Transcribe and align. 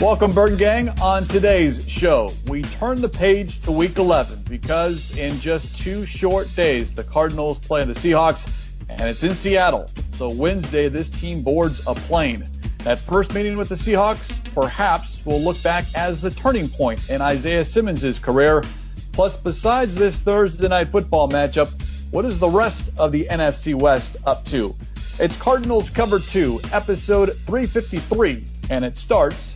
Welcome, 0.00 0.32
Bird 0.32 0.58
Gang. 0.58 0.90
On 1.00 1.24
today's 1.24 1.82
show, 1.88 2.30
we 2.48 2.60
turn 2.60 3.00
the 3.00 3.08
page 3.08 3.62
to 3.62 3.72
week 3.72 3.96
11 3.96 4.44
because 4.46 5.16
in 5.16 5.40
just 5.40 5.74
two 5.74 6.04
short 6.04 6.54
days, 6.54 6.94
the 6.94 7.02
Cardinals 7.02 7.58
play 7.58 7.82
the 7.86 7.94
Seahawks 7.94 8.46
and 8.90 9.00
it's 9.00 9.22
in 9.22 9.34
Seattle. 9.34 9.90
So 10.16 10.28
Wednesday, 10.28 10.90
this 10.90 11.08
team 11.08 11.42
boards 11.42 11.80
a 11.86 11.94
plane. 11.94 12.46
That 12.80 12.98
first 12.98 13.32
meeting 13.32 13.56
with 13.56 13.70
the 13.70 13.74
Seahawks 13.74 14.30
perhaps 14.52 15.24
will 15.24 15.40
look 15.40 15.60
back 15.62 15.86
as 15.94 16.20
the 16.20 16.30
turning 16.30 16.68
point 16.68 17.08
in 17.08 17.22
Isaiah 17.22 17.64
Simmons' 17.64 18.18
career. 18.18 18.62
Plus, 19.12 19.34
besides 19.38 19.94
this 19.94 20.20
Thursday 20.20 20.68
night 20.68 20.88
football 20.88 21.26
matchup, 21.26 21.70
what 22.10 22.26
is 22.26 22.38
the 22.38 22.50
rest 22.50 22.90
of 22.98 23.12
the 23.12 23.26
NFC 23.30 23.74
West 23.74 24.18
up 24.26 24.44
to? 24.44 24.76
It's 25.18 25.36
Cardinals 25.38 25.88
Cover 25.88 26.18
2, 26.18 26.60
episode 26.70 27.32
353, 27.46 28.44
and 28.68 28.84
it 28.84 28.98
starts 28.98 29.55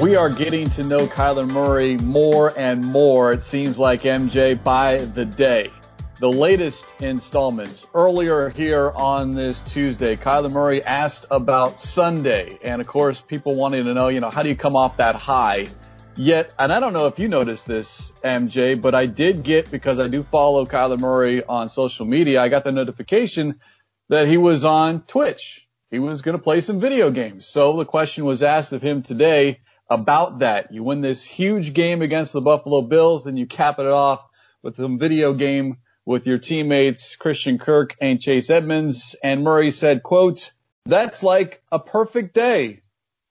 We 0.00 0.16
are 0.16 0.30
getting 0.30 0.70
to 0.70 0.84
know 0.84 1.06
Kyler 1.06 1.46
Murray 1.46 1.98
more 1.98 2.58
and 2.58 2.82
more, 2.82 3.30
it 3.30 3.42
seems 3.42 3.78
like 3.78 4.02
MJ, 4.02 4.60
by 4.64 4.96
the 4.96 5.26
day. 5.26 5.70
The 6.18 6.32
latest 6.32 6.94
installments 7.00 7.84
earlier 7.92 8.48
here 8.48 8.90
on 8.92 9.32
this 9.32 9.62
Tuesday, 9.62 10.16
Kyler 10.16 10.50
Murray 10.50 10.82
asked 10.82 11.26
about 11.30 11.78
Sunday. 11.78 12.58
And 12.62 12.80
of 12.80 12.86
course, 12.86 13.20
people 13.20 13.54
wanting 13.54 13.84
to 13.84 13.92
know, 13.92 14.08
you 14.08 14.20
know, 14.20 14.30
how 14.30 14.42
do 14.42 14.48
you 14.48 14.56
come 14.56 14.76
off 14.76 14.96
that 14.96 15.14
high? 15.14 15.68
Yet, 16.16 16.54
and 16.58 16.72
I 16.72 16.80
don't 16.80 16.94
know 16.94 17.06
if 17.06 17.18
you 17.18 17.28
noticed 17.28 17.66
this, 17.66 18.12
MJ, 18.24 18.80
but 18.80 18.94
I 18.94 19.04
did 19.04 19.42
get, 19.42 19.70
because 19.70 20.00
I 20.00 20.08
do 20.08 20.22
follow 20.22 20.64
Kyler 20.64 20.98
Murray 20.98 21.44
on 21.44 21.68
social 21.68 22.06
media, 22.06 22.40
I 22.40 22.48
got 22.48 22.64
the 22.64 22.72
notification 22.72 23.60
that 24.08 24.26
he 24.26 24.38
was 24.38 24.64
on 24.64 25.02
Twitch. 25.02 25.68
He 25.90 25.98
was 25.98 26.22
going 26.22 26.38
to 26.38 26.42
play 26.42 26.62
some 26.62 26.80
video 26.80 27.10
games. 27.10 27.46
So 27.46 27.76
the 27.76 27.84
question 27.84 28.24
was 28.24 28.42
asked 28.42 28.72
of 28.72 28.80
him 28.80 29.02
today 29.02 29.60
about 29.92 30.38
that. 30.38 30.72
You 30.72 30.82
win 30.82 31.00
this 31.00 31.22
huge 31.22 31.74
game 31.74 32.02
against 32.02 32.32
the 32.32 32.40
Buffalo 32.40 32.82
Bills, 32.82 33.24
then 33.24 33.36
you 33.36 33.46
cap 33.46 33.78
it 33.78 33.86
off 33.86 34.26
with 34.62 34.76
some 34.76 34.98
video 34.98 35.34
game 35.34 35.78
with 36.04 36.26
your 36.26 36.38
teammates 36.38 37.16
Christian 37.16 37.58
Kirk 37.58 37.94
and 38.00 38.20
Chase 38.20 38.50
Edmonds. 38.50 39.14
And 39.22 39.42
Murray 39.42 39.70
said, 39.70 40.02
quote, 40.02 40.52
that's 40.86 41.22
like 41.22 41.62
a 41.70 41.78
perfect 41.78 42.34
day. 42.34 42.80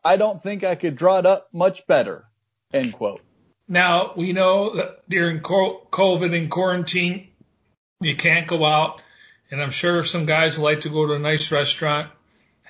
I 0.04 0.18
don't 0.18 0.42
think 0.42 0.64
I 0.64 0.76
could 0.76 0.96
draw 0.96 1.18
it 1.18 1.26
up 1.26 1.50
much 1.54 1.86
better. 1.88 2.26
End 2.74 2.94
quote. 2.94 3.22
Now 3.68 4.14
we 4.16 4.34
know 4.34 4.76
that 4.76 5.10
during 5.10 5.40
COVID 5.40 6.36
and 6.36 6.50
quarantine, 6.50 7.30
you 8.00 8.16
can't 8.16 8.48
go 8.48 8.64
out. 8.64 9.02
And 9.50 9.62
I'm 9.62 9.72
sure 9.72 10.04
some 10.04 10.26
guys 10.26 10.58
like 10.58 10.82
to 10.82 10.90
go 10.90 11.08
to 11.08 11.14
a 11.14 11.20
nice 11.20 11.52
restaurant 11.52 12.12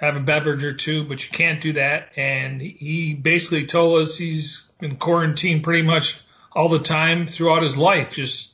have 0.02 0.16
a 0.16 0.20
beverage 0.20 0.64
or 0.64 0.74
two, 0.74 1.04
but 1.04 1.24
you 1.24 1.30
can't 1.32 1.62
do 1.62 1.74
that. 1.74 2.10
And 2.16 2.60
he 2.60 3.14
basically 3.14 3.68
told 3.68 4.02
us 4.02 4.18
he's 4.18 4.72
been 4.80 4.96
quarantined 4.96 5.64
pretty 5.64 5.84
much 5.84 6.20
all 6.52 6.70
the 6.70 6.80
time 6.80 7.28
throughout 7.28 7.62
his 7.62 7.78
life. 7.78 8.16
Just, 8.16 8.54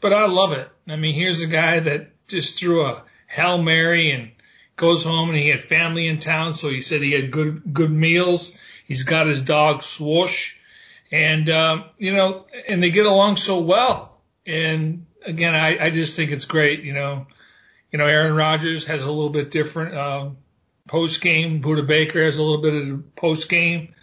but 0.00 0.12
I 0.12 0.26
love 0.26 0.52
it. 0.52 0.68
I 0.88 0.96
mean, 0.96 1.14
here's 1.14 1.40
a 1.40 1.46
guy 1.46 1.78
that 1.80 2.26
just 2.26 2.58
threw 2.58 2.84
a 2.84 3.04
Hail 3.28 3.62
Mary 3.62 4.10
and 4.10 4.32
goes 4.76 5.04
home 5.04 5.28
and 5.28 5.38
he 5.38 5.48
had 5.48 5.60
family 5.60 6.08
in 6.08 6.18
town. 6.18 6.52
So 6.52 6.68
he 6.68 6.80
said 6.80 7.02
he 7.02 7.12
had 7.12 7.30
good, 7.30 7.62
good 7.72 7.92
meals. 7.92 8.58
He's 8.84 9.04
got 9.04 9.28
his 9.28 9.42
dog 9.42 9.84
swoosh 9.84 10.56
and, 11.12 11.48
um, 11.50 11.84
you 11.98 12.14
know, 12.14 12.46
and 12.68 12.82
they 12.82 12.90
get 12.90 13.06
along 13.06 13.36
so 13.36 13.60
well. 13.60 14.18
And 14.44 15.06
again, 15.24 15.54
I, 15.54 15.86
I 15.86 15.90
just 15.90 16.16
think 16.16 16.32
it's 16.32 16.46
great. 16.46 16.82
You 16.82 16.94
know, 16.94 17.26
you 17.92 17.98
know, 17.98 18.06
Aaron 18.06 18.34
Rodgers 18.34 18.86
has 18.86 19.04
a 19.04 19.10
little 19.10 19.30
bit 19.30 19.50
different, 19.52 19.96
um, 19.96 20.36
post 20.88 21.20
game. 21.20 21.62
Budda 21.62 21.86
Baker 21.86 22.22
has 22.24 22.38
a 22.38 22.42
little 22.42 22.60
bit 22.60 22.74
of 22.74 23.14
post 23.14 23.48
game. 23.48 23.94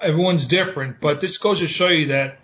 Everyone's 0.00 0.46
different, 0.46 1.00
but 1.00 1.20
this 1.20 1.38
goes 1.38 1.60
to 1.60 1.66
show 1.66 1.88
you 1.88 2.08
that, 2.08 2.38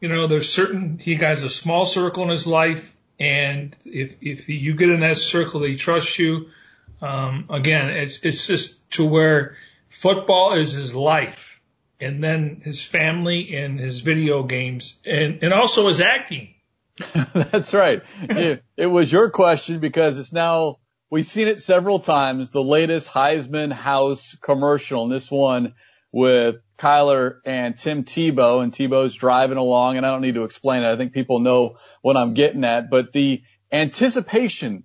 you 0.00 0.08
know, 0.08 0.26
there's 0.26 0.52
certain, 0.52 0.98
he 0.98 1.16
has 1.16 1.42
a 1.42 1.50
small 1.50 1.84
circle 1.86 2.24
in 2.24 2.30
his 2.30 2.46
life. 2.46 2.96
And 3.18 3.74
if, 3.84 4.16
if 4.20 4.48
you 4.48 4.74
get 4.74 4.90
in 4.90 5.00
that 5.00 5.18
circle, 5.18 5.60
they 5.60 5.74
trust 5.74 6.18
you. 6.18 6.48
Um, 7.00 7.46
again, 7.50 7.88
it's, 7.90 8.18
it's 8.20 8.46
just 8.46 8.90
to 8.92 9.06
where 9.06 9.56
football 9.88 10.52
is 10.54 10.72
his 10.72 10.94
life 10.94 11.60
and 12.00 12.22
then 12.22 12.60
his 12.64 12.84
family 12.84 13.56
and 13.56 13.80
his 13.80 14.00
video 14.00 14.42
games 14.42 15.00
and, 15.04 15.42
and 15.42 15.52
also 15.52 15.88
his 15.88 16.00
acting. 16.00 16.54
That's 17.34 17.74
right. 17.74 18.02
it, 18.22 18.64
it 18.76 18.86
was 18.86 19.10
your 19.10 19.30
question 19.30 19.80
because 19.80 20.18
it's 20.18 20.32
now 20.32 20.78
We've 21.08 21.24
seen 21.24 21.46
it 21.46 21.60
several 21.60 22.00
times. 22.00 22.50
The 22.50 22.62
latest 22.62 23.06
Heisman 23.06 23.72
House 23.72 24.36
commercial, 24.42 25.04
and 25.04 25.12
this 25.12 25.30
one 25.30 25.74
with 26.10 26.56
Kyler 26.78 27.36
and 27.44 27.78
Tim 27.78 28.02
Tebow, 28.02 28.60
and 28.60 28.72
Tebow's 28.72 29.14
driving 29.14 29.56
along, 29.56 29.96
and 29.96 30.04
I 30.04 30.10
don't 30.10 30.22
need 30.22 30.34
to 30.34 30.42
explain 30.42 30.82
it. 30.82 30.90
I 30.90 30.96
think 30.96 31.12
people 31.12 31.38
know 31.38 31.76
what 32.02 32.16
I'm 32.16 32.34
getting 32.34 32.64
at, 32.64 32.90
but 32.90 33.12
the 33.12 33.42
anticipation. 33.70 34.82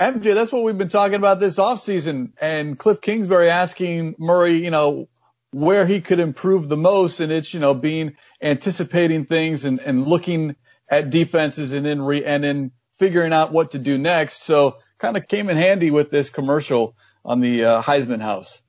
MJ, 0.00 0.34
that's 0.34 0.52
what 0.52 0.62
we've 0.62 0.78
been 0.78 0.88
talking 0.88 1.16
about 1.16 1.40
this 1.40 1.56
offseason, 1.56 2.32
and 2.40 2.78
Kliff 2.78 3.00
Kingsbury 3.00 3.50
asking 3.50 4.14
Murray, 4.20 4.62
you 4.62 4.70
know, 4.70 5.08
where 5.50 5.84
he 5.84 6.00
could 6.00 6.20
improve 6.20 6.68
the 6.68 6.76
most, 6.76 7.18
and 7.18 7.32
it's, 7.32 7.52
you 7.52 7.58
know, 7.58 7.74
being 7.74 8.14
anticipating 8.40 9.26
things 9.26 9.64
and, 9.64 9.80
and 9.80 10.06
looking 10.06 10.54
at 10.88 11.10
defenses 11.10 11.72
and 11.72 11.84
then 11.84 12.02
re, 12.02 12.24
and 12.24 12.44
then 12.44 12.70
figuring 12.98 13.32
out 13.32 13.50
what 13.50 13.72
to 13.72 13.80
do 13.80 13.98
next. 13.98 14.44
So 14.44 14.76
kind 14.98 15.16
of 15.16 15.28
came 15.28 15.48
in 15.48 15.56
handy 15.56 15.90
with 15.90 16.10
this 16.10 16.30
commercial 16.30 16.96
on 17.24 17.40
the 17.40 17.64
uh, 17.64 17.82
Heisman 17.82 18.20
House. 18.20 18.62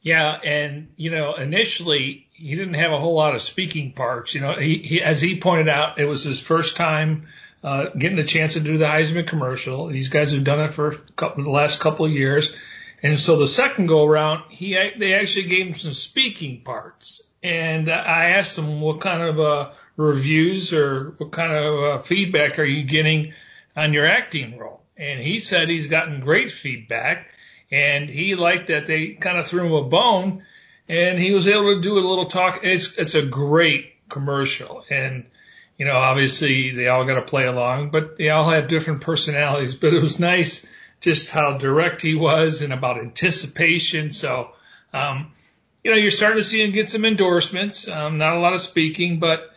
Yeah, 0.00 0.32
and 0.32 0.88
you 0.96 1.10
know, 1.10 1.34
initially 1.34 2.26
he 2.32 2.56
didn't 2.56 2.74
have 2.74 2.90
a 2.90 2.98
whole 2.98 3.14
lot 3.14 3.34
of 3.34 3.42
speaking 3.42 3.92
parts. 3.92 4.34
You 4.34 4.40
know, 4.40 4.56
he, 4.56 4.78
he 4.78 5.02
as 5.02 5.20
he 5.20 5.38
pointed 5.38 5.68
out, 5.68 5.98
it 6.00 6.06
was 6.06 6.24
his 6.24 6.40
first 6.40 6.76
time 6.76 7.28
uh, 7.62 7.86
getting 7.96 8.18
a 8.18 8.24
chance 8.24 8.54
to 8.54 8.60
do 8.60 8.78
the 8.78 8.86
Heisman 8.86 9.28
commercial. 9.28 9.86
These 9.86 10.08
guys 10.08 10.32
have 10.32 10.42
done 10.42 10.60
it 10.60 10.72
for 10.72 10.90
couple, 11.14 11.44
the 11.44 11.50
last 11.50 11.78
couple 11.78 12.04
of 12.04 12.10
years, 12.10 12.52
and 13.02 13.18
so 13.18 13.36
the 13.36 13.46
second 13.46 13.86
go 13.86 14.04
around, 14.04 14.42
he 14.50 14.74
they 14.98 15.14
actually 15.14 15.46
gave 15.46 15.66
him 15.68 15.74
some 15.74 15.92
speaking 15.92 16.62
parts. 16.62 17.22
And 17.44 17.88
I 17.88 18.30
asked 18.30 18.58
him 18.58 18.80
what 18.80 19.00
kind 19.00 19.22
of 19.22 19.40
uh, 19.40 19.70
reviews 19.96 20.72
or 20.72 21.14
what 21.18 21.32
kind 21.32 21.52
of 21.52 21.84
uh, 21.84 21.98
feedback 22.02 22.58
are 22.58 22.64
you 22.64 22.84
getting 22.84 23.34
on 23.76 23.92
your 23.92 24.06
acting 24.06 24.58
role? 24.58 24.81
And 24.96 25.20
he 25.20 25.40
said 25.40 25.68
he's 25.68 25.86
gotten 25.86 26.20
great 26.20 26.50
feedback 26.50 27.28
and 27.70 28.08
he 28.08 28.34
liked 28.34 28.66
that 28.68 28.86
they 28.86 29.08
kind 29.08 29.38
of 29.38 29.46
threw 29.46 29.66
him 29.66 29.72
a 29.72 29.82
bone 29.82 30.44
and 30.88 31.18
he 31.18 31.32
was 31.32 31.48
able 31.48 31.74
to 31.74 31.80
do 31.80 31.98
a 31.98 32.06
little 32.06 32.26
talk. 32.26 32.60
It's, 32.62 32.98
it's 32.98 33.14
a 33.14 33.24
great 33.24 33.94
commercial 34.08 34.84
and, 34.90 35.24
you 35.78 35.86
know, 35.86 35.96
obviously 35.96 36.70
they 36.70 36.88
all 36.88 37.04
got 37.04 37.14
to 37.14 37.22
play 37.22 37.46
along, 37.46 37.90
but 37.90 38.16
they 38.16 38.28
all 38.28 38.50
have 38.50 38.68
different 38.68 39.00
personalities, 39.00 39.74
but 39.74 39.94
it 39.94 40.02
was 40.02 40.20
nice 40.20 40.66
just 41.00 41.30
how 41.30 41.56
direct 41.56 42.02
he 42.02 42.14
was 42.14 42.62
and 42.62 42.72
about 42.72 42.98
anticipation. 42.98 44.10
So, 44.12 44.50
um, 44.92 45.32
you 45.82 45.90
know, 45.90 45.96
you're 45.96 46.12
starting 46.12 46.38
to 46.38 46.44
see 46.44 46.62
him 46.62 46.70
get 46.70 46.90
some 46.90 47.04
endorsements, 47.04 47.88
um, 47.88 48.18
not 48.18 48.36
a 48.36 48.40
lot 48.40 48.52
of 48.52 48.60
speaking, 48.60 49.18
but, 49.18 49.50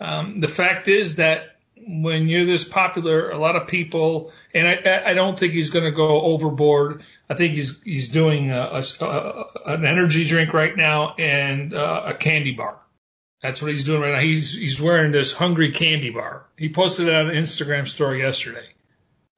um, 0.00 0.40
the 0.40 0.48
fact 0.48 0.88
is 0.88 1.16
that 1.16 1.57
when 1.86 2.28
you're 2.28 2.44
this 2.44 2.64
popular, 2.64 3.30
a 3.30 3.38
lot 3.38 3.56
of 3.56 3.68
people, 3.68 4.32
and 4.54 4.66
I, 4.66 5.02
I 5.06 5.14
don't 5.14 5.38
think 5.38 5.52
he's 5.52 5.70
going 5.70 5.84
to 5.84 5.92
go 5.92 6.22
overboard. 6.22 7.02
I 7.30 7.34
think 7.34 7.54
he's 7.54 7.82
he's 7.82 8.08
doing 8.08 8.50
a, 8.50 8.82
a, 9.00 9.04
a, 9.04 9.44
an 9.66 9.84
energy 9.84 10.26
drink 10.26 10.52
right 10.54 10.76
now 10.76 11.14
and 11.16 11.74
uh, 11.74 12.02
a 12.06 12.14
candy 12.14 12.52
bar. 12.52 12.78
That's 13.42 13.62
what 13.62 13.70
he's 13.70 13.84
doing 13.84 14.02
right 14.02 14.12
now. 14.12 14.20
He's 14.20 14.52
he's 14.52 14.80
wearing 14.80 15.12
this 15.12 15.32
hungry 15.32 15.72
candy 15.72 16.10
bar. 16.10 16.46
He 16.56 16.70
posted 16.70 17.08
it 17.08 17.14
on 17.14 17.30
an 17.30 17.36
Instagram 17.36 17.86
story 17.86 18.20
yesterday. 18.20 18.66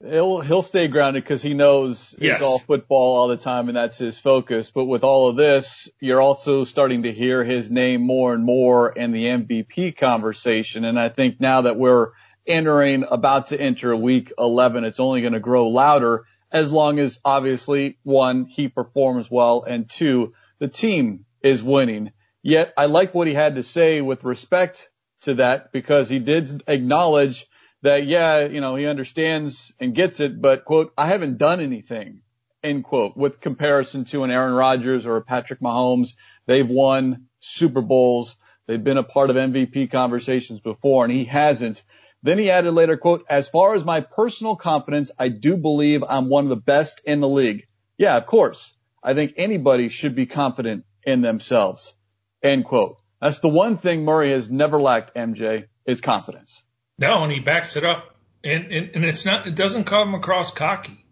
He'll 0.03 0.41
he'll 0.41 0.63
stay 0.63 0.89
grounded 0.89 1.25
because 1.25 1.43
he 1.43 1.53
knows 1.53 2.15
yes. 2.19 2.39
it's 2.39 2.47
all 2.47 2.59
football 2.59 3.17
all 3.17 3.29
the 3.29 3.37
time 3.37 3.69
and 3.69 3.77
that's 3.77 3.99
his 3.99 4.19
focus. 4.19 4.71
But 4.71 4.87
with 4.87 5.05
all 5.05 5.29
of 5.29 5.37
this, 5.37 5.91
you're 6.01 6.23
also 6.23 6.65
starting 6.65 7.03
to 7.03 7.13
hear 7.13 7.45
his 7.45 7.71
name 7.71 8.01
more 8.01 8.33
and 8.33 8.43
more 8.43 8.91
in 8.91 9.13
the 9.13 9.27
MVP 9.27 9.99
conversation. 9.99 10.87
And 10.87 10.99
I 10.99 11.11
think 11.11 11.39
now 11.39 11.63
that 11.63 11.77
we're 11.77 12.13
entering, 12.47 13.05
about 13.11 13.49
to 13.49 13.61
enter 13.61 13.95
week 13.95 14.33
11. 14.39 14.85
It's 14.85 15.01
only 15.01 15.21
going 15.21 15.35
to 15.35 15.41
grow 15.41 15.69
louder 15.69 16.25
as 16.53 16.71
long 16.71 16.99
as 16.99 17.21
obviously 17.25 17.99
one, 18.03 18.45
he 18.45 18.69
performs 18.69 19.31
well 19.31 19.63
and 19.63 19.89
two, 19.89 20.33
the 20.59 20.69
team 20.69 21.25
is 21.43 21.63
winning. 21.63 22.13
Yet 22.43 22.73
I 22.77 22.87
like 22.87 23.15
what 23.15 23.29
he 23.29 23.35
had 23.35 23.57
to 23.57 23.63
say 23.63 24.01
with 24.01 24.25
respect 24.25 24.91
to 25.23 25.35
that 25.35 25.73
because 25.73 26.09
he 26.09 26.19
did 26.19 26.63
acknowledge 26.67 27.47
that, 27.83 28.07
yeah, 28.07 28.47
you 28.47 28.61
know, 28.61 28.75
he 28.75 28.87
understands 28.87 29.73
and 29.79 29.95
gets 29.95 30.21
it, 30.21 30.41
but 30.41 30.65
quote, 30.65 30.93
I 30.99 31.07
haven't 31.07 31.39
done 31.39 31.61
anything, 31.61 32.23
end 32.63 32.85
quote, 32.85 33.17
with 33.17 33.41
comparison 33.41 34.05
to 34.07 34.25
an 34.25 34.31
Aaron 34.31 34.55
Rodgers 34.55 35.07
or 35.07 35.17
a 35.17 35.23
Patrick 35.23 35.61
Mahomes. 35.61 36.15
They've 36.47 36.69
won 36.69 37.27
Super 37.41 37.81
Bowls. 37.81 38.37
They've 38.67 38.83
been 38.83 38.99
a 38.99 39.03
part 39.03 39.31
of 39.31 39.37
MVP 39.37 39.91
conversations 39.91 40.61
before 40.61 41.05
and 41.05 41.13
he 41.13 41.25
hasn't. 41.25 41.83
Then 42.23 42.39
he 42.39 42.51
added 42.51 42.73
later, 42.73 42.97
quote, 42.97 43.25
as 43.31 43.49
far 43.49 43.75
as 43.75 43.85
my 43.85 44.01
personal 44.01 44.57
confidence, 44.57 45.11
I 45.19 45.29
do 45.29 45.57
believe 45.57 46.05
I'm 46.07 46.29
one 46.29 46.45
of 46.45 46.51
the 46.51 46.57
best 46.57 47.01
in 47.05 47.21
the 47.21 47.29
league. 47.29 47.67
Yeah, 47.97 48.17
of 48.17 48.27
course. 48.27 48.75
I 49.03 49.15
think 49.15 49.35
anybody 49.37 49.89
should 49.89 50.15
be 50.15 50.27
confident 50.27 50.85
in 51.05 51.23
themselves. 51.23 51.95
End 52.43 52.65
quote. 52.65 52.99
That's 53.21 53.39
the 53.39 53.49
one 53.49 53.77
thing 53.77 54.05
Murray 54.05 54.31
has 54.31 54.51
never 54.51 54.81
lacked, 54.81 55.15
MJ, 55.15 55.67
is 55.87 56.01
confidence. 56.01 56.63
No, 56.99 57.23
and 57.23 57.33
he 57.33 57.41
backs 57.41 57.77
it 57.77 57.85
up. 57.85 58.15
And, 58.45 58.73
and, 58.73 58.91
and 58.95 59.05
it's 59.05 59.27
not, 59.27 59.47
it 59.47 59.55
doesn't 59.55 59.85
come 59.85 60.15
across 60.15 60.53
cocky. 60.53 61.05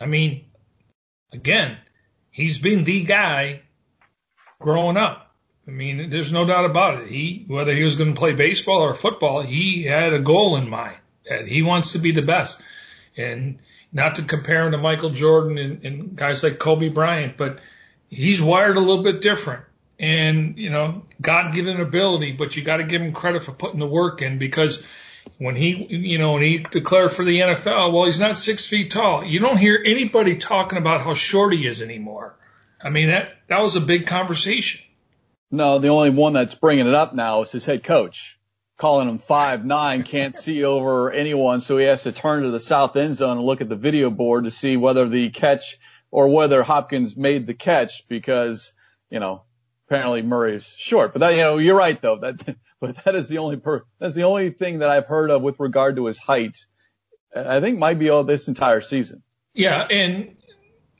I 0.00 0.06
mean, 0.06 0.46
again, 1.32 1.78
he's 2.30 2.58
been 2.58 2.84
the 2.84 3.04
guy 3.04 3.62
growing 4.60 4.96
up. 4.96 5.27
I 5.68 5.70
mean, 5.70 6.08
there's 6.08 6.32
no 6.32 6.46
doubt 6.46 6.64
about 6.64 7.02
it. 7.02 7.08
He, 7.08 7.44
whether 7.46 7.74
he 7.74 7.82
was 7.82 7.96
going 7.96 8.14
to 8.14 8.18
play 8.18 8.32
baseball 8.32 8.80
or 8.80 8.94
football, 8.94 9.42
he 9.42 9.82
had 9.82 10.14
a 10.14 10.18
goal 10.18 10.56
in 10.56 10.70
mind 10.70 10.96
that 11.28 11.46
he 11.46 11.62
wants 11.62 11.92
to 11.92 11.98
be 11.98 12.12
the 12.12 12.22
best. 12.22 12.62
And 13.18 13.58
not 13.92 14.14
to 14.14 14.22
compare 14.22 14.64
him 14.64 14.72
to 14.72 14.78
Michael 14.78 15.10
Jordan 15.10 15.58
and, 15.58 15.84
and 15.84 16.16
guys 16.16 16.42
like 16.42 16.58
Kobe 16.58 16.88
Bryant, 16.88 17.36
but 17.36 17.58
he's 18.08 18.40
wired 18.40 18.78
a 18.78 18.80
little 18.80 19.02
bit 19.02 19.20
different. 19.20 19.64
And, 19.98 20.56
you 20.56 20.70
know, 20.70 21.02
God 21.20 21.52
given 21.52 21.80
ability, 21.80 22.32
but 22.32 22.56
you 22.56 22.64
got 22.64 22.78
to 22.78 22.84
give 22.84 23.02
him 23.02 23.12
credit 23.12 23.44
for 23.44 23.52
putting 23.52 23.80
the 23.80 23.86
work 23.86 24.22
in 24.22 24.38
because 24.38 24.82
when 25.36 25.54
he, 25.54 25.86
you 25.90 26.16
know, 26.16 26.32
when 26.32 26.42
he 26.42 26.58
declared 26.58 27.12
for 27.12 27.24
the 27.24 27.40
NFL, 27.40 27.92
well, 27.92 28.04
he's 28.04 28.20
not 28.20 28.38
six 28.38 28.66
feet 28.66 28.90
tall. 28.90 29.22
You 29.22 29.40
don't 29.40 29.58
hear 29.58 29.82
anybody 29.84 30.36
talking 30.36 30.78
about 30.78 31.02
how 31.02 31.12
short 31.12 31.52
he 31.52 31.66
is 31.66 31.82
anymore. 31.82 32.36
I 32.80 32.88
mean, 32.88 33.08
that, 33.08 33.36
that 33.48 33.60
was 33.60 33.76
a 33.76 33.80
big 33.80 34.06
conversation. 34.06 34.80
No, 35.50 35.78
the 35.78 35.88
only 35.88 36.10
one 36.10 36.34
that's 36.34 36.54
bringing 36.54 36.86
it 36.86 36.94
up 36.94 37.14
now 37.14 37.42
is 37.42 37.50
his 37.50 37.64
head 37.64 37.82
coach, 37.82 38.38
calling 38.76 39.08
him 39.08 39.18
five 39.18 39.64
nine, 39.64 40.02
can't 40.02 40.34
see 40.34 40.64
over 40.64 41.10
anyone, 41.10 41.60
so 41.60 41.78
he 41.78 41.86
has 41.86 42.02
to 42.02 42.12
turn 42.12 42.42
to 42.42 42.50
the 42.50 42.60
south 42.60 42.96
end 42.96 43.16
zone 43.16 43.38
and 43.38 43.46
look 43.46 43.60
at 43.60 43.68
the 43.68 43.76
video 43.76 44.10
board 44.10 44.44
to 44.44 44.50
see 44.50 44.76
whether 44.76 45.08
the 45.08 45.30
catch 45.30 45.78
or 46.10 46.28
whether 46.28 46.62
Hopkins 46.62 47.16
made 47.16 47.46
the 47.46 47.54
catch 47.54 48.06
because 48.08 48.72
you 49.10 49.20
know 49.20 49.42
apparently 49.86 50.22
Murray's 50.22 50.66
short. 50.66 51.12
But 51.12 51.20
that 51.20 51.30
you 51.30 51.42
know 51.42 51.58
you're 51.58 51.76
right 51.76 52.00
though 52.00 52.16
that 52.16 52.56
but 52.80 53.04
that 53.04 53.14
is 53.14 53.28
the 53.28 53.38
only 53.38 53.56
per 53.56 53.84
that's 53.98 54.14
the 54.14 54.24
only 54.24 54.50
thing 54.50 54.80
that 54.80 54.90
I've 54.90 55.06
heard 55.06 55.30
of 55.30 55.42
with 55.42 55.60
regard 55.60 55.96
to 55.96 56.06
his 56.06 56.18
height. 56.18 56.58
I 57.34 57.60
think 57.60 57.78
might 57.78 57.98
be 57.98 58.08
all 58.08 58.24
this 58.24 58.48
entire 58.48 58.80
season. 58.80 59.22
Yeah, 59.52 59.82
and 59.82 60.37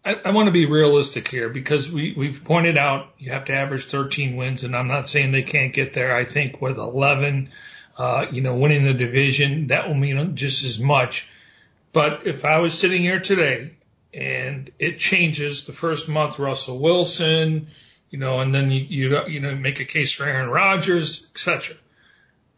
I, 0.05 0.15
I 0.25 0.31
want 0.31 0.47
to 0.47 0.53
be 0.53 0.67
realistic 0.67 1.29
here 1.29 1.49
because 1.49 1.91
we, 1.91 2.15
we've 2.17 2.43
pointed 2.45 2.79
out 2.79 3.11
you 3.19 3.33
have 3.33 3.45
to 3.47 3.55
average 3.55 3.87
13 3.87 4.37
wins, 4.37 4.65
and 4.65 4.75
I'm 4.75 4.89
not 4.89 5.09
saying 5.09 5.33
they 5.33 5.43
can't 5.43 5.73
get 5.73 5.93
there. 5.93 6.15
I 6.15 6.25
think 6.25 6.61
with 6.61 6.79
11, 6.79 7.51
uh, 7.97 8.27
you 8.31 8.41
know, 8.41 8.55
winning 8.57 8.85
the 8.85 8.95
division, 8.95 9.69
that 9.69 9.89
will 9.89 9.95
mean 9.95 10.37
just 10.37 10.65
as 10.65 10.79
much. 10.79 11.29
But 11.93 12.27
if 12.27 12.45
I 12.45 12.59
was 12.59 12.79
sitting 12.79 13.03
here 13.03 13.21
today 13.21 13.73
and 14.15 14.71
it 14.79 14.99
changes 14.99 15.67
the 15.67 15.73
first 15.73 16.09
month, 16.09 16.39
Russell 16.39 16.79
Wilson, 16.79 17.69
you 18.11 18.19
know, 18.19 18.41
and 18.41 18.55
then 18.55 18.71
you, 18.71 18.81
you, 18.89 19.27
you 19.27 19.41
know, 19.41 19.55
make 19.55 19.81
a 19.81 19.85
case 19.85 20.13
for 20.13 20.25
Aaron 20.25 20.49
Rodgers, 20.49 21.29
etc. 21.33 21.77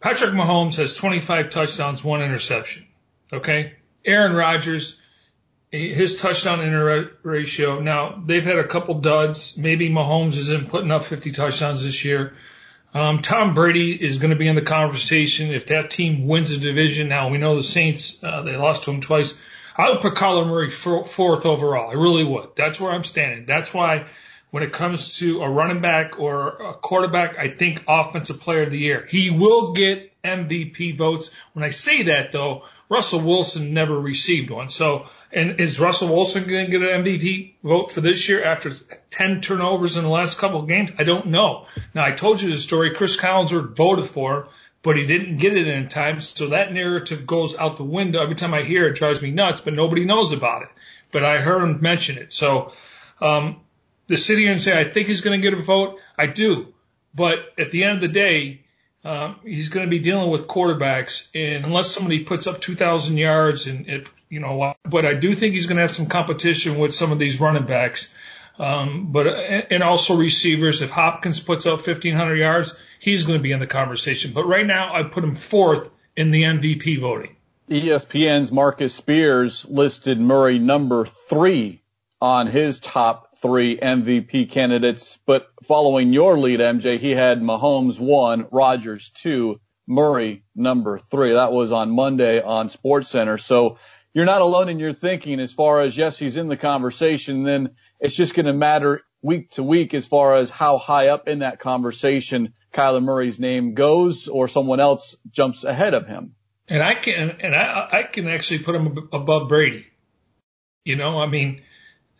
Patrick 0.00 0.32
Mahomes 0.32 0.76
has 0.76 0.94
25 0.94 1.50
touchdowns, 1.50 2.04
one 2.04 2.22
interception. 2.22 2.86
Okay. 3.32 3.74
Aaron 4.04 4.34
Rodgers, 4.34 4.98
his 5.70 6.20
touchdown 6.20 6.60
inter 6.60 7.10
ratio. 7.22 7.80
Now 7.80 8.22
they've 8.24 8.44
had 8.44 8.58
a 8.58 8.66
couple 8.66 8.94
duds. 9.00 9.56
Maybe 9.56 9.88
Mahomes 9.88 10.36
isn't 10.36 10.68
putting 10.68 10.90
up 10.90 11.04
50 11.04 11.32
touchdowns 11.32 11.84
this 11.84 12.04
year. 12.04 12.34
Um, 12.92 13.22
Tom 13.22 13.54
Brady 13.54 13.92
is 13.92 14.18
going 14.18 14.30
to 14.30 14.36
be 14.36 14.48
in 14.48 14.56
the 14.56 14.62
conversation 14.62 15.54
if 15.54 15.66
that 15.66 15.90
team 15.90 16.26
wins 16.26 16.50
the 16.50 16.58
division. 16.58 17.08
Now 17.08 17.28
we 17.28 17.38
know 17.38 17.54
the 17.54 17.62
Saints, 17.62 18.22
uh, 18.24 18.42
they 18.42 18.56
lost 18.56 18.84
to 18.84 18.90
him 18.90 19.00
twice. 19.00 19.40
I 19.76 19.90
would 19.90 20.00
put 20.00 20.14
Kyler 20.14 20.46
Murray 20.46 20.70
fourth 20.70 21.46
overall. 21.46 21.90
I 21.90 21.94
really 21.94 22.24
would. 22.24 22.50
That's 22.56 22.80
where 22.80 22.90
I'm 22.90 23.04
standing. 23.04 23.46
That's 23.46 23.72
why 23.72 24.06
when 24.50 24.64
it 24.64 24.72
comes 24.72 25.18
to 25.18 25.42
a 25.42 25.48
running 25.48 25.80
back 25.80 26.18
or 26.18 26.48
a 26.48 26.74
quarterback, 26.74 27.38
I 27.38 27.48
think 27.48 27.84
offensive 27.86 28.40
player 28.40 28.62
of 28.62 28.72
the 28.72 28.78
year. 28.78 29.06
He 29.08 29.30
will 29.30 29.72
get 29.72 30.12
MVP 30.24 30.96
votes. 30.96 31.30
When 31.52 31.64
I 31.64 31.70
say 31.70 32.04
that 32.04 32.32
though, 32.32 32.64
Russell 32.90 33.20
Wilson 33.20 33.72
never 33.72 33.98
received 33.98 34.50
one. 34.50 34.68
So, 34.68 35.06
and 35.32 35.60
is 35.60 35.78
Russell 35.78 36.08
Wilson 36.08 36.48
going 36.48 36.66
to 36.66 36.70
get 36.72 36.82
an 36.82 37.04
MVP 37.04 37.54
vote 37.62 37.92
for 37.92 38.00
this 38.00 38.28
year 38.28 38.42
after 38.42 38.70
10 39.10 39.40
turnovers 39.40 39.96
in 39.96 40.02
the 40.02 40.10
last 40.10 40.38
couple 40.38 40.58
of 40.58 40.68
games? 40.68 40.90
I 40.98 41.04
don't 41.04 41.26
know. 41.26 41.66
Now, 41.94 42.04
I 42.04 42.10
told 42.10 42.42
you 42.42 42.50
the 42.50 42.58
story. 42.58 42.92
Chris 42.92 43.16
Collinsworth 43.16 43.76
voted 43.76 44.06
for, 44.06 44.48
but 44.82 44.96
he 44.96 45.06
didn't 45.06 45.36
get 45.36 45.56
it 45.56 45.68
in 45.68 45.88
time. 45.88 46.20
So 46.20 46.48
that 46.48 46.72
narrative 46.72 47.28
goes 47.28 47.56
out 47.56 47.76
the 47.76 47.84
window. 47.84 48.20
Every 48.20 48.34
time 48.34 48.52
I 48.52 48.64
hear 48.64 48.88
it, 48.88 48.90
it 48.90 48.96
drives 48.96 49.22
me 49.22 49.30
nuts, 49.30 49.60
but 49.60 49.72
nobody 49.72 50.04
knows 50.04 50.32
about 50.32 50.62
it. 50.62 50.68
But 51.12 51.24
I 51.24 51.38
heard 51.38 51.62
him 51.62 51.80
mention 51.80 52.18
it. 52.18 52.32
So, 52.32 52.72
um, 53.20 53.60
to 54.08 54.16
sit 54.16 54.38
here 54.38 54.50
and 54.50 54.60
say, 54.60 54.78
I 54.78 54.82
think 54.82 55.06
he's 55.06 55.20
going 55.20 55.40
to 55.40 55.42
get 55.42 55.56
a 55.56 55.62
vote, 55.62 56.00
I 56.18 56.26
do. 56.26 56.74
But 57.14 57.38
at 57.56 57.70
the 57.70 57.84
end 57.84 57.96
of 57.96 58.00
the 58.00 58.08
day, 58.08 58.62
um, 59.04 59.36
he's 59.44 59.70
going 59.70 59.86
to 59.86 59.90
be 59.90 59.98
dealing 59.98 60.30
with 60.30 60.46
quarterbacks, 60.46 61.30
and 61.34 61.64
unless 61.64 61.90
somebody 61.90 62.24
puts 62.24 62.46
up 62.46 62.60
2,000 62.60 63.16
yards, 63.16 63.66
and 63.66 63.88
if 63.88 64.12
you 64.28 64.40
know, 64.40 64.74
but 64.84 65.06
I 65.06 65.14
do 65.14 65.34
think 65.34 65.54
he's 65.54 65.66
going 65.66 65.76
to 65.76 65.82
have 65.82 65.90
some 65.90 66.06
competition 66.06 66.78
with 66.78 66.94
some 66.94 67.10
of 67.10 67.18
these 67.18 67.40
running 67.40 67.66
backs. 67.66 68.12
Um, 68.58 69.10
but 69.10 69.26
and 69.26 69.82
also 69.82 70.16
receivers. 70.16 70.82
If 70.82 70.90
Hopkins 70.90 71.40
puts 71.40 71.64
up 71.64 71.78
1,500 71.78 72.36
yards, 72.36 72.76
he's 72.98 73.24
going 73.24 73.38
to 73.38 73.42
be 73.42 73.52
in 73.52 73.58
the 73.58 73.66
conversation. 73.66 74.32
But 74.34 74.44
right 74.44 74.66
now, 74.66 74.94
I 74.94 75.02
put 75.04 75.24
him 75.24 75.34
fourth 75.34 75.90
in 76.14 76.30
the 76.30 76.42
MVP 76.42 77.00
voting. 77.00 77.36
ESPN's 77.70 78.52
Marcus 78.52 78.94
Spears 78.94 79.64
listed 79.64 80.20
Murray 80.20 80.58
number 80.58 81.06
three 81.06 81.82
on 82.20 82.48
his 82.48 82.80
top 82.80 83.29
three 83.40 83.76
MVP 83.76 84.50
candidates, 84.50 85.18
but 85.26 85.48
following 85.62 86.12
your 86.12 86.38
lead, 86.38 86.60
MJ, 86.60 86.98
he 86.98 87.10
had 87.10 87.40
Mahomes 87.40 87.98
one, 87.98 88.46
Rodgers 88.50 89.10
two, 89.10 89.60
Murray 89.86 90.44
number 90.54 90.98
three. 90.98 91.32
That 91.32 91.52
was 91.52 91.72
on 91.72 91.90
Monday 91.90 92.40
on 92.40 92.68
Sports 92.68 93.08
Center. 93.08 93.38
So 93.38 93.78
you're 94.12 94.24
not 94.24 94.42
alone 94.42 94.68
in 94.68 94.78
your 94.78 94.92
thinking 94.92 95.40
as 95.40 95.52
far 95.52 95.80
as 95.80 95.96
yes, 95.96 96.18
he's 96.18 96.36
in 96.36 96.48
the 96.48 96.56
conversation. 96.56 97.42
Then 97.42 97.70
it's 97.98 98.14
just 98.14 98.34
going 98.34 98.46
to 98.46 98.52
matter 98.52 99.02
week 99.22 99.50
to 99.52 99.62
week 99.62 99.94
as 99.94 100.06
far 100.06 100.36
as 100.36 100.50
how 100.50 100.78
high 100.78 101.08
up 101.08 101.28
in 101.28 101.40
that 101.40 101.58
conversation 101.58 102.54
Kyler 102.72 103.02
Murray's 103.02 103.38
name 103.38 103.74
goes 103.74 104.28
or 104.28 104.48
someone 104.48 104.80
else 104.80 105.16
jumps 105.30 105.64
ahead 105.64 105.94
of 105.94 106.06
him. 106.06 106.34
And 106.68 106.82
I 106.82 106.94
can, 106.94 107.30
and 107.40 107.54
I, 107.54 107.88
I 107.90 108.02
can 108.04 108.28
actually 108.28 108.60
put 108.60 108.76
him 108.76 108.96
above 109.12 109.48
Brady. 109.48 109.86
You 110.84 110.96
know, 110.96 111.18
I 111.18 111.26
mean, 111.26 111.62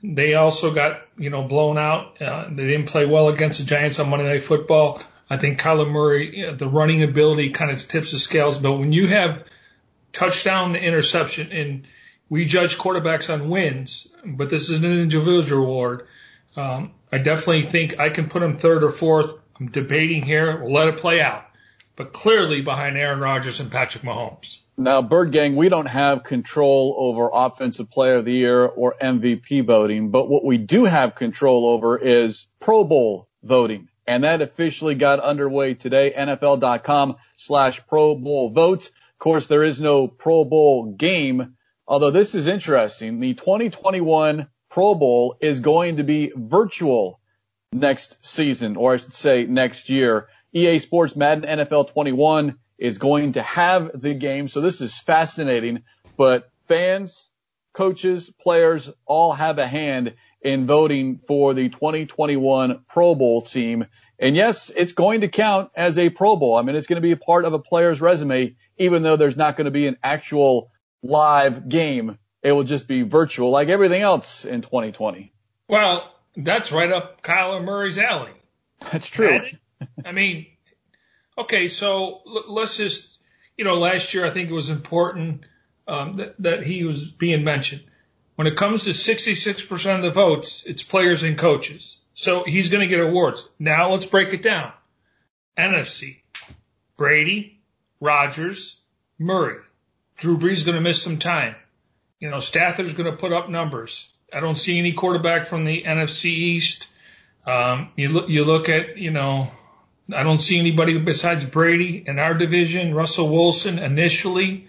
they 0.02 0.35
also 0.35 0.73
got, 0.73 1.02
you 1.19 1.30
know, 1.30 1.42
blown 1.42 1.78
out. 1.78 2.21
Uh, 2.21 2.49
they 2.50 2.66
didn't 2.66 2.87
play 2.87 3.07
well 3.07 3.28
against 3.28 3.59
the 3.59 3.66
Giants 3.66 3.99
on 3.99 4.09
Monday 4.09 4.26
Night 4.26 4.42
Football. 4.42 5.02
I 5.28 5.37
think 5.37 5.61
Kyler 5.61 5.88
Murray, 5.88 6.38
you 6.38 6.54
the 6.54 6.69
running 6.69 7.02
ability 7.02 7.50
kind 7.50 7.71
of 7.71 7.78
tips 7.87 8.12
the 8.12 8.19
scales. 8.19 8.59
But 8.59 8.73
when 8.73 8.92
you 8.92 9.07
have 9.09 9.45
touchdown 10.12 10.73
to 10.73 10.80
interception, 10.80 11.52
and 11.52 11.87
we 12.28 12.47
judge 12.47 12.78
quarterbacks 12.78 13.33
on 13.33 13.49
wins, 13.49 14.09
but 14.25 14.50
this 14.50 14.71
is 14.71 14.83
an 14.83 14.90
individual 14.90 15.64
award. 15.64 16.07
Um, 16.57 16.92
I 17.12 17.19
definitely 17.19 17.62
think 17.62 17.99
I 18.00 18.11
can 18.11 18.28
put 18.28 18.42
him 18.42 18.59
third 18.59 18.83
or 18.83 18.90
fourth. 18.90 19.33
I'm 19.59 19.69
debating 19.69 20.23
here. 20.23 20.62
We'll 20.62 20.73
let 20.73 20.88
it 20.88 20.97
play 20.97 21.21
out. 21.21 21.45
But 21.97 22.12
clearly 22.12 22.62
behind 22.62 22.97
Aaron 22.97 23.21
Rodgers 23.21 23.61
and 23.61 23.71
Patrick 23.71 24.04
Mahomes. 24.04 24.59
Now, 24.80 25.02
Bird 25.02 25.30
Gang, 25.30 25.56
we 25.56 25.68
don't 25.68 25.84
have 25.84 26.22
control 26.22 26.94
over 26.96 27.28
Offensive 27.30 27.90
Player 27.90 28.14
of 28.14 28.25
the 28.25 28.32
Year 28.32 28.64
or 28.64 28.94
MVP 28.99 29.66
voting, 29.66 30.10
but 30.10 30.30
what 30.30 30.42
we 30.42 30.56
do 30.56 30.87
have 30.87 31.14
control 31.14 31.66
over 31.66 31.99
is 31.99 32.46
Pro 32.60 32.84
Bowl 32.84 33.28
voting. 33.42 33.88
And 34.06 34.25
that 34.25 34.40
officially 34.40 34.94
got 34.94 35.20
underway 35.20 35.75
today. 35.75 36.14
NFL.com 36.16 37.16
slash 37.37 37.87
Pro 37.88 38.14
Bowl 38.14 38.49
votes. 38.49 38.87
Of 38.87 39.18
course, 39.18 39.49
there 39.49 39.64
is 39.64 39.82
no 39.82 40.08
Pro 40.08 40.46
Bowl 40.46 40.94
game, 40.94 41.56
although 41.87 42.10
this 42.10 42.34
is 42.34 42.46
interesting. 42.46 43.20
The 43.20 43.34
2021 43.34 44.49
Pro 44.70 44.94
Bowl 44.94 45.37
is 45.42 45.60
going 45.60 45.99
to 45.99 46.04
be 46.04 46.32
virtual 46.34 47.20
next 47.70 48.16
season, 48.22 48.76
or 48.76 48.94
I 48.94 48.96
should 48.96 49.12
say 49.12 49.44
next 49.44 49.90
year. 49.90 50.28
EA 50.54 50.78
Sports 50.78 51.14
Madden 51.14 51.44
NFL 51.44 51.92
21 51.92 52.56
is 52.80 52.99
going 52.99 53.32
to 53.32 53.42
have 53.42 53.90
the 54.00 54.14
game. 54.14 54.49
So 54.49 54.60
this 54.60 54.80
is 54.80 54.99
fascinating, 54.99 55.82
but 56.16 56.50
fans, 56.66 57.30
coaches, 57.75 58.32
players 58.40 58.90
all 59.04 59.32
have 59.32 59.58
a 59.58 59.66
hand 59.66 60.14
in 60.40 60.66
voting 60.66 61.20
for 61.28 61.52
the 61.52 61.68
2021 61.68 62.84
Pro 62.88 63.14
Bowl 63.14 63.42
team. 63.42 63.87
And 64.18 64.34
yes, 64.34 64.70
it's 64.75 64.92
going 64.92 65.20
to 65.20 65.28
count 65.28 65.70
as 65.75 65.99
a 65.99 66.08
Pro 66.08 66.37
Bowl. 66.37 66.56
I 66.56 66.62
mean, 66.62 66.75
it's 66.75 66.87
going 66.87 66.96
to 66.96 67.06
be 67.06 67.12
a 67.12 67.18
part 67.18 67.44
of 67.44 67.52
a 67.52 67.58
player's 67.58 68.00
resume, 68.00 68.56
even 68.78 69.02
though 69.02 69.16
there's 69.16 69.37
not 69.37 69.56
going 69.56 69.66
to 69.66 69.70
be 69.70 69.87
an 69.87 69.99
actual 70.02 70.70
live 71.02 71.68
game. 71.68 72.18
It 72.42 72.52
will 72.52 72.64
just 72.64 72.88
be 72.88 73.02
virtual 73.02 73.50
like 73.50 73.68
everything 73.68 74.00
else 74.00 74.46
in 74.46 74.62
2020. 74.62 75.32
Well, 75.68 76.10
that's 76.34 76.72
right 76.72 76.90
up 76.90 77.22
Kyler 77.22 77.62
Murray's 77.62 77.99
alley. 77.99 78.32
That's 78.90 79.08
true. 79.08 79.38
I 80.04 80.12
mean, 80.12 80.46
okay, 81.38 81.68
so 81.68 82.20
let's 82.49 82.76
just, 82.76 83.18
you 83.56 83.64
know, 83.64 83.76
last 83.76 84.14
year 84.14 84.26
I 84.26 84.30
think 84.30 84.50
it 84.50 84.54
was 84.54 84.70
important 84.70 85.44
um, 85.87 86.14
that, 86.14 86.34
that 86.40 86.62
he 86.62 86.84
was 86.84 87.10
being 87.10 87.44
mentioned. 87.44 87.82
When 88.37 88.46
it 88.46 88.56
comes 88.56 88.84
to 88.84 88.90
66% 88.90 89.96
of 89.96 90.02
the 90.02 90.10
votes, 90.10 90.64
it's 90.64 90.82
players 90.82 91.22
and 91.22 91.37
coaches. 91.37 91.99
So 92.14 92.44
he's 92.44 92.70
going 92.70 92.80
to 92.80 92.87
get 92.87 93.00
awards. 93.00 93.46
Now 93.58 93.90
let's 93.90 94.06
break 94.06 94.32
it 94.32 94.42
down. 94.42 94.72
NFC, 95.58 96.20
Brady, 96.96 97.60
Rodgers, 98.00 98.78
Murray. 99.18 99.60
Drew 100.16 100.38
Brees 100.38 100.52
is 100.52 100.64
going 100.64 100.76
to 100.76 100.80
miss 100.80 101.02
some 101.02 101.18
time. 101.18 101.54
You 102.18 102.30
know, 102.30 102.40
Stafford's 102.40 102.92
going 102.92 103.10
to 103.10 103.16
put 103.16 103.32
up 103.32 103.49
numbers. 103.49 104.08
I 104.32 104.40
don't 104.40 104.56
see 104.56 104.78
any 104.78 104.92
quarterback 104.92 105.46
from 105.46 105.64
the 105.64 105.82
NFC 105.82 106.26
East. 106.26 106.87
Um, 107.46 107.90
you 107.96 108.08
look, 108.08 108.28
you 108.28 108.44
look 108.44 108.68
at, 108.68 108.99
you 108.99 109.10
know, 109.10 109.50
I 110.14 110.23
don't 110.23 110.38
see 110.38 110.59
anybody 110.59 110.99
besides 110.99 111.45
Brady 111.45 112.02
in 112.07 112.19
our 112.19 112.35
division, 112.35 112.95
Russell 112.95 113.29
Wilson 113.29 113.79
initially. 113.79 114.69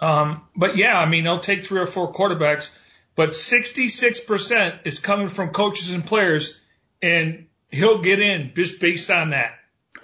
Um, 0.00 0.42
but 0.54 0.76
yeah, 0.76 0.98
I 0.98 1.08
mean, 1.08 1.24
they'll 1.24 1.40
take 1.40 1.64
three 1.64 1.80
or 1.80 1.86
four 1.86 2.12
quarterbacks, 2.12 2.74
but 3.14 3.30
66% 3.30 4.78
is 4.84 4.98
coming 4.98 5.28
from 5.28 5.50
coaches 5.50 5.90
and 5.90 6.04
players 6.04 6.60
and 7.02 7.46
he'll 7.70 8.02
get 8.02 8.20
in 8.20 8.52
just 8.54 8.80
based 8.80 9.10
on 9.10 9.30
that. 9.30 9.52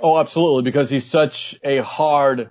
Oh, 0.00 0.18
absolutely. 0.18 0.62
Because 0.62 0.90
he's 0.90 1.06
such 1.06 1.58
a 1.62 1.78
hard 1.78 2.50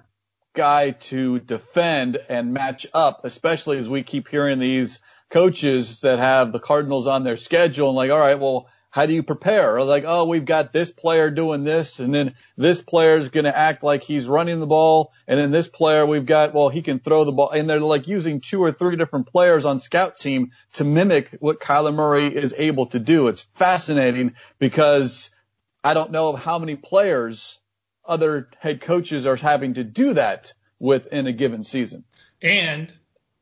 guy 0.53 0.91
to 0.91 1.39
defend 1.39 2.17
and 2.29 2.53
match 2.53 2.87
up, 2.93 3.21
especially 3.23 3.77
as 3.77 3.89
we 3.89 4.03
keep 4.03 4.27
hearing 4.27 4.59
these 4.59 4.99
coaches 5.29 6.01
that 6.01 6.19
have 6.19 6.51
the 6.51 6.59
Cardinals 6.59 7.07
on 7.07 7.23
their 7.23 7.37
schedule 7.37 7.89
and 7.89 7.95
like, 7.95 8.11
all 8.11 8.19
right, 8.19 8.39
well, 8.39 8.67
how 8.91 9.05
do 9.05 9.13
you 9.13 9.23
prepare? 9.23 9.77
Or 9.77 9.83
like, 9.83 10.03
oh, 10.05 10.25
we've 10.25 10.45
got 10.45 10.73
this 10.73 10.91
player 10.91 11.31
doing 11.31 11.63
this, 11.63 11.99
and 11.99 12.13
then 12.13 12.35
this 12.57 12.81
player 12.81 13.15
is 13.15 13.29
going 13.29 13.45
to 13.45 13.57
act 13.57 13.83
like 13.83 14.03
he's 14.03 14.27
running 14.27 14.59
the 14.59 14.67
ball, 14.67 15.13
and 15.27 15.39
then 15.39 15.49
this 15.49 15.67
player 15.67 16.05
we've 16.05 16.25
got, 16.25 16.53
well, 16.53 16.69
he 16.69 16.81
can 16.81 16.99
throw 16.99 17.23
the 17.23 17.31
ball, 17.31 17.49
and 17.49 17.69
they're 17.69 17.79
like 17.79 18.07
using 18.07 18.41
two 18.41 18.61
or 18.61 18.71
three 18.71 18.97
different 18.97 19.27
players 19.27 19.65
on 19.65 19.79
scout 19.79 20.17
team 20.17 20.51
to 20.73 20.83
mimic 20.83 21.37
what 21.39 21.61
Kyler 21.61 21.95
Murray 21.95 22.35
is 22.35 22.53
able 22.57 22.87
to 22.87 22.99
do. 22.99 23.29
It's 23.29 23.47
fascinating 23.53 24.35
because 24.59 25.29
I 25.83 25.93
don't 25.93 26.11
know 26.11 26.35
how 26.35 26.59
many 26.59 26.75
players 26.75 27.59
other 28.05 28.49
head 28.59 28.81
coaches 28.81 29.25
are 29.25 29.37
having 29.37 29.75
to 29.75 29.85
do 29.85 30.13
that 30.15 30.53
within 30.79 31.27
a 31.27 31.31
given 31.33 31.63
season. 31.63 32.03
And 32.41 32.93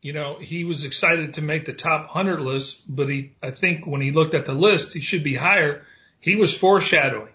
you 0.01 0.13
know, 0.13 0.37
he 0.39 0.63
was 0.63 0.85
excited 0.85 1.33
to 1.33 1.41
make 1.41 1.65
the 1.65 1.73
top 1.73 2.01
100 2.13 2.39
list, 2.39 2.83
but 2.87 3.09
he, 3.09 3.33
I 3.43 3.51
think 3.51 3.85
when 3.85 4.01
he 4.01 4.11
looked 4.11 4.33
at 4.33 4.45
the 4.45 4.53
list, 4.53 4.93
he 4.93 5.01
should 5.01 5.23
be 5.23 5.35
higher. 5.35 5.85
He 6.21 6.35
was 6.35 6.57
foreshadowing. 6.57 7.33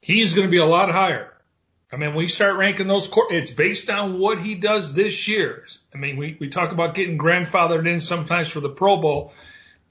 He's 0.00 0.34
going 0.34 0.46
to 0.46 0.50
be 0.50 0.58
a 0.58 0.66
lot 0.66 0.90
higher. 0.90 1.32
I 1.92 1.96
mean, 1.96 2.14
we 2.14 2.28
start 2.28 2.56
ranking 2.56 2.86
those, 2.86 3.10
it's 3.30 3.50
based 3.50 3.90
on 3.90 4.20
what 4.20 4.38
he 4.38 4.54
does 4.54 4.94
this 4.94 5.26
year. 5.26 5.66
I 5.92 5.98
mean, 5.98 6.16
we, 6.16 6.36
we 6.38 6.48
talk 6.48 6.70
about 6.70 6.94
getting 6.94 7.18
grandfathered 7.18 7.92
in 7.92 8.00
sometimes 8.00 8.48
for 8.48 8.60
the 8.60 8.68
Pro 8.68 8.96
Bowl. 8.98 9.32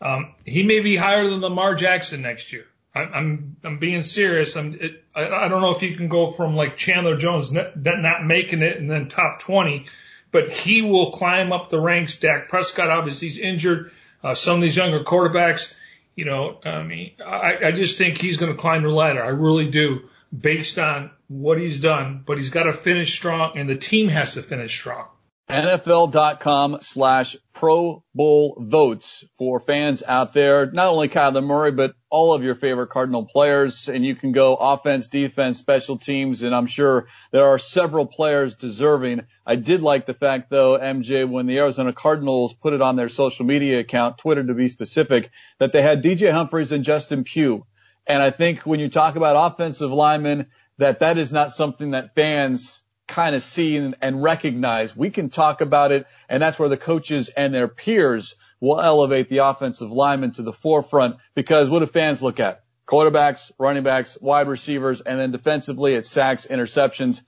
Um, 0.01 0.33
he 0.45 0.63
may 0.63 0.79
be 0.79 0.95
higher 0.95 1.27
than 1.27 1.41
Lamar 1.41 1.75
Jackson 1.75 2.21
next 2.21 2.53
year. 2.53 2.65
I, 2.95 3.01
I'm, 3.01 3.57
I'm 3.65 3.79
being 3.79 4.03
serious. 4.03 4.55
I'm, 4.55 4.75
it, 4.75 5.03
I, 5.13 5.27
I 5.27 5.47
don't 5.49 5.61
know 5.61 5.75
if 5.75 5.83
you 5.83 5.93
can 5.93 6.07
go 6.07 6.27
from 6.27 6.53
like 6.53 6.77
Chandler 6.77 7.17
Jones 7.17 7.51
not, 7.51 7.75
not 7.75 8.25
making 8.25 8.61
it 8.61 8.77
and 8.77 8.89
then 8.89 9.09
top 9.09 9.39
20 9.39 9.85
but 10.31 10.49
he 10.49 10.81
will 10.81 11.11
climb 11.11 11.51
up 11.51 11.69
the 11.69 11.79
ranks. 11.79 12.19
Dak 12.19 12.49
Prescott 12.49 12.89
obviously 12.89 13.29
he's 13.29 13.37
injured. 13.37 13.91
Uh, 14.23 14.35
some 14.35 14.55
of 14.55 14.61
these 14.61 14.75
younger 14.75 15.03
quarterbacks, 15.03 15.75
you 16.15 16.25
know, 16.25 16.59
I 16.63 16.83
mean, 16.83 17.11
I, 17.25 17.57
I 17.67 17.71
just 17.71 17.97
think 17.97 18.17
he's 18.17 18.37
going 18.37 18.51
to 18.51 18.57
climb 18.57 18.83
the 18.83 18.89
ladder. 18.89 19.23
I 19.23 19.29
really 19.29 19.69
do, 19.69 20.09
based 20.37 20.77
on 20.77 21.11
what 21.27 21.59
he's 21.59 21.79
done. 21.79 22.23
But 22.25 22.37
he's 22.37 22.49
got 22.49 22.63
to 22.63 22.73
finish 22.73 23.15
strong, 23.15 23.57
and 23.57 23.69
the 23.69 23.77
team 23.77 24.09
has 24.09 24.33
to 24.33 24.41
finish 24.41 24.77
strong. 24.77 25.05
NFL.com 25.49 26.77
slash 26.81 27.35
Pro 27.53 28.03
Bowl 28.13 28.55
votes 28.59 29.23
for 29.39 29.59
fans 29.59 30.03
out 30.07 30.31
there. 30.31 30.69
Not 30.71 30.89
only 30.89 31.09
Kyler 31.09 31.43
Murray, 31.43 31.71
but 31.71 31.95
all 32.11 32.33
of 32.33 32.43
your 32.43 32.53
favorite 32.53 32.91
Cardinal 32.91 33.25
players. 33.25 33.89
And 33.89 34.05
you 34.05 34.15
can 34.15 34.31
go 34.31 34.55
offense, 34.55 35.07
defense, 35.07 35.57
special 35.57 35.97
teams. 35.97 36.43
And 36.43 36.53
I'm 36.53 36.67
sure 36.67 37.07
there 37.31 37.45
are 37.45 37.57
several 37.57 38.05
players 38.05 38.53
deserving. 38.53 39.21
I 39.43 39.55
did 39.55 39.81
like 39.81 40.05
the 40.05 40.13
fact 40.13 40.51
though, 40.51 40.77
MJ, 40.77 41.27
when 41.27 41.47
the 41.47 41.57
Arizona 41.57 41.93
Cardinals 41.93 42.53
put 42.53 42.73
it 42.73 42.81
on 42.81 42.95
their 42.95 43.09
social 43.09 43.45
media 43.45 43.79
account, 43.79 44.19
Twitter 44.19 44.45
to 44.45 44.53
be 44.53 44.69
specific, 44.69 45.31
that 45.57 45.71
they 45.71 45.81
had 45.81 46.03
DJ 46.03 46.31
Humphries 46.31 46.71
and 46.71 46.83
Justin 46.83 47.23
Pugh. 47.23 47.65
And 48.05 48.21
I 48.21 48.29
think 48.29 48.67
when 48.67 48.79
you 48.79 48.89
talk 48.89 49.15
about 49.15 49.51
offensive 49.51 49.91
linemen, 49.91 50.47
that 50.77 50.99
that 50.99 51.17
is 51.17 51.31
not 51.31 51.51
something 51.51 51.91
that 51.91 52.13
fans 52.13 52.83
kind 53.09 53.35
of 53.35 53.43
see 53.43 53.75
and, 53.75 53.95
and 54.01 54.23
recognize. 54.23 54.95
We 54.95 55.09
can 55.09 55.29
talk 55.29 55.59
about 55.59 55.91
it, 55.91 56.07
and 56.29 56.41
that's 56.41 56.57
where 56.57 56.69
the 56.69 56.77
coaches 56.77 57.27
and 57.29 57.53
their 57.53 57.67
peers 57.67 58.35
will 58.61 58.79
elevate 58.79 59.27
the 59.27 59.39
offensive 59.39 59.91
linemen 59.91 60.31
to 60.33 60.43
the 60.43 60.53
forefront 60.53 61.17
because 61.35 61.69
what 61.69 61.79
do 61.79 61.87
fans 61.87 62.21
look 62.21 62.39
at? 62.39 62.63
Quarterbacks, 62.87 63.51
running 63.57 63.83
backs, 63.83 64.17
wide 64.21 64.47
receivers, 64.47 65.01
and 65.01 65.19
then 65.19 65.31
defensively 65.31 65.93
it's 65.93 66.09
sacks, 66.09 66.47
interceptions. 66.47 67.21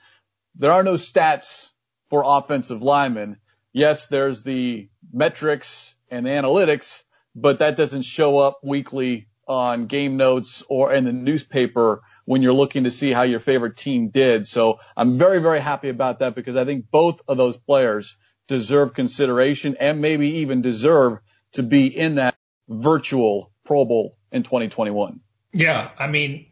There 0.56 0.72
are 0.72 0.84
no 0.84 0.94
stats 0.94 1.70
for 2.10 2.24
offensive 2.26 2.82
linemen. 2.82 3.38
Yes, 3.74 4.08
there's 4.08 4.44
the 4.44 4.90
metrics 5.12 5.94
and 6.10 6.26
the 6.26 6.32
analytics, 6.32 7.04
but 7.36 7.60
that 7.60 7.78
doesn't 7.78 8.04
show 8.04 8.38
up 8.38 8.60
weekly 8.64 9.28
on 9.48 9.88
game 9.88 10.18
notes 10.18 10.64
or 10.68 10.94
in 10.94 11.06
the 11.06 11.14
newspaper 11.14 12.02
when 12.26 12.42
you're 12.42 12.54
looking 12.54 12.84
to 12.86 12.92
see 12.92 13.12
how 13.12 13.24
your 13.24 13.40
favorite 13.40 13.78
team 13.78 14.10
did. 14.10 14.48
So 14.48 14.80
I'm 14.96 15.18
very, 15.18 15.40
very 15.40 15.60
happy 15.60 15.90
about 15.90 16.20
that 16.20 16.36
because 16.36 16.56
I 16.56 16.66
think 16.66 16.90
both 16.92 17.22
of 17.28 17.38
those 17.38 17.58
players 17.58 18.18
deserve 18.48 18.94
consideration 18.94 19.78
and 19.80 20.02
maybe 20.02 20.30
even 20.40 20.62
deserve 20.62 21.20
to 21.54 21.64
be 21.64 21.88
in 21.88 22.16
that 22.16 22.36
virtual 22.68 23.52
Pro 23.66 23.86
Bowl 23.86 24.18
in 24.32 24.44
2021. 24.44 25.22
Yeah. 25.54 25.92
I 25.98 26.08
mean, 26.08 26.48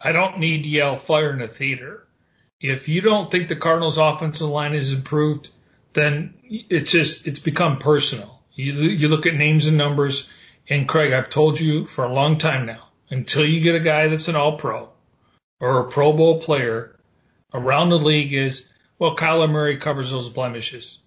I 0.00 0.12
don't 0.12 0.38
need 0.38 0.64
to 0.64 0.68
yell 0.68 0.98
fire 0.98 1.32
in 1.32 1.38
the 1.38 1.48
theater. 1.48 2.06
If 2.60 2.88
you 2.88 3.00
don't 3.00 3.30
think 3.30 3.48
the 3.48 3.56
Cardinals 3.56 3.98
offensive 3.98 4.48
line 4.48 4.74
is 4.74 4.92
improved, 4.92 5.50
then 5.92 6.34
it's 6.48 6.92
just, 6.92 7.26
it's 7.26 7.40
become 7.40 7.78
personal. 7.78 8.42
You, 8.54 8.72
you 8.72 9.08
look 9.08 9.26
at 9.26 9.34
names 9.34 9.66
and 9.66 9.76
numbers 9.76 10.30
and 10.68 10.88
Craig, 10.88 11.12
I've 11.12 11.28
told 11.28 11.58
you 11.58 11.86
for 11.86 12.04
a 12.04 12.12
long 12.12 12.38
time 12.38 12.66
now, 12.66 12.88
until 13.10 13.44
you 13.44 13.60
get 13.60 13.74
a 13.74 13.80
guy 13.80 14.08
that's 14.08 14.28
an 14.28 14.36
all 14.36 14.56
pro, 14.56 14.88
or 15.62 15.78
a 15.78 15.88
Pro 15.88 16.12
Bowl 16.12 16.40
player 16.40 16.98
around 17.54 17.90
the 17.90 17.98
league 17.98 18.32
is, 18.32 18.68
well, 18.98 19.16
Kyler 19.16 19.48
Murray 19.48 19.78
covers 19.78 20.10
those 20.10 20.28
blemishes. 20.28 20.98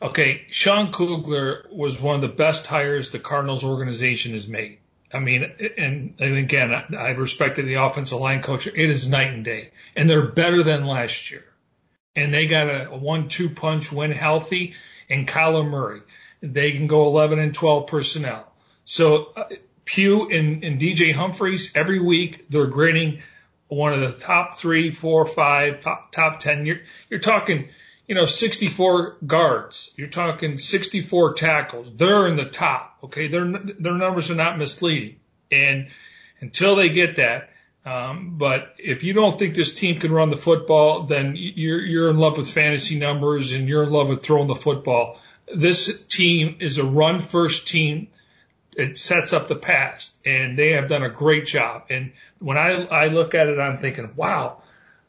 Okay, 0.00 0.46
Sean 0.48 0.92
Kugler 0.92 1.66
was 1.70 2.00
one 2.00 2.14
of 2.14 2.22
the 2.22 2.28
best 2.28 2.66
hires 2.66 3.12
the 3.12 3.18
Cardinals 3.18 3.64
organization 3.64 4.32
has 4.32 4.48
made. 4.48 4.78
I 5.12 5.18
mean, 5.18 5.44
and, 5.76 6.14
and 6.18 6.36
again, 6.36 6.72
I, 6.72 6.96
I 6.96 7.08
respected 7.10 7.66
the 7.66 7.74
offensive 7.74 8.18
line 8.18 8.40
coach. 8.42 8.66
It 8.66 8.90
is 8.90 9.10
night 9.10 9.32
and 9.32 9.44
day, 9.44 9.72
and 9.94 10.08
they're 10.08 10.26
better 10.26 10.62
than 10.62 10.86
last 10.86 11.30
year. 11.30 11.44
And 12.16 12.32
they 12.32 12.46
got 12.46 12.68
a, 12.68 12.84
one-two 12.96 13.50
punch 13.50 13.92
when 13.92 14.10
healthy, 14.10 14.74
and 15.10 15.28
Kyler 15.28 15.68
Murray. 15.68 16.00
They 16.40 16.72
can 16.72 16.86
go 16.86 17.06
11 17.08 17.38
and 17.38 17.52
12 17.54 17.86
personnel. 17.88 18.50
So 18.84 19.32
uh, 19.36 19.48
Pugh 19.84 20.30
and, 20.30 20.64
and 20.64 20.80
DJ 20.80 21.14
Humphries 21.14 21.72
every 21.74 22.00
week 22.00 22.46
they're 22.48 22.66
grading 22.66 23.22
one 23.68 23.92
of 23.92 24.00
the 24.00 24.12
top 24.12 24.56
three, 24.56 24.90
four, 24.90 25.26
five, 25.26 25.80
top, 25.80 26.10
top 26.12 26.40
10. 26.40 26.66
You're, 26.66 26.80
you're 27.10 27.20
talking, 27.20 27.68
you 28.06 28.14
know, 28.14 28.24
64 28.24 29.18
guards. 29.26 29.94
You're 29.96 30.08
talking 30.08 30.58
64 30.58 31.34
tackles. 31.34 31.90
They're 31.94 32.26
in 32.26 32.36
the 32.36 32.46
top. 32.46 32.98
Okay. 33.04 33.28
Their, 33.28 33.44
their 33.46 33.94
numbers 33.94 34.30
are 34.30 34.34
not 34.34 34.58
misleading. 34.58 35.16
And 35.52 35.88
until 36.40 36.76
they 36.76 36.88
get 36.88 37.16
that, 37.16 37.50
um, 37.84 38.34
but 38.36 38.74
if 38.78 39.02
you 39.02 39.12
don't 39.12 39.38
think 39.38 39.54
this 39.54 39.74
team 39.74 39.98
can 39.98 40.12
run 40.12 40.30
the 40.30 40.36
football, 40.36 41.04
then 41.04 41.34
you're, 41.36 41.80
you're 41.80 42.10
in 42.10 42.18
love 42.18 42.36
with 42.36 42.50
fantasy 42.50 42.98
numbers 42.98 43.52
and 43.52 43.68
you're 43.68 43.84
in 43.84 43.90
love 43.90 44.08
with 44.08 44.22
throwing 44.22 44.46
the 44.48 44.54
football. 44.54 45.18
This 45.54 46.04
team 46.06 46.56
is 46.60 46.76
a 46.76 46.84
run 46.84 47.20
first 47.20 47.68
team 47.68 48.08
it 48.78 48.96
sets 48.96 49.32
up 49.32 49.48
the 49.48 49.56
past, 49.56 50.16
and 50.24 50.56
they 50.56 50.70
have 50.70 50.88
done 50.88 51.02
a 51.02 51.10
great 51.10 51.46
job. 51.46 51.86
And 51.90 52.12
when 52.38 52.56
I 52.56 52.84
I 52.84 53.08
look 53.08 53.34
at 53.34 53.48
it, 53.48 53.58
I'm 53.58 53.78
thinking, 53.78 54.12
wow, 54.14 54.62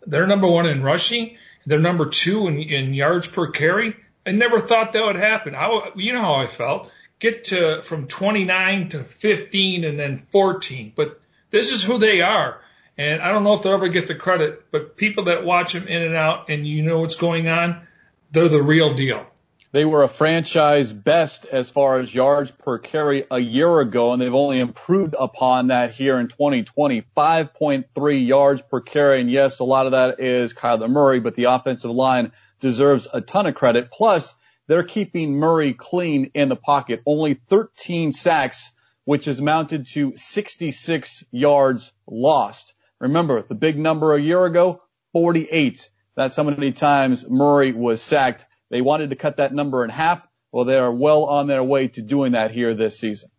they're 0.06 0.28
number 0.28 0.48
one 0.48 0.66
in 0.66 0.82
rushing, 0.82 1.38
they're 1.66 1.80
number 1.80 2.08
two 2.08 2.48
in, 2.48 2.60
in 2.60 2.94
yards 2.94 3.28
per 3.28 3.52
carry. 3.52 3.96
I 4.26 4.32
never 4.32 4.60
thought 4.60 4.94
that 4.94 5.04
would 5.04 5.16
happen. 5.16 5.56
I, 5.56 5.92
you 5.96 6.14
know 6.14 6.22
how 6.22 6.36
I 6.36 6.48
felt. 6.48 6.92
Get 7.20 7.46
to 7.46 7.82
from 7.84 8.08
29 8.08 8.90
to 8.90 9.04
15 9.04 9.84
and 9.84 10.00
then 10.00 10.26
14, 10.32 10.94
but 10.96 11.20
this 11.52 11.72
is 11.72 11.84
who 11.84 11.98
they 11.98 12.22
are. 12.22 12.60
And 12.98 13.22
I 13.22 13.32
don't 13.32 13.44
know 13.44 13.54
if 13.54 13.62
they'll 13.62 13.74
ever 13.74 13.90
get 13.90 14.08
the 14.08 14.16
credit, 14.16 14.72
but 14.72 14.98
people 14.98 15.26
that 15.26 15.46
watch 15.46 15.74
them 15.74 15.88
in 15.88 16.02
and 16.02 16.16
out 16.16 16.50
and 16.50 16.68
you 16.68 16.82
know 16.82 17.02
what's 17.02 17.16
going 17.16 17.48
on, 17.48 17.88
they're 18.32 18.50
the 18.50 18.64
real 18.64 18.94
deal. 18.94 19.26
They 19.72 19.86
were 19.86 20.02
a 20.02 20.10
franchise 20.10 20.92
best 20.92 21.46
as 21.46 21.70
far 21.70 22.00
as 22.00 22.14
yards 22.14 22.50
per 22.50 22.80
carry 22.80 23.26
a 23.30 23.38
year 23.38 23.80
ago, 23.82 24.14
and 24.14 24.20
they've 24.20 24.34
only 24.34 24.60
improved 24.60 25.16
upon 25.20 25.68
that 25.68 25.92
here 25.92 26.20
in 26.20 26.28
2020. 26.28 27.04
5.3 27.16 28.28
yards 28.28 28.64
per 28.64 28.82
carry. 28.82 29.22
And 29.22 29.30
yes, 29.30 29.60
a 29.60 29.64
lot 29.64 29.86
of 29.86 29.92
that 29.92 30.20
is 30.20 30.56
Kyler 30.56 30.90
Murray, 30.90 31.20
but 31.20 31.36
the 31.36 31.44
offensive 31.44 31.92
line 31.92 32.32
deserves 32.60 33.08
a 33.14 33.22
ton 33.22 33.46
of 33.46 33.54
credit. 33.54 33.92
Plus, 33.92 34.34
they're 34.66 34.82
keeping 34.82 35.36
Murray 35.36 35.74
clean 35.74 36.32
in 36.34 36.50
the 36.50 36.56
pocket. 36.56 37.04
Only 37.06 37.36
13 37.36 38.12
sacks, 38.12 38.72
which 39.06 39.28
is 39.28 39.40
mounted 39.40 39.86
to 39.94 40.14
66 40.16 41.24
yards 41.30 41.94
lost. 42.08 42.74
Remember, 43.00 43.44
the 43.44 43.54
big 43.54 43.78
number 43.78 44.16
a 44.16 44.22
year 44.22 44.46
ago, 44.46 44.82
48. 45.14 45.92
That's 46.16 46.36
how 46.36 46.44
many 46.44 46.72
times 46.72 47.24
Murray 47.30 47.72
was 47.72 48.02
sacked. 48.02 48.48
They 48.70 48.82
wanted 48.82 49.10
to 49.10 49.16
cut 49.16 49.38
that 49.38 49.54
number 49.54 49.84
in 49.84 49.90
half. 49.90 50.26
Well, 50.52 50.66
they 50.66 50.78
are 50.78 50.92
well 50.92 51.26
on 51.26 51.48
their 51.48 51.64
way 51.64 51.88
to 51.90 52.02
doing 52.02 52.32
that 52.34 52.52
here 52.52 52.74
this 52.74 53.00
season. 53.00 53.30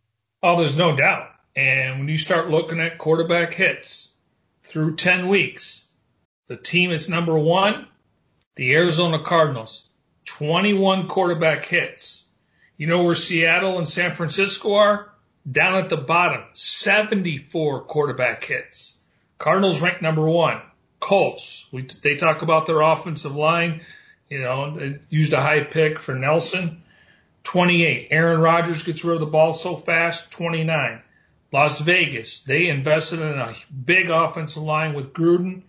Oh, 0.42 0.58
there's 0.58 0.76
no 0.76 0.96
doubt. 0.96 1.28
And 1.56 1.98
when 1.98 2.08
you 2.08 2.18
start 2.18 2.50
looking 2.50 2.80
at 2.80 2.98
quarterback 2.98 3.52
hits 3.54 4.14
through 4.62 4.96
10 4.96 5.28
weeks, 5.28 5.88
the 6.46 6.56
team 6.56 6.90
is 6.90 7.08
number 7.08 7.38
one, 7.38 7.86
the 8.54 8.74
Arizona 8.74 9.22
Cardinals, 9.22 9.88
21 10.26 11.08
quarterback 11.08 11.64
hits. 11.64 12.30
You 12.76 12.86
know 12.86 13.04
where 13.04 13.14
Seattle 13.14 13.78
and 13.78 13.88
San 13.88 14.14
Francisco 14.14 14.74
are? 14.74 15.12
Down 15.50 15.82
at 15.82 15.88
the 15.88 15.96
bottom, 15.96 16.42
74 16.52 17.84
quarterback 17.84 18.44
hits. 18.44 18.98
Cardinals 19.38 19.80
ranked 19.80 20.02
number 20.02 20.28
one. 20.28 20.60
Colts, 21.00 21.66
we, 21.72 21.86
they 22.02 22.16
talk 22.16 22.42
about 22.42 22.66
their 22.66 22.80
offensive 22.80 23.34
line. 23.34 23.80
You 24.30 24.40
know, 24.40 24.74
they 24.74 25.00
used 25.10 25.32
a 25.32 25.40
high 25.40 25.64
pick 25.64 25.98
for 25.98 26.14
Nelson. 26.14 26.82
28. 27.42 28.08
Aaron 28.10 28.40
Rodgers 28.40 28.84
gets 28.84 29.04
rid 29.04 29.14
of 29.14 29.20
the 29.20 29.26
ball 29.26 29.52
so 29.52 29.76
fast. 29.76 30.30
29. 30.30 31.02
Las 31.52 31.80
Vegas, 31.80 32.42
they 32.44 32.68
invested 32.68 33.20
in 33.20 33.38
a 33.38 33.52
big 33.84 34.08
offensive 34.08 34.62
line 34.62 34.94
with 34.94 35.12
Gruden. 35.12 35.62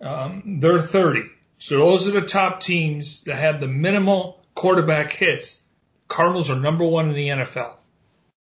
Um, 0.00 0.60
they're 0.60 0.80
30. 0.80 1.24
So 1.58 1.78
those 1.78 2.08
are 2.08 2.12
the 2.12 2.26
top 2.26 2.60
teams 2.60 3.24
that 3.24 3.36
have 3.36 3.60
the 3.60 3.68
minimal 3.68 4.40
quarterback 4.54 5.12
hits. 5.12 5.62
Cardinals 6.08 6.50
are 6.50 6.58
number 6.58 6.84
one 6.84 7.10
in 7.10 7.14
the 7.14 7.28
NFL. 7.28 7.74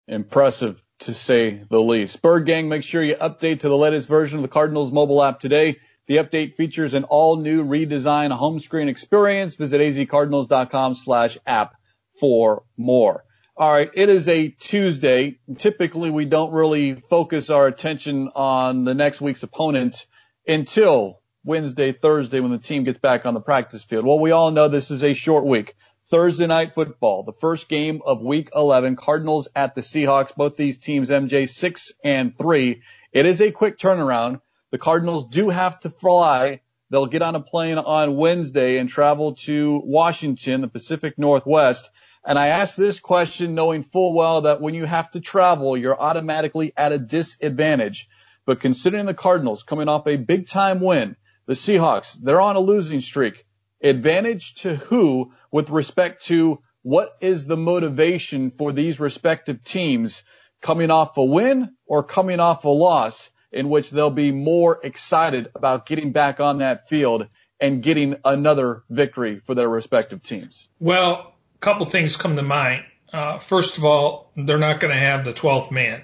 Impressive 0.06 0.82
to 1.00 1.14
say 1.14 1.62
the 1.68 1.80
least. 1.80 2.20
Bird 2.20 2.46
Gang, 2.46 2.68
make 2.68 2.84
sure 2.84 3.02
you 3.02 3.14
update 3.14 3.60
to 3.60 3.68
the 3.68 3.76
latest 3.76 4.08
version 4.08 4.38
of 4.38 4.42
the 4.42 4.48
Cardinals 4.48 4.92
mobile 4.92 5.22
app 5.22 5.40
today. 5.40 5.78
The 6.08 6.16
update 6.16 6.56
features 6.56 6.94
an 6.94 7.04
all 7.04 7.36
new 7.36 7.64
redesigned 7.64 8.32
home 8.32 8.58
screen 8.58 8.88
experience. 8.88 9.54
Visit 9.54 9.80
azcardinals.com 9.80 10.94
slash 10.94 11.38
app 11.46 11.74
for 12.18 12.64
more. 12.76 13.24
All 13.56 13.70
right. 13.70 13.90
It 13.94 14.08
is 14.08 14.28
a 14.28 14.48
Tuesday. 14.48 15.38
Typically 15.58 16.10
we 16.10 16.24
don't 16.24 16.52
really 16.52 16.94
focus 16.94 17.50
our 17.50 17.66
attention 17.66 18.30
on 18.34 18.84
the 18.84 18.94
next 18.94 19.20
week's 19.20 19.42
opponent 19.42 20.06
until 20.46 21.20
Wednesday, 21.44 21.92
Thursday 21.92 22.40
when 22.40 22.50
the 22.50 22.58
team 22.58 22.84
gets 22.84 22.98
back 22.98 23.26
on 23.26 23.34
the 23.34 23.40
practice 23.40 23.84
field. 23.84 24.04
Well, 24.04 24.18
we 24.18 24.30
all 24.30 24.50
know 24.50 24.68
this 24.68 24.90
is 24.90 25.04
a 25.04 25.14
short 25.14 25.44
week. 25.44 25.74
Thursday 26.06 26.46
night 26.46 26.72
football, 26.72 27.22
the 27.22 27.32
first 27.32 27.68
game 27.68 28.00
of 28.04 28.20
week 28.20 28.50
11, 28.54 28.96
Cardinals 28.96 29.48
at 29.54 29.74
the 29.74 29.80
Seahawks. 29.80 30.34
Both 30.34 30.56
these 30.56 30.78
teams, 30.78 31.10
MJ 31.10 31.48
six 31.48 31.92
and 32.04 32.36
three. 32.36 32.82
It 33.12 33.26
is 33.26 33.40
a 33.40 33.50
quick 33.50 33.78
turnaround. 33.78 34.40
The 34.72 34.78
Cardinals 34.78 35.26
do 35.26 35.50
have 35.50 35.78
to 35.80 35.90
fly. 35.90 36.62
They'll 36.88 37.04
get 37.04 37.20
on 37.20 37.34
a 37.34 37.40
plane 37.40 37.76
on 37.76 38.16
Wednesday 38.16 38.78
and 38.78 38.88
travel 38.88 39.34
to 39.44 39.82
Washington, 39.84 40.62
the 40.62 40.68
Pacific 40.68 41.18
Northwest. 41.18 41.90
And 42.24 42.38
I 42.38 42.48
ask 42.48 42.74
this 42.74 42.98
question 42.98 43.54
knowing 43.54 43.82
full 43.82 44.14
well 44.14 44.40
that 44.42 44.62
when 44.62 44.72
you 44.72 44.86
have 44.86 45.10
to 45.10 45.20
travel, 45.20 45.76
you're 45.76 46.00
automatically 46.00 46.72
at 46.74 46.92
a 46.92 46.98
disadvantage. 46.98 48.08
But 48.46 48.60
considering 48.60 49.04
the 49.04 49.12
Cardinals 49.12 49.62
coming 49.62 49.90
off 49.90 50.06
a 50.06 50.16
big 50.16 50.48
time 50.48 50.80
win, 50.80 51.16
the 51.44 51.52
Seahawks, 51.52 52.16
they're 52.18 52.40
on 52.40 52.56
a 52.56 52.60
losing 52.60 53.02
streak. 53.02 53.44
Advantage 53.82 54.54
to 54.62 54.74
who 54.74 55.32
with 55.50 55.68
respect 55.68 56.24
to 56.26 56.60
what 56.80 57.10
is 57.20 57.44
the 57.44 57.58
motivation 57.58 58.50
for 58.50 58.72
these 58.72 58.98
respective 58.98 59.62
teams 59.64 60.22
coming 60.62 60.90
off 60.90 61.18
a 61.18 61.24
win 61.24 61.76
or 61.84 62.02
coming 62.02 62.40
off 62.40 62.64
a 62.64 62.70
loss? 62.70 63.28
In 63.52 63.68
which 63.68 63.90
they'll 63.90 64.10
be 64.10 64.32
more 64.32 64.80
excited 64.82 65.50
about 65.54 65.86
getting 65.86 66.12
back 66.12 66.40
on 66.40 66.58
that 66.58 66.88
field 66.88 67.28
and 67.60 67.82
getting 67.82 68.16
another 68.24 68.82
victory 68.90 69.40
for 69.44 69.54
their 69.54 69.68
respective 69.68 70.22
teams? 70.22 70.68
Well, 70.80 71.34
a 71.54 71.58
couple 71.60 71.86
things 71.86 72.16
come 72.16 72.36
to 72.36 72.42
mind. 72.42 72.84
Uh, 73.12 73.38
first 73.38 73.78
of 73.78 73.84
all, 73.84 74.30
they're 74.36 74.58
not 74.58 74.80
going 74.80 74.92
to 74.92 74.98
have 74.98 75.24
the 75.24 75.32
12th 75.32 75.70
man. 75.70 76.02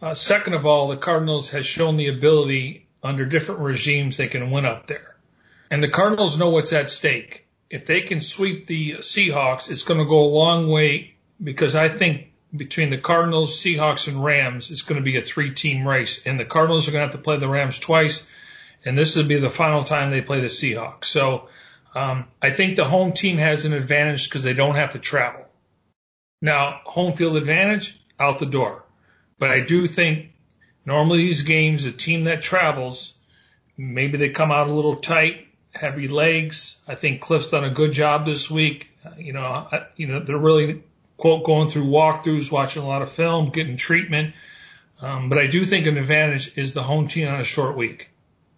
Uh, 0.00 0.14
second 0.14 0.54
of 0.54 0.66
all, 0.66 0.88
the 0.88 0.96
Cardinals 0.96 1.50
has 1.50 1.66
shown 1.66 1.96
the 1.96 2.08
ability 2.08 2.86
under 3.02 3.24
different 3.24 3.60
regimes 3.60 4.16
they 4.16 4.28
can 4.28 4.50
win 4.50 4.64
up 4.64 4.86
there. 4.86 5.16
And 5.70 5.82
the 5.82 5.88
Cardinals 5.88 6.38
know 6.38 6.50
what's 6.50 6.72
at 6.72 6.90
stake. 6.90 7.46
If 7.68 7.86
they 7.86 8.00
can 8.00 8.20
sweep 8.20 8.66
the 8.66 8.94
Seahawks, 8.94 9.70
it's 9.70 9.84
going 9.84 10.00
to 10.00 10.06
go 10.06 10.20
a 10.20 10.26
long 10.26 10.68
way 10.68 11.14
because 11.42 11.74
I 11.74 11.88
think 11.88 12.29
between 12.54 12.90
the 12.90 12.98
Cardinals, 12.98 13.56
Seahawks, 13.60 14.08
and 14.08 14.24
Rams 14.24 14.70
is 14.70 14.82
going 14.82 15.00
to 15.00 15.04
be 15.04 15.16
a 15.16 15.22
three 15.22 15.54
team 15.54 15.86
race. 15.86 16.26
And 16.26 16.38
the 16.38 16.44
Cardinals 16.44 16.88
are 16.88 16.92
going 16.92 17.02
to 17.02 17.06
have 17.06 17.16
to 17.16 17.22
play 17.22 17.38
the 17.38 17.48
Rams 17.48 17.78
twice. 17.78 18.26
And 18.84 18.96
this 18.96 19.16
will 19.16 19.26
be 19.26 19.38
the 19.38 19.50
final 19.50 19.84
time 19.84 20.10
they 20.10 20.22
play 20.22 20.40
the 20.40 20.46
Seahawks. 20.46 21.04
So 21.04 21.48
um, 21.94 22.26
I 22.40 22.50
think 22.50 22.76
the 22.76 22.84
home 22.84 23.12
team 23.12 23.38
has 23.38 23.64
an 23.64 23.72
advantage 23.72 24.28
because 24.28 24.42
they 24.42 24.54
don't 24.54 24.76
have 24.76 24.92
to 24.92 24.98
travel. 24.98 25.44
Now, 26.42 26.80
home 26.84 27.14
field 27.14 27.36
advantage, 27.36 28.00
out 28.18 28.38
the 28.38 28.46
door. 28.46 28.84
But 29.38 29.50
I 29.50 29.60
do 29.60 29.86
think 29.86 30.32
normally 30.84 31.18
these 31.18 31.42
games, 31.42 31.84
a 31.84 31.92
team 31.92 32.24
that 32.24 32.42
travels, 32.42 33.14
maybe 33.76 34.18
they 34.18 34.30
come 34.30 34.50
out 34.50 34.68
a 34.68 34.72
little 34.72 34.96
tight, 34.96 35.48
heavy 35.72 36.08
legs. 36.08 36.80
I 36.88 36.94
think 36.94 37.22
Kliff's 37.22 37.50
done 37.50 37.64
a 37.64 37.70
good 37.70 37.92
job 37.92 38.26
this 38.26 38.50
week. 38.50 38.90
You 39.18 39.32
know, 39.32 39.42
I, 39.42 39.86
you 39.96 40.06
know, 40.06 40.20
they're 40.20 40.38
really 40.38 40.82
quote, 41.20 41.44
going 41.44 41.68
through 41.68 41.84
walkthroughs, 41.84 42.50
watching 42.50 42.82
a 42.82 42.88
lot 42.88 43.02
of 43.02 43.12
film, 43.12 43.50
getting 43.50 43.76
treatment. 43.76 44.34
Um, 45.00 45.28
but 45.28 45.38
I 45.38 45.46
do 45.46 45.64
think 45.64 45.86
an 45.86 45.96
advantage 45.96 46.56
is 46.58 46.72
the 46.72 46.82
home 46.82 47.08
team 47.08 47.28
on 47.28 47.40
a 47.40 47.44
short 47.44 47.76
week. 47.76 48.10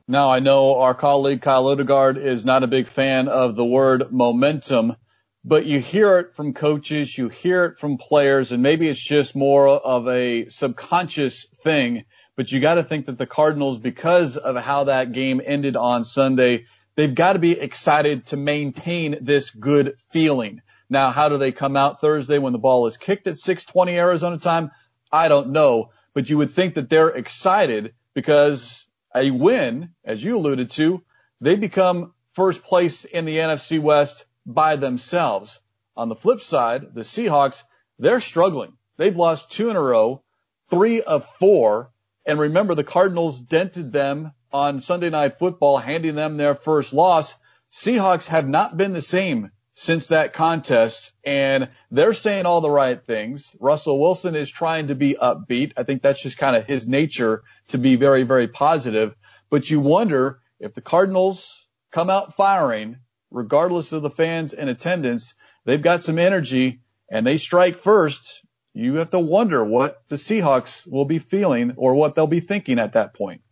Now 0.08 0.30
I 0.30 0.40
know 0.40 0.80
our 0.80 0.94
colleague 0.94 1.42
Kyle 1.42 1.64
Odegard 1.64 2.16
is 2.16 2.44
not 2.44 2.64
a 2.64 2.66
big 2.66 2.88
fan 2.88 3.28
of 3.28 3.54
the 3.54 3.64
word 3.64 4.12
momentum, 4.12 4.96
but 5.44 5.66
you 5.66 5.78
hear 5.78 6.18
it 6.18 6.34
from 6.34 6.54
coaches, 6.54 7.16
you 7.16 7.28
hear 7.28 7.64
it 7.66 7.78
from 7.78 7.98
players, 7.98 8.52
and 8.52 8.62
maybe 8.62 8.88
it's 8.88 9.00
just 9.00 9.36
more 9.36 9.68
of 9.68 10.08
a 10.08 10.48
subconscious 10.48 11.46
thing. 11.62 12.04
But 12.34 12.50
you 12.50 12.60
got 12.60 12.74
to 12.74 12.82
think 12.82 13.06
that 13.06 13.18
the 13.18 13.26
Cardinals, 13.26 13.78
because 13.78 14.36
of 14.36 14.56
how 14.56 14.84
that 14.84 15.12
game 15.12 15.40
ended 15.44 15.76
on 15.76 16.02
Sunday, 16.02 16.66
they've 16.96 17.14
got 17.14 17.34
to 17.34 17.38
be 17.38 17.52
excited 17.52 18.26
to 18.26 18.36
maintain 18.36 19.18
this 19.20 19.50
good 19.50 19.94
feeling. 20.10 20.62
Now, 20.92 21.10
how 21.10 21.30
do 21.30 21.38
they 21.38 21.52
come 21.52 21.74
out 21.74 22.02
Thursday 22.02 22.36
when 22.36 22.52
the 22.52 22.58
ball 22.58 22.84
is 22.84 22.98
kicked 22.98 23.26
at 23.26 23.38
620 23.38 23.96
Arizona 23.96 24.36
time? 24.36 24.72
I 25.10 25.28
don't 25.28 25.52
know, 25.52 25.88
but 26.12 26.28
you 26.28 26.36
would 26.36 26.50
think 26.50 26.74
that 26.74 26.90
they're 26.90 27.08
excited 27.08 27.94
because 28.12 28.86
a 29.14 29.30
win, 29.30 29.94
as 30.04 30.22
you 30.22 30.36
alluded 30.36 30.70
to, 30.72 31.02
they 31.40 31.56
become 31.56 32.12
first 32.34 32.62
place 32.62 33.06
in 33.06 33.24
the 33.24 33.38
NFC 33.38 33.80
West 33.80 34.26
by 34.44 34.76
themselves. 34.76 35.60
On 35.96 36.10
the 36.10 36.14
flip 36.14 36.42
side, 36.42 36.94
the 36.94 37.00
Seahawks, 37.00 37.64
they're 37.98 38.20
struggling. 38.20 38.74
They've 38.98 39.16
lost 39.16 39.50
two 39.50 39.70
in 39.70 39.76
a 39.76 39.82
row, 39.82 40.22
three 40.68 41.00
of 41.00 41.24
four. 41.24 41.90
And 42.26 42.38
remember, 42.38 42.74
the 42.74 42.84
Cardinals 42.84 43.40
dented 43.40 43.92
them 43.92 44.32
on 44.52 44.82
Sunday 44.82 45.08
night 45.08 45.38
football, 45.38 45.78
handing 45.78 46.16
them 46.16 46.36
their 46.36 46.54
first 46.54 46.92
loss. 46.92 47.34
Seahawks 47.72 48.26
have 48.26 48.46
not 48.46 48.76
been 48.76 48.92
the 48.92 49.00
same 49.00 49.52
since 49.74 50.08
that 50.08 50.32
contest 50.32 51.12
and 51.24 51.68
they're 51.90 52.12
saying 52.12 52.46
all 52.46 52.60
the 52.60 52.70
right 52.70 53.04
things. 53.04 53.54
Russell 53.58 54.00
Wilson 54.00 54.34
is 54.34 54.50
trying 54.50 54.88
to 54.88 54.94
be 54.94 55.16
upbeat. 55.20 55.72
I 55.76 55.82
think 55.82 56.02
that's 56.02 56.22
just 56.22 56.38
kind 56.38 56.56
of 56.56 56.66
his 56.66 56.86
nature 56.86 57.42
to 57.68 57.78
be 57.78 57.96
very, 57.96 58.24
very 58.24 58.48
positive. 58.48 59.14
But 59.50 59.70
you 59.70 59.80
wonder 59.80 60.40
if 60.60 60.74
the 60.74 60.80
Cardinals 60.80 61.66
come 61.90 62.10
out 62.10 62.34
firing, 62.34 62.98
regardless 63.30 63.92
of 63.92 64.02
the 64.02 64.10
fans 64.10 64.52
in 64.52 64.68
attendance, 64.68 65.34
they've 65.64 65.82
got 65.82 66.04
some 66.04 66.18
energy 66.18 66.80
and 67.10 67.26
they 67.26 67.38
strike 67.38 67.78
first. 67.78 68.44
You 68.74 68.96
have 68.96 69.10
to 69.10 69.18
wonder 69.18 69.64
what 69.64 70.02
the 70.08 70.16
Seahawks 70.16 70.86
will 70.86 71.04
be 71.04 71.18
feeling 71.18 71.74
or 71.76 71.94
what 71.94 72.14
they'll 72.14 72.26
be 72.26 72.40
thinking 72.40 72.78
at 72.78 72.94
that 72.94 73.14
point. 73.14 73.42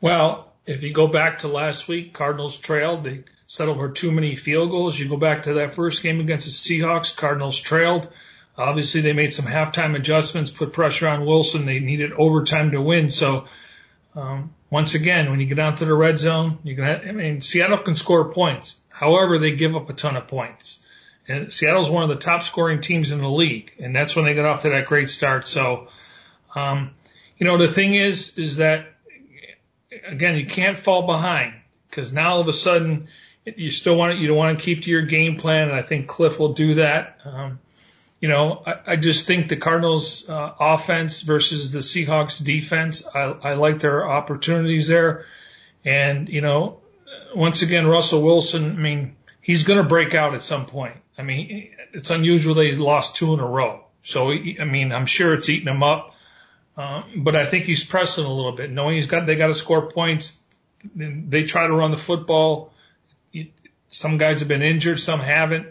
Well, 0.00 0.52
if 0.66 0.82
you 0.82 0.92
go 0.92 1.06
back 1.06 1.40
to 1.40 1.48
last 1.48 1.88
week, 1.88 2.14
Cardinals 2.14 2.56
trailed. 2.56 3.04
They 3.04 3.24
settled 3.52 3.76
for 3.76 3.90
too 3.90 4.10
many 4.10 4.34
field 4.34 4.70
goals. 4.70 4.98
You 4.98 5.08
go 5.08 5.18
back 5.18 5.42
to 5.42 5.54
that 5.54 5.72
first 5.72 6.02
game 6.02 6.20
against 6.20 6.46
the 6.46 6.52
Seahawks, 6.52 7.14
Cardinals 7.14 7.60
trailed. 7.60 8.08
Obviously, 8.56 9.02
they 9.02 9.12
made 9.12 9.32
some 9.32 9.44
halftime 9.44 9.94
adjustments, 9.94 10.50
put 10.50 10.72
pressure 10.72 11.08
on 11.08 11.26
Wilson. 11.26 11.66
They 11.66 11.78
needed 11.78 12.12
overtime 12.12 12.70
to 12.70 12.80
win. 12.80 13.10
So 13.10 13.46
Um, 14.14 14.54
once 14.68 14.94
again, 14.94 15.30
when 15.30 15.40
you 15.40 15.46
get 15.46 15.56
down 15.56 15.76
to 15.76 15.84
the 15.86 15.94
red 15.94 16.18
zone, 16.18 16.58
you 16.64 16.76
can. 16.76 16.84
I 16.84 17.12
mean, 17.12 17.40
Seattle 17.40 17.78
can 17.78 17.94
score 17.94 18.30
points. 18.30 18.78
However, 18.90 19.38
they 19.38 19.52
give 19.52 19.74
up 19.74 19.88
a 19.88 19.94
ton 19.94 20.16
of 20.16 20.28
points. 20.28 20.84
And 21.28 21.52
Seattle's 21.52 21.88
one 21.88 22.02
of 22.02 22.10
the 22.10 22.22
top 22.22 22.42
scoring 22.42 22.80
teams 22.80 23.10
in 23.10 23.20
the 23.20 23.30
league, 23.30 23.72
and 23.78 23.96
that's 23.96 24.14
when 24.14 24.26
they 24.26 24.34
got 24.34 24.44
off 24.44 24.62
to 24.62 24.70
that 24.70 24.86
great 24.86 25.08
start. 25.08 25.46
So, 25.46 25.88
um, 26.54 26.90
you 27.38 27.46
know, 27.46 27.56
the 27.56 27.68
thing 27.68 27.94
is, 27.94 28.36
is 28.36 28.56
that 28.56 28.86
again, 30.06 30.36
you 30.36 30.46
can't 30.46 30.76
fall 30.76 31.06
behind 31.06 31.54
because 31.88 32.12
now 32.12 32.32
all 32.32 32.40
of 32.40 32.48
a 32.48 32.52
sudden 32.52 33.08
you 33.44 33.70
still 33.70 33.96
want 33.96 34.14
to, 34.14 34.18
you 34.18 34.28
don't 34.28 34.36
want 34.36 34.58
to 34.58 34.64
keep 34.64 34.82
to 34.82 34.90
your 34.90 35.02
game 35.02 35.36
plan, 35.36 35.68
and 35.68 35.76
I 35.76 35.82
think 35.82 36.06
Kliff 36.06 36.38
will 36.38 36.52
do 36.52 36.74
that. 36.74 37.18
Um, 37.24 37.58
you 38.20 38.28
know, 38.28 38.62
I, 38.64 38.92
I 38.92 38.96
just 38.96 39.26
think 39.26 39.48
the 39.48 39.56
Cardinals 39.56 40.28
uh, 40.28 40.54
offense 40.60 41.22
versus 41.22 41.72
the 41.72 41.80
Seahawks 41.80 42.42
defense, 42.42 43.06
I, 43.12 43.20
I 43.20 43.54
like 43.54 43.80
their 43.80 44.08
opportunities 44.08 44.86
there. 44.86 45.26
And, 45.84 46.28
you 46.28 46.40
know, 46.40 46.78
once 47.34 47.62
again, 47.62 47.86
Russell 47.86 48.22
Wilson, 48.22 48.70
I 48.70 48.78
mean, 48.78 49.16
he's 49.40 49.64
going 49.64 49.82
to 49.82 49.88
break 49.88 50.14
out 50.14 50.34
at 50.34 50.42
some 50.42 50.66
point. 50.66 50.94
I 51.18 51.22
mean, 51.22 51.74
it's 51.92 52.10
unusual 52.10 52.54
that 52.54 52.64
he's 52.64 52.78
lost 52.78 53.16
two 53.16 53.34
in 53.34 53.40
a 53.40 53.46
row. 53.46 53.84
So, 54.04 54.30
I 54.30 54.64
mean, 54.64 54.92
I'm 54.92 55.06
sure 55.06 55.34
it's 55.34 55.48
eating 55.48 55.66
him 55.66 55.82
up. 55.82 56.14
Um, 56.76 57.04
but 57.18 57.36
I 57.36 57.44
think 57.44 57.64
he's 57.64 57.84
pressing 57.84 58.24
a 58.24 58.32
little 58.32 58.52
bit, 58.52 58.70
knowing 58.70 58.94
he's 58.94 59.08
got, 59.08 59.26
they 59.26 59.34
got 59.34 59.48
to 59.48 59.54
score 59.54 59.90
points. 59.90 60.42
They 60.94 61.42
try 61.44 61.66
to 61.66 61.72
run 61.72 61.90
the 61.90 61.96
football. 61.96 62.72
Some 63.88 64.18
guys 64.18 64.40
have 64.40 64.48
been 64.48 64.62
injured, 64.62 65.00
some 65.00 65.20
haven't. 65.20 65.66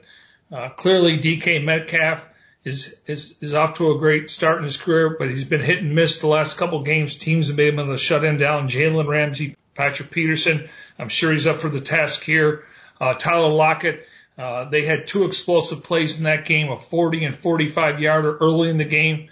Uh, 0.52 0.70
clearly 0.70 1.18
DK 1.18 1.64
Metcalf 1.64 2.28
is, 2.64 3.00
is, 3.08 3.38
is 3.42 3.54
off 3.54 3.78
to 3.78 3.92
a 3.92 3.98
great 3.98 4.30
start 4.30 4.60
in 4.60 4.64
his 4.64 4.78
career, 4.78 5.16
but 5.18 5.30
he's 5.30 5.44
been 5.44 5.62
hit 5.62 5.80
and 5.80 5.96
miss 5.96 6.20
the 6.20 6.28
last 6.28 6.58
couple 6.58 6.84
games. 6.84 7.16
Teams 7.16 7.48
have 7.48 7.58
been 7.58 7.80
able 7.80 7.94
to 7.94 7.98
shut 7.98 8.24
him 8.24 8.38
down. 8.38 8.68
Jalen 8.68 9.08
Ramsey, 9.08 9.56
Patrick 9.74 10.12
Peterson. 10.12 10.70
I'm 11.00 11.10
sure 11.10 11.32
he's 11.32 11.48
up 11.48 11.62
for 11.62 11.70
the 11.70 11.82
task 11.82 12.24
here. 12.24 12.66
Uh, 13.00 13.16
Tyler 13.16 13.50
Lockett, 13.50 14.06
uh, 14.38 14.66
they 14.66 14.86
had 14.86 15.08
two 15.08 15.26
explosive 15.26 15.84
plays 15.84 16.18
in 16.18 16.26
that 16.26 16.46
game, 16.46 16.70
a 16.70 16.78
40 16.78 17.26
and 17.26 17.36
45 17.36 18.00
yarder 18.00 18.38
early 18.38 18.70
in 18.70 18.78
the 18.78 18.86
game. 18.86 19.30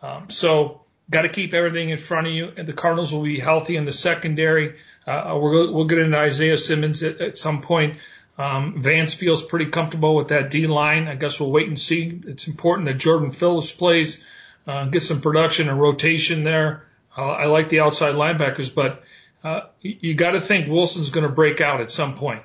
Um, 0.00 0.30
so 0.30 0.80
got 1.10 1.22
to 1.22 1.28
keep 1.28 1.52
everything 1.52 1.90
in 1.90 1.98
front 1.98 2.28
of 2.28 2.32
you. 2.32 2.50
And 2.56 2.66
the 2.66 2.72
Cardinals 2.72 3.12
will 3.12 3.24
be 3.24 3.38
healthy 3.38 3.76
in 3.76 3.84
the 3.84 3.92
secondary. 3.92 4.76
Uh, 5.06 5.38
we'll, 5.40 5.72
we'll 5.72 5.84
get 5.86 5.98
into 5.98 6.16
Isaiah 6.16 6.58
Simmons 6.58 7.02
at, 7.02 7.20
at 7.20 7.38
some 7.38 7.62
point. 7.62 7.98
Um, 8.38 8.80
Vance 8.80 9.14
feels 9.14 9.42
pretty 9.42 9.66
comfortable 9.66 10.14
with 10.14 10.28
that 10.28 10.50
D 10.50 10.66
line. 10.66 11.08
I 11.08 11.14
guess 11.14 11.38
we'll 11.38 11.50
wait 11.50 11.68
and 11.68 11.78
see. 11.78 12.20
It's 12.26 12.48
important 12.48 12.86
that 12.86 12.94
Jordan 12.94 13.30
Phillips 13.30 13.70
plays, 13.70 14.24
uh, 14.66 14.86
get 14.86 15.02
some 15.02 15.20
production 15.20 15.68
and 15.68 15.80
rotation 15.80 16.44
there. 16.44 16.86
Uh, 17.16 17.30
I 17.30 17.46
like 17.46 17.68
the 17.68 17.80
outside 17.80 18.14
linebackers, 18.14 18.74
but 18.74 19.02
uh, 19.42 19.62
you 19.82 20.14
got 20.14 20.32
to 20.32 20.40
think 20.40 20.68
Wilson's 20.68 21.10
going 21.10 21.26
to 21.26 21.32
break 21.32 21.60
out 21.60 21.80
at 21.80 21.90
some 21.90 22.14
point. 22.14 22.42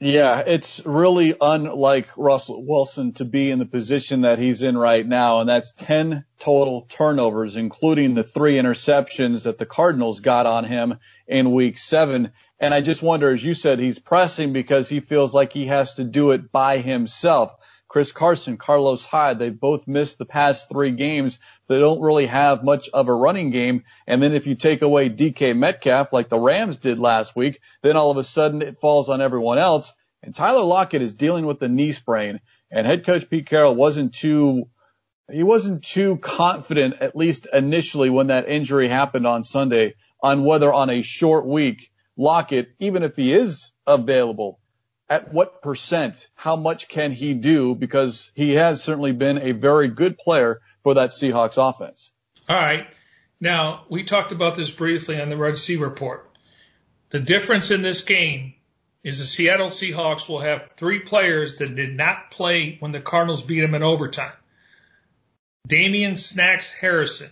Yeah, 0.00 0.44
it's 0.46 0.80
really 0.86 1.34
unlike 1.40 2.16
Russell 2.16 2.64
Wilson 2.64 3.14
to 3.14 3.24
be 3.24 3.50
in 3.50 3.58
the 3.58 3.66
position 3.66 4.20
that 4.20 4.38
he's 4.38 4.62
in 4.62 4.78
right 4.78 5.04
now, 5.04 5.40
and 5.40 5.48
that's 5.48 5.72
10 5.72 6.24
total 6.38 6.86
turnovers, 6.88 7.56
including 7.56 8.14
the 8.14 8.22
three 8.22 8.54
interceptions 8.54 9.42
that 9.42 9.58
the 9.58 9.66
Cardinals 9.66 10.20
got 10.20 10.46
on 10.46 10.62
him 10.62 10.98
in 11.26 11.52
week 11.52 11.78
seven. 11.78 12.30
And 12.60 12.72
I 12.72 12.80
just 12.80 13.02
wonder, 13.02 13.30
as 13.30 13.44
you 13.44 13.54
said, 13.54 13.80
he's 13.80 13.98
pressing 13.98 14.52
because 14.52 14.88
he 14.88 15.00
feels 15.00 15.34
like 15.34 15.52
he 15.52 15.66
has 15.66 15.94
to 15.94 16.04
do 16.04 16.30
it 16.30 16.52
by 16.52 16.78
himself. 16.78 17.50
Chris 17.88 18.12
Carson, 18.12 18.58
Carlos 18.58 19.02
Hyde, 19.02 19.38
they've 19.38 19.58
both 19.58 19.88
missed 19.88 20.18
the 20.18 20.26
past 20.26 20.68
three 20.68 20.90
games. 20.90 21.38
They 21.68 21.80
don't 21.80 22.02
really 22.02 22.26
have 22.26 22.62
much 22.62 22.90
of 22.90 23.08
a 23.08 23.14
running 23.14 23.50
game. 23.50 23.84
And 24.06 24.22
then 24.22 24.34
if 24.34 24.46
you 24.46 24.54
take 24.54 24.82
away 24.82 25.08
DK 25.08 25.56
Metcalf, 25.56 26.12
like 26.12 26.28
the 26.28 26.38
Rams 26.38 26.76
did 26.76 26.98
last 26.98 27.34
week, 27.34 27.60
then 27.82 27.96
all 27.96 28.10
of 28.10 28.18
a 28.18 28.24
sudden 28.24 28.60
it 28.60 28.78
falls 28.78 29.08
on 29.08 29.22
everyone 29.22 29.56
else. 29.56 29.94
And 30.22 30.34
Tyler 30.34 30.64
Lockett 30.64 31.00
is 31.00 31.14
dealing 31.14 31.46
with 31.46 31.60
the 31.60 31.68
knee 31.70 31.92
sprain. 31.92 32.40
And 32.70 32.86
head 32.86 33.06
coach 33.06 33.30
Pete 33.30 33.46
Carroll 33.46 33.74
wasn't 33.74 34.14
too, 34.14 34.68
he 35.30 35.42
wasn't 35.42 35.82
too 35.82 36.18
confident, 36.18 36.96
at 37.00 37.16
least 37.16 37.46
initially 37.50 38.10
when 38.10 38.26
that 38.26 38.50
injury 38.50 38.88
happened 38.88 39.26
on 39.26 39.44
Sunday, 39.44 39.94
on 40.22 40.44
whether 40.44 40.70
on 40.70 40.90
a 40.90 41.00
short 41.00 41.46
week, 41.46 41.90
Lockett, 42.18 42.68
even 42.80 43.02
if 43.02 43.16
he 43.16 43.32
is 43.32 43.72
available, 43.86 44.60
at 45.10 45.32
what 45.32 45.62
percent, 45.62 46.28
how 46.34 46.56
much 46.56 46.88
can 46.88 47.12
he 47.12 47.34
do? 47.34 47.74
Because 47.74 48.30
he 48.34 48.54
has 48.54 48.82
certainly 48.82 49.12
been 49.12 49.38
a 49.38 49.52
very 49.52 49.88
good 49.88 50.18
player 50.18 50.60
for 50.82 50.94
that 50.94 51.10
Seahawks 51.10 51.56
offense. 51.56 52.12
All 52.48 52.56
right. 52.56 52.86
Now, 53.40 53.84
we 53.88 54.04
talked 54.04 54.32
about 54.32 54.56
this 54.56 54.70
briefly 54.70 55.20
on 55.20 55.30
the 55.30 55.36
Red 55.36 55.58
Sea 55.58 55.76
report. 55.76 56.28
The 57.10 57.20
difference 57.20 57.70
in 57.70 57.82
this 57.82 58.02
game 58.02 58.54
is 59.02 59.18
the 59.18 59.26
Seattle 59.26 59.68
Seahawks 59.68 60.28
will 60.28 60.40
have 60.40 60.70
three 60.76 61.00
players 61.00 61.58
that 61.58 61.74
did 61.74 61.96
not 61.96 62.30
play 62.30 62.76
when 62.80 62.92
the 62.92 63.00
Cardinals 63.00 63.42
beat 63.42 63.60
them 63.60 63.74
in 63.74 63.82
overtime. 63.82 64.32
Damon 65.66 66.16
Snacks 66.16 66.72
Harrison. 66.72 67.30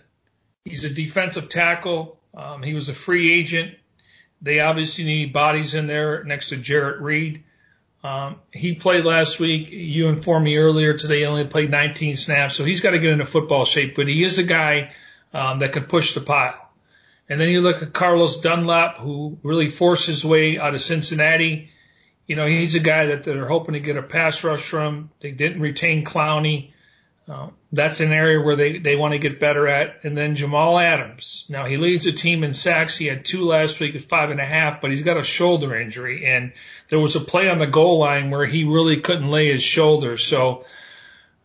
He's 0.63 0.85
a 0.85 0.93
defensive 0.93 1.49
tackle. 1.49 2.19
Um, 2.35 2.63
he 2.63 2.73
was 2.73 2.89
a 2.89 2.93
free 2.93 3.33
agent. 3.39 3.75
They 4.41 4.59
obviously 4.59 5.05
need 5.05 5.33
bodies 5.33 5.73
in 5.73 5.87
there 5.87 6.23
next 6.23 6.49
to 6.49 6.57
Jarran 6.57 7.01
Reed. 7.01 7.43
Um, 8.07 8.39
he 8.53 8.75
played 8.75 9.03
last 9.03 9.37
week. 9.37 9.69
You 9.69 10.07
informed 10.07 10.45
me 10.45 10.55
earlier 10.55 10.93
today 10.93 11.19
he 11.19 11.25
only 11.25 11.45
played 11.45 11.69
19 11.69 12.15
snaps, 12.15 12.55
so 12.55 12.63
he's 12.63 12.79
got 12.79 12.91
to 12.91 12.99
get 12.99 13.11
into 13.11 13.25
football 13.25 13.65
shape. 13.65 13.95
But 13.95 14.07
he 14.07 14.23
is 14.23 14.39
a 14.39 14.43
guy 14.43 14.93
um, 15.33 15.59
that 15.59 15.73
can 15.73 15.83
push 15.83 16.13
the 16.13 16.21
pile. 16.21 16.71
And 17.27 17.41
then 17.41 17.49
you 17.49 17.59
look 17.59 17.83
at 17.83 17.91
Carlos 17.91 18.39
Dunlap, 18.39 18.97
who 18.97 19.37
really 19.43 19.69
forced 19.69 20.07
his 20.07 20.23
way 20.23 20.57
out 20.57 20.73
of 20.73 20.79
Cincinnati. 20.79 21.69
You 22.27 22.37
know, 22.37 22.47
he's 22.47 22.75
a 22.75 22.79
guy 22.79 23.07
that 23.07 23.25
they're 23.25 23.45
hoping 23.45 23.73
to 23.73 23.81
get 23.81 23.97
a 23.97 24.03
pass 24.03 24.41
rush 24.45 24.61
from. 24.61 25.09
They 25.19 25.31
didn't 25.31 25.59
retain 25.59 26.05
Clowney. 26.05 26.71
Uh, 27.29 27.49
that's 27.73 27.99
an 27.99 28.13
area 28.13 28.39
where 28.39 28.55
they, 28.55 28.77
they 28.77 28.95
want 28.95 29.11
to 29.11 29.19
get 29.19 29.39
better 29.39 29.67
at. 29.67 30.05
And 30.05 30.17
then 30.17 30.35
Jamal 30.35 30.79
Adams. 30.79 31.45
Now 31.49 31.65
he 31.65 31.75
leads 31.75 32.05
the 32.05 32.13
team 32.13 32.43
in 32.45 32.53
sacks. 32.53 32.97
He 32.97 33.05
had 33.05 33.25
two 33.25 33.43
last 33.43 33.79
week 33.81 33.95
at 33.95 34.01
five 34.01 34.29
and 34.29 34.39
a 34.39 34.45
half, 34.45 34.79
but 34.79 34.91
he's 34.91 35.01
got 35.01 35.17
a 35.17 35.23
shoulder 35.23 35.75
injury. 35.75 36.25
And 36.25 36.53
there 36.87 36.99
was 36.99 37.17
a 37.17 37.19
play 37.19 37.49
on 37.49 37.59
the 37.59 37.67
goal 37.67 37.99
line 37.99 38.31
where 38.31 38.45
he 38.45 38.63
really 38.63 39.01
couldn't 39.01 39.27
lay 39.29 39.51
his 39.51 39.61
shoulder. 39.61 40.17
So, 40.17 40.65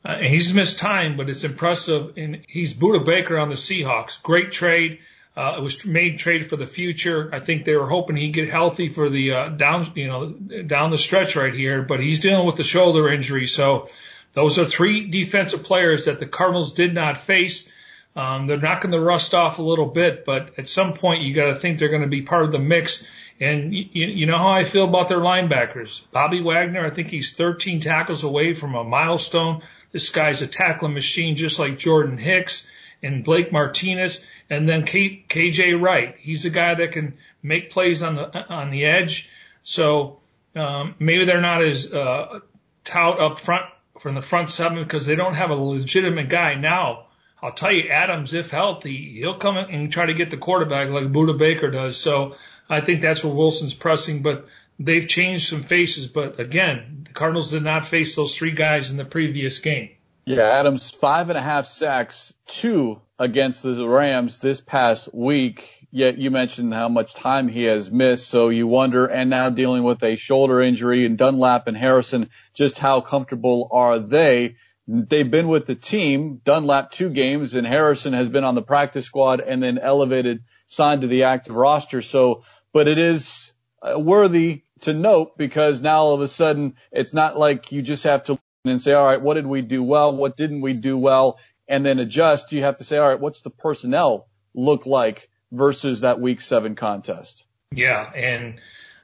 uh, 0.05 0.19
he's 0.19 0.55
missed 0.55 0.79
time, 0.79 1.17
but 1.17 1.29
it's 1.29 1.45
impressive. 1.45 2.17
And 2.17 2.45
he's 2.49 2.75
Budda 2.75 3.05
Baker 3.05 3.39
on 3.39 3.49
the 3.49 3.57
Seahawks. 3.57 4.23
Great 4.23 4.53
trade. 4.53 5.01
Uh, 5.37 5.55
it 5.59 5.63
was 5.63 5.87
made 5.87 6.19
trade 6.19 6.47
for 6.47 6.57
the 6.57 6.67
future. 6.67 7.31
I 7.33 7.41
think 7.41 7.65
they 7.65 7.75
were 7.75 7.89
hoping 7.89 8.17
he'd 8.17 8.35
get 8.35 8.51
healthy 8.51 8.89
for 8.89 9.09
the 9.09 9.33
uh, 9.33 9.49
down, 9.49 9.91
you 9.95 10.07
know, 10.07 10.29
down 10.29 10.91
the 10.91 10.99
stretch 10.99 11.37
right 11.37 11.55
here, 11.55 11.83
but 11.83 12.01
he's 12.01 12.21
dealing 12.21 12.47
with 12.47 12.57
the 12.57 12.65
shoulder 12.65 13.11
injury. 13.11 13.47
So 13.47 13.89
those 14.33 14.59
are 14.59 14.65
three 14.65 15.09
defensive 15.09 15.63
players 15.63 16.07
that 16.07 16.19
the 16.19 16.27
Cardinals 16.27 16.73
did 16.73 16.95
not 16.95 17.19
face. 17.19 17.71
Um, 18.15 18.47
they're 18.47 18.59
knocking 18.59 18.91
the 18.91 19.01
rust 19.01 19.35
off 19.35 19.59
a 19.59 19.63
little 19.63 19.87
bit, 19.87 20.25
but 20.25 20.59
at 20.59 20.69
some 20.69 20.95
point 20.95 21.23
you 21.23 21.35
got 21.35 21.47
to 21.47 21.55
think 21.55 21.79
they're 21.79 21.89
going 21.89 22.03
to 22.03 22.09
be 22.09 22.23
part 22.23 22.45
of 22.45 22.53
the 22.53 22.59
mix. 22.59 23.07
And 23.41 23.75
you, 23.75 23.87
you 23.93 24.27
know 24.27 24.39
how 24.39 24.51
I 24.51 24.65
feel 24.65 24.85
about 24.85 25.09
their 25.09 25.19
linebackers. 25.19 26.05
Bobby 26.13 26.43
Wagner, 26.43 26.85
I 26.85 26.91
think 26.91 27.09
he's 27.09 27.35
13 27.35 27.81
tackles 27.81 28.23
away 28.23 28.55
from 28.55 28.75
a 28.75 28.85
milestone. 28.85 29.63
This 29.93 30.11
guy's 30.11 30.43
a 30.43 30.47
tackling 30.47 30.95
machine, 30.95 31.37
just 31.37 31.59
like 31.59 31.79
Jordan 31.79 32.19
Hicks 32.19 32.71
and 33.03 33.25
Blake 33.25 33.51
Martinez, 33.51 34.27
and 34.49 34.69
then 34.69 34.85
K, 34.85 35.25
KJ 35.29 35.81
Wright. 35.81 36.15
He's 36.19 36.45
a 36.45 36.51
guy 36.51 36.75
that 36.75 36.93
can 36.93 37.15
make 37.43 37.71
plays 37.71 38.03
on 38.03 38.15
the 38.15 38.49
on 38.49 38.71
the 38.71 38.85
edge. 38.85 39.29
So 39.63 40.21
um, 40.55 40.95
maybe 40.99 41.25
they're 41.25 41.41
not 41.41 41.65
as 41.65 41.93
uh, 41.93 42.41
tout 42.85 43.19
up 43.19 43.41
front 43.41 43.67
from 44.03 44.17
the 44.17 44.21
front 44.21 44.51
seven 44.51 44.83
because 44.83 45.07
they 45.07 45.15
don't 45.15 45.35
have 45.35 45.51
a 45.51 45.55
legitimate 45.55 46.29
guy 46.29 46.55
now. 46.55 47.07
I'll 47.41 47.53
tell 47.53 47.73
you, 47.73 47.89
Adams, 47.89 48.35
if 48.35 48.51
healthy, 48.51 48.97
he'll 48.97 49.39
come 49.39 49.57
and 49.57 49.93
try 49.93 50.07
to 50.07 50.15
get 50.15 50.31
the 50.31 50.37
quarterback 50.37 50.91
like 50.91 51.05
Budda 51.05 51.39
Baker 51.39 51.71
does. 51.71 51.97
So 51.97 52.37
I 52.69 52.81
think 52.81 53.01
that's 53.01 53.25
what 53.25 53.37
Wilson's 53.37 53.75
pressing, 53.75 54.23
but 54.23 54.47
they've 54.79 55.07
changed 55.07 55.49
some 55.49 55.63
faces. 55.63 56.09
But 56.09 56.41
again, 56.41 57.05
the 57.07 57.13
Cardinals 57.13 57.53
did 57.53 57.63
not 57.63 57.85
face 57.85 58.17
those 58.17 58.37
three 58.37 58.53
guys 58.53 58.91
in 58.91 58.97
the 58.97 59.05
previous 59.05 59.61
game. 59.61 59.91
Yeah, 60.25 60.43
Adams, 60.43 60.91
five 60.91 61.31
and 61.31 61.39
a 61.39 61.43
half 61.43 61.67
sacks, 61.67 62.33
two 62.47 63.01
against 63.23 63.63
the 63.63 63.89
Rams 63.89 64.41
this 64.41 64.61
past 64.61 65.09
week. 65.15 65.87
Yet 65.93 66.19
you 66.19 66.33
mentioned 66.33 66.75
how 66.75 66.89
much 66.89 67.15
time 67.15 67.47
he 67.47 67.63
has 67.65 67.89
missed. 67.89 68.29
So 68.29 68.49
you 68.49 68.67
wonder, 68.67 69.07
and 69.07 69.31
now 69.31 69.49
dealing 69.49 69.85
with 69.85 70.03
a 70.03 70.17
shoulder 70.17 70.61
injury 70.61 71.07
and 71.07 71.17
Dunlap 71.17 71.69
and 71.69 71.77
Harrison, 71.77 72.31
just 72.53 72.81
how 72.81 73.01
comfortable 73.01 73.69
are 73.71 74.01
they? 74.01 74.57
They've 74.89 75.31
been 75.31 75.47
with 75.47 75.67
the 75.67 75.77
team, 75.77 76.41
Dunlap 76.45 76.91
two 76.91 77.11
games 77.11 77.55
and 77.55 77.65
Harrison 77.65 78.13
has 78.13 78.29
been 78.29 78.43
on 78.43 78.57
the 78.57 78.63
practice 78.63 79.07
squad 79.07 79.41
and 79.41 79.63
then 79.63 79.79
elevated, 79.79 80.43
signed 80.67 81.03
to 81.03 81.07
the 81.07 81.23
active 81.23 81.55
roster. 81.55 82.03
So, 82.03 82.43
but 82.73 82.89
it 82.89 82.99
is 82.99 83.53
uh, 83.83 84.01
worthy 84.01 84.65
to 84.81 84.93
note 84.93 85.39
because 85.39 85.81
now 85.81 85.99
all 85.99 86.15
of 86.15 86.23
a 86.23 86.29
sudden 86.29 86.75
it's 86.91 87.15
not 87.15 87.39
like 87.39 87.71
you 87.71 87.83
just 87.83 88.03
have 88.03 88.25
to 88.25 88.41
and 88.65 88.81
say, 88.81 88.93
all 88.93 89.05
right, 89.05 89.21
what 89.21 89.35
did 89.35 89.47
we 89.47 89.61
do 89.61 89.83
well? 89.83 90.15
What 90.15 90.37
didn't 90.37 90.61
we 90.61 90.73
do 90.73 90.97
well? 90.97 91.39
And 91.69 91.87
then 91.87 91.99
adjust. 91.99 92.53
You 92.53 92.63
have 92.63 92.79
to 92.79 92.85
say, 92.85 92.99
all 92.99 93.09
right, 93.09 93.21
what's 93.21 93.43
the 93.43 93.51
personnel 93.51 94.29
look 94.55 94.87
like 94.87 95.31
versus 95.53 96.01
that 96.01 96.21
week 96.21 96.41
seven 96.41 96.75
contest. 96.75 97.45
Yeah. 97.71 98.11
And 98.15 98.61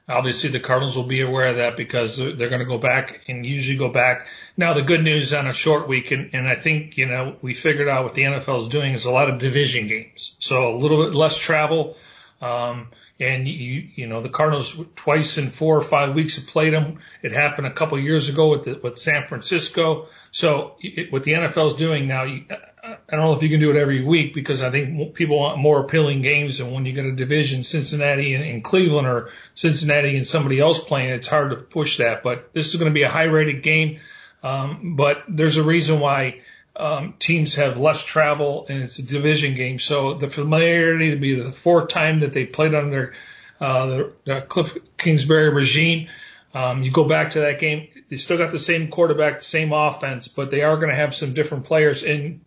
obviously 0.07 0.49
the 0.49 0.59
Cardinals 0.59 0.97
will 0.97 1.05
be 1.05 1.21
aware 1.21 1.47
of 1.47 1.57
that 1.57 1.77
because 1.77 2.17
they're 2.17 2.49
going 2.49 2.59
to 2.59 2.65
go 2.65 2.79
back 2.79 3.21
and 3.27 3.45
usually 3.45 3.77
go 3.77 3.89
back. 3.89 4.27
Now 4.57 4.73
the 4.73 4.81
good 4.81 5.03
news 5.03 5.33
on 5.33 5.47
a 5.47 5.53
short 5.53 5.87
week, 5.87 6.11
and, 6.11 6.31
and 6.33 6.47
I 6.47 6.55
think, 6.55 6.97
you 6.97 7.05
know, 7.05 7.37
we 7.41 7.53
figured 7.53 7.87
out 7.87 8.03
what 8.03 8.15
the 8.15 8.23
NFL 8.23 8.57
is 8.57 8.67
doing 8.67 8.93
is 8.93 9.05
a 9.05 9.11
lot 9.11 9.29
of 9.29 9.39
division 9.39 9.87
games. 9.87 10.35
So 10.39 10.69
a 10.69 10.75
little 10.75 11.05
bit 11.05 11.15
less 11.15 11.37
travel. 11.37 11.95
Um, 12.41 12.87
and 13.19 13.47
you, 13.47 13.89
you 13.95 14.07
know, 14.07 14.21
the 14.21 14.29
Cardinals 14.29 14.79
twice 14.95 15.37
in 15.37 15.51
four 15.51 15.75
or 15.75 15.81
five 15.81 16.15
weeks 16.15 16.37
have 16.37 16.47
played 16.47 16.73
them. 16.73 16.99
It 17.21 17.33
happened 17.33 17.67
a 17.67 17.73
couple 17.73 17.99
years 17.99 18.29
ago 18.29 18.51
with 18.51 18.63
the, 18.63 18.79
with 18.81 18.97
San 18.97 19.25
Francisco. 19.25 20.07
So 20.31 20.75
it, 20.79 21.11
what 21.11 21.23
the 21.23 21.33
NFL 21.33 21.67
is 21.67 21.73
doing 21.73 22.07
now, 22.07 22.23
you, 22.23 22.45
I 22.81 22.97
don't 23.09 23.19
know 23.19 23.33
if 23.33 23.43
you 23.43 23.49
can 23.49 23.59
do 23.59 23.71
it 23.71 23.75
every 23.75 24.03
week 24.03 24.33
because 24.33 24.61
I 24.61 24.71
think 24.71 25.13
people 25.15 25.37
want 25.37 25.59
more 25.59 25.81
appealing 25.81 26.21
games. 26.21 26.61
And 26.61 26.71
when 26.71 26.85
you 26.85 26.93
get 26.93 27.05
a 27.05 27.11
division, 27.11 27.65
Cincinnati 27.65 28.33
and, 28.33 28.43
and 28.43 28.63
Cleveland 28.63 29.07
or 29.07 29.31
Cincinnati 29.53 30.15
and 30.15 30.25
somebody 30.25 30.59
else 30.61 30.81
playing, 30.81 31.09
it's 31.09 31.27
hard 31.27 31.49
to 31.49 31.57
push 31.57 31.97
that. 31.97 32.23
But 32.23 32.53
this 32.53 32.69
is 32.69 32.75
going 32.75 32.89
to 32.89 32.93
be 32.93 33.03
a 33.03 33.09
high 33.09 33.23
rated 33.23 33.63
game. 33.63 33.99
Um, 34.41 34.95
but 34.95 35.23
there's 35.27 35.57
a 35.57 35.63
reason 35.63 35.99
why 35.99 36.39
um, 36.79 37.13
teams 37.19 37.55
have 37.55 37.77
less 37.77 38.03
travel 38.03 38.65
and 38.69 38.81
it's 38.81 38.99
a 38.99 39.03
division 39.03 39.53
game. 39.53 39.79
So 39.79 40.13
the 40.13 40.29
familiarity 40.29 41.11
to 41.11 41.17
be 41.17 41.35
the 41.35 41.51
fourth 41.51 41.89
time 41.89 42.19
that 42.19 42.31
they 42.31 42.45
played 42.45 42.73
under 42.73 43.13
uh, 43.59 43.85
the, 43.85 44.13
the 44.23 44.41
Kliff 44.47 44.77
Kingsbury 44.97 45.49
regime. 45.49 46.07
Um, 46.53 46.81
you 46.81 46.91
go 46.91 47.03
back 47.03 47.31
to 47.31 47.41
that 47.41 47.59
game, 47.59 47.89
they 48.09 48.15
still 48.15 48.37
got 48.37 48.51
the 48.51 48.57
same 48.57 48.87
quarterback, 48.87 49.39
the 49.39 49.45
same 49.45 49.71
offense, 49.71 50.27
but 50.27 50.49
they 50.49 50.61
are 50.61 50.77
going 50.77 50.89
to 50.89 50.95
have 50.95 51.13
some 51.13 51.33
different 51.33 51.65
players. 51.65 52.03
And 52.03 52.41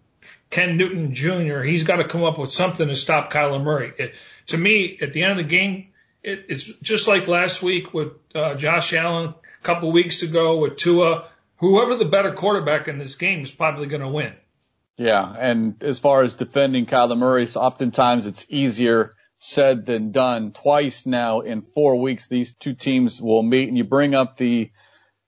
Ken 0.51 0.77
Norton 0.77 1.15
Jr., 1.15 1.61
he's 1.61 1.85
got 1.85 1.97
to 1.97 2.09
come 2.09 2.25
up 2.25 2.39
with 2.39 2.51
something 2.51 2.89
to 2.89 2.97
stop 2.97 3.33
Kyler 3.33 3.63
Murray. 3.63 3.93
It, 3.97 4.15
to 4.49 4.59
me, 4.59 4.99
at 5.01 5.13
the 5.13 5.23
end 5.23 5.33
of 5.33 5.39
the 5.39 5.45
game, 5.45 5.89
it, 6.23 6.47
it's 6.49 6.65
just 6.65 7.07
like 7.07 7.29
last 7.29 7.63
week 7.63 7.95
with 7.95 8.13
uh, 8.35 8.55
Josh 8.55 8.93
Allen, 8.93 9.29
a 9.29 9.65
couple 9.65 9.93
weeks 9.93 10.23
ago 10.23 10.59
with 10.59 10.77
Tua 10.77 11.29
whoever 11.63 11.95
the 11.95 12.05
better 12.05 12.33
quarterback 12.33 12.89
in 12.89 12.99
this 12.99 13.15
game 13.15 13.43
is 13.43 13.51
probably 13.53 13.87
going 13.87 14.03
to 14.03 14.09
win. 14.09 14.35
Yeah, 14.99 15.33
and 15.39 15.83
as 15.83 16.01
far 16.01 16.23
as 16.23 16.35
defending 16.35 16.85
Kyler 16.87 17.17
Murray, 17.17 17.49
oftentimes 17.55 18.27
it's 18.27 18.45
easier 18.51 19.15
said 19.39 19.87
than 19.87 20.13
done. 20.13 20.53
Twice 20.53 21.07
now 21.07 21.41
in 21.41 21.63
four 21.63 22.01
weeks, 22.01 22.29
these 22.29 22.55
two 22.55 22.75
teams 22.75 23.21
will 23.21 23.43
meet, 23.43 23.69
and 23.69 23.79
you 23.79 23.85
bring 23.85 24.15
up 24.15 24.37
the 24.37 24.71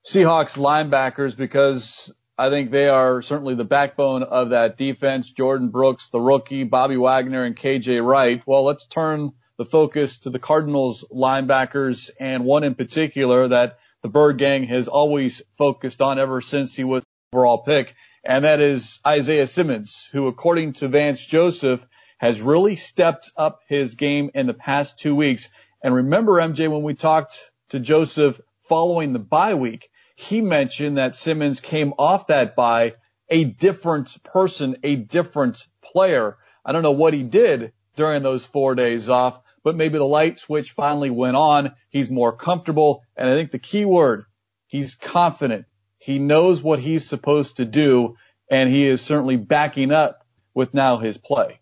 Seahawks 0.04 0.58
linebackers 0.58 1.36
because 1.36 2.12
I 2.36 2.50
think 2.50 2.70
they 2.70 2.88
are 2.88 3.22
certainly 3.22 3.54
the 3.54 3.64
backbone 3.64 4.24
of 4.24 4.50
that 4.50 4.76
defense. 4.76 5.32
Jordyn 5.32 5.70
Brooks, 5.70 6.10
the 6.10 6.20
rookie, 6.20 6.64
Bobby 6.64 6.96
Wagner, 6.96 7.44
and 7.44 7.56
KJ 7.56 8.04
Wright. 8.04 8.42
Well, 8.44 8.64
let's 8.64 8.86
turn 8.86 9.32
the 9.56 9.64
focus 9.64 10.18
to 10.20 10.30
the 10.30 10.40
Cardinals 10.40 11.04
linebackers 11.12 12.10
and 12.18 12.44
one 12.44 12.64
in 12.64 12.74
particular 12.74 13.48
that 13.48 13.78
the 14.04 14.10
Bird 14.10 14.36
Gang 14.36 14.64
has 14.64 14.86
always 14.86 15.40
focused 15.56 16.02
on 16.02 16.18
ever 16.18 16.42
since 16.42 16.74
he 16.74 16.84
was 16.84 17.02
overall 17.32 17.62
pick. 17.62 17.94
And 18.22 18.44
that 18.44 18.60
is 18.60 19.00
Isaiah 19.06 19.46
Simmons, 19.46 20.06
who 20.12 20.26
according 20.26 20.74
to 20.74 20.88
Vance 20.88 21.24
Joseph 21.24 21.82
has 22.18 22.42
really 22.42 22.76
stepped 22.76 23.32
up 23.34 23.60
his 23.66 23.94
game 23.94 24.30
in 24.34 24.46
the 24.46 24.52
past 24.52 24.98
two 24.98 25.14
weeks. 25.14 25.48
And 25.82 25.94
remember, 25.94 26.34
MJ, 26.34 26.68
when 26.68 26.82
we 26.82 26.92
talked 26.92 27.50
to 27.70 27.80
Joseph 27.80 28.38
following 28.68 29.14
the 29.14 29.18
bye 29.18 29.54
week, 29.54 29.88
he 30.16 30.42
mentioned 30.42 30.98
that 30.98 31.16
Simmons 31.16 31.60
came 31.60 31.94
off 31.98 32.26
that 32.26 32.54
bye 32.54 32.96
a 33.30 33.44
different 33.44 34.22
person, 34.22 34.76
a 34.82 34.96
different 34.96 35.66
player. 35.80 36.36
I 36.62 36.72
don't 36.72 36.82
know 36.82 36.92
what 36.92 37.14
he 37.14 37.22
did 37.22 37.72
during 37.96 38.22
those 38.22 38.44
four 38.44 38.74
days 38.74 39.08
off, 39.08 39.40
but 39.64 39.74
maybe 39.74 39.98
the 39.98 40.04
light 40.04 40.38
switch 40.38 40.72
finally 40.72 41.10
went 41.10 41.36
on. 41.36 41.74
He's 41.88 42.10
more 42.10 42.30
comfortable. 42.32 43.02
And 43.16 43.28
I 43.28 43.32
think 43.32 43.50
the 43.50 43.58
key 43.58 43.84
word, 43.84 44.26
he's 44.66 44.94
confident. 44.94 45.66
He 45.98 46.20
knows 46.20 46.62
what 46.62 46.78
he's 46.78 47.08
supposed 47.08 47.56
to 47.56 47.64
do. 47.64 48.16
And 48.50 48.70
he 48.70 48.86
is 48.86 49.00
certainly 49.00 49.36
backing 49.36 49.90
up 49.90 50.24
with 50.52 50.74
now 50.74 50.98
his 50.98 51.16
play. 51.16 51.60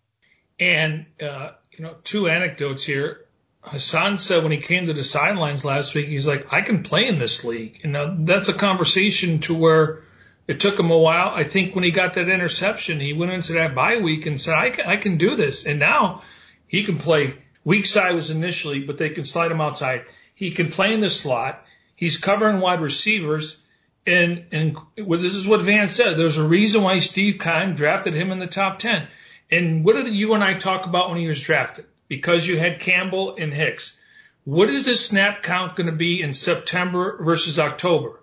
And, 0.59 1.05
uh, 1.21 1.51
you 1.71 1.85
know, 1.85 1.95
two 2.03 2.27
anecdotes 2.27 2.85
here. 2.85 3.25
Haason 3.63 4.19
said 4.19 4.43
when 4.43 4.51
he 4.51 4.57
came 4.57 4.87
to 4.87 4.93
the 4.93 5.05
sidelines 5.05 5.63
last 5.63 5.95
week, 5.95 6.07
he's 6.07 6.27
like, 6.27 6.51
I 6.51 6.61
can 6.61 6.83
play 6.83 7.07
in 7.07 7.17
this 7.17 7.45
league. 7.45 7.79
And 7.83 7.93
now 7.93 8.17
that's 8.19 8.49
a 8.49 8.53
conversation 8.53 9.39
to 9.41 9.53
where 9.53 10.03
it 10.45 10.59
took 10.59 10.77
him 10.77 10.91
a 10.91 10.97
while. 10.97 11.29
I 11.29 11.45
think 11.45 11.73
when 11.73 11.85
he 11.85 11.91
got 11.91 12.15
that 12.15 12.27
interception, 12.27 12.99
he 12.99 13.13
went 13.13 13.31
into 13.31 13.53
that 13.53 13.73
bye 13.73 13.99
week 14.03 14.25
and 14.25 14.41
said, 14.41 14.55
I 14.55 14.71
can, 14.71 14.85
I 14.85 14.97
can 14.97 15.17
do 15.17 15.37
this. 15.37 15.65
And 15.65 15.79
now 15.79 16.23
he 16.67 16.83
can 16.83 16.97
play 16.97 17.35
Weak 17.65 17.85
side 17.85 18.15
was 18.15 18.29
initially, 18.29 18.79
but 18.79 18.97
they 18.97 19.09
can 19.09 19.23
slide 19.23 19.51
him 19.51 19.61
outside. 19.61 20.05
He 20.35 20.51
can 20.51 20.69
play 20.69 20.93
in 20.93 20.99
the 20.99 21.09
slot. 21.09 21.65
He's 21.95 22.17
covering 22.17 22.59
wide 22.59 22.81
receivers. 22.81 23.57
And, 24.05 24.45
and 24.51 24.77
this 24.97 25.35
is 25.35 25.47
what 25.47 25.61
Van 25.61 25.87
said. 25.87 26.17
There's 26.17 26.37
a 26.37 26.47
reason 26.47 26.83
why 26.83 26.99
Steve 26.99 27.39
Keim 27.39 27.75
drafted 27.75 28.13
him 28.13 28.31
in 28.31 28.39
the 28.39 28.47
top 28.47 28.79
10. 28.79 29.07
And 29.49 29.85
what 29.85 29.93
did 29.93 30.13
you 30.13 30.33
and 30.33 30.43
I 30.43 30.55
talk 30.55 30.85
about 30.85 31.09
when 31.09 31.19
he 31.19 31.27
was 31.27 31.39
drafted? 31.39 31.85
Because 32.09 32.45
you 32.45 32.57
had 32.57 32.81
Campbell 32.81 33.37
and 33.37 33.53
Hicks. 33.53 33.99
What 34.43 34.69
is 34.69 34.85
this 34.85 35.05
snap 35.05 35.41
count 35.41 35.77
going 35.77 35.87
to 35.87 35.93
be 35.93 36.21
in 36.21 36.33
September 36.33 37.23
versus 37.23 37.59
October? 37.59 38.19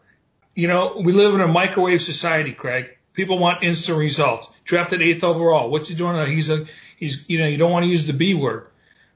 You 0.55 0.69
know, 0.69 1.01
we 1.03 1.13
live 1.13 1.35
in 1.35 1.41
a 1.41 1.49
microwave 1.49 2.03
society, 2.03 2.53
Craig. 2.53 2.91
People 3.15 3.39
want 3.39 3.65
instant 3.65 3.99
results. 3.99 4.51
Drafted 4.65 5.01
eighth 5.01 5.25
overall. 5.25 5.71
What's 5.71 5.89
he 5.89 5.95
doing? 5.95 6.31
He's 6.31 6.51
a, 6.51 6.67
he's, 6.99 7.29
you 7.31 7.39
know, 7.39 7.47
you 7.47 7.57
don't 7.57 7.71
want 7.71 7.85
to 7.85 7.91
use 7.91 8.07
the 8.07 8.13
B 8.13 8.35
word 8.35 8.70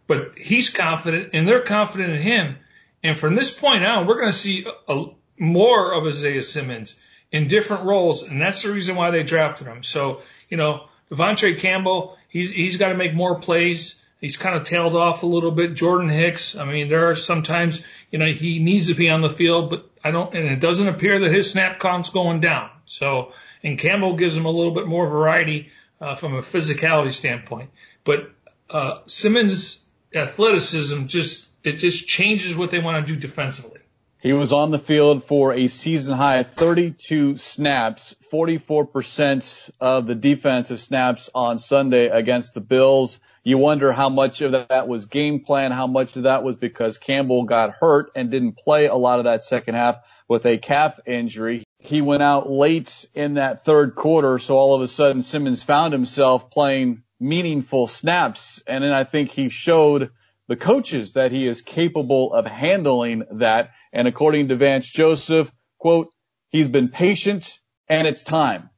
but 0.06 0.38
he's 0.38 0.70
confident 0.70 1.30
and 1.32 1.46
they're 1.46 1.62
confident 1.62 2.12
in 2.12 2.20
him. 2.20 2.56
And 3.02 3.16
from 3.16 3.34
this 3.34 3.52
point 3.52 3.84
on, 3.84 4.06
we're 4.06 4.20
going 4.20 4.32
to 4.32 4.38
see 4.38 4.66
a, 4.66 4.92
a, 4.92 5.14
more 5.38 5.92
of 5.92 6.06
Isaiah 6.06 6.42
Simmons 6.42 6.98
in 7.30 7.48
different 7.48 7.84
roles. 7.84 8.22
And 8.22 8.40
that's 8.40 8.62
the 8.62 8.72
reason 8.72 8.96
why 8.96 9.10
they 9.10 9.22
drafted 9.22 9.66
him. 9.66 9.82
So, 9.82 10.22
you 10.48 10.56
know, 10.56 10.86
De'Vondre 11.10 11.58
Campbell, 11.58 12.16
he's, 12.28 12.50
he's 12.50 12.76
got 12.76 12.88
to 12.90 12.96
make 12.96 13.14
more 13.14 13.40
plays. 13.40 14.02
He's 14.20 14.36
kind 14.36 14.56
of 14.56 14.64
tailed 14.64 14.96
off 14.96 15.22
a 15.22 15.26
little 15.26 15.50
bit. 15.50 15.74
Jordan 15.74 16.08
Hicks, 16.08 16.56
I 16.56 16.64
mean, 16.64 16.88
there 16.88 17.10
are 17.10 17.16
sometimes, 17.16 17.84
you 18.10 18.18
know, 18.18 18.26
he 18.26 18.58
needs 18.58 18.88
to 18.88 18.94
be 18.94 19.10
on 19.10 19.20
the 19.20 19.28
field, 19.28 19.70
but 19.70 19.90
I 20.02 20.12
don't, 20.12 20.32
and 20.34 20.46
it 20.46 20.60
doesn't 20.60 20.88
appear 20.88 21.20
that 21.20 21.32
his 21.32 21.50
snap 21.50 21.78
count's 21.78 22.08
going 22.08 22.40
down. 22.40 22.70
So, 22.86 23.32
and 23.62 23.78
Campbell 23.78 24.16
gives 24.16 24.36
him 24.36 24.46
a 24.46 24.50
little 24.50 24.72
bit 24.72 24.86
more 24.86 25.06
variety 25.06 25.70
uh, 26.00 26.14
from 26.14 26.34
a 26.34 26.40
physicality 26.40 27.12
standpoint. 27.12 27.70
But 28.04 28.30
uh, 28.70 29.00
Simmons 29.06 29.83
athleticism 30.14 31.06
just 31.06 31.50
it 31.64 31.74
just 31.74 32.06
changes 32.06 32.56
what 32.56 32.70
they 32.70 32.78
want 32.78 33.06
to 33.06 33.14
do 33.14 33.18
defensively. 33.18 33.80
He 34.24 34.32
was 34.32 34.52
on 34.54 34.70
the 34.70 34.78
field 34.78 35.24
for 35.24 35.52
a 35.52 35.68
season 35.68 36.16
high 36.16 36.42
32 36.44 37.36
snaps, 37.36 38.16
44% 38.32 39.70
of 39.80 40.06
the 40.06 40.14
defensive 40.14 40.80
snaps 40.80 41.28
on 41.34 41.58
Sunday 41.58 42.08
against 42.08 42.54
the 42.54 42.62
Bills. 42.62 43.20
You 43.42 43.58
wonder 43.58 43.92
how 43.92 44.08
much 44.08 44.40
of 44.40 44.52
that 44.52 44.88
was 44.88 45.04
game 45.04 45.40
plan, 45.40 45.72
how 45.72 45.86
much 45.86 46.16
of 46.16 46.22
that 46.22 46.42
was 46.42 46.56
because 46.56 46.96
Campbell 46.96 47.42
got 47.44 47.72
hurt 47.72 48.12
and 48.14 48.30
didn't 48.30 48.56
play 48.56 48.86
a 48.86 48.94
lot 48.94 49.18
of 49.18 49.26
that 49.26 49.42
second 49.42 49.74
half 49.74 49.98
with 50.26 50.46
a 50.46 50.56
calf 50.56 50.98
injury. 51.04 51.64
He 51.78 52.00
went 52.00 52.22
out 52.22 52.48
late 52.48 53.06
in 53.12 53.34
that 53.34 53.66
third 53.66 53.94
quarter, 53.94 54.38
so 54.38 54.56
all 54.56 54.74
of 54.74 54.80
a 54.80 54.88
sudden 54.88 55.20
Simmons 55.20 55.62
found 55.62 55.92
himself 55.92 56.50
playing 56.50 57.02
meaningful 57.24 57.86
snaps. 57.86 58.62
And 58.66 58.84
then 58.84 58.92
I 58.92 59.04
think 59.04 59.30
he 59.30 59.48
showed 59.48 60.10
the 60.46 60.56
coaches 60.56 61.14
that 61.14 61.32
he 61.32 61.46
is 61.46 61.62
capable 61.62 62.34
of 62.34 62.46
handling 62.46 63.24
that. 63.32 63.70
And 63.92 64.06
according 64.06 64.48
to 64.48 64.56
Vance 64.56 64.86
Joseph, 64.86 65.50
quote, 65.78 66.12
he's 66.50 66.68
been 66.68 66.88
patient 66.88 67.58
and 67.88 68.06
it's 68.06 68.22
time, 68.22 68.68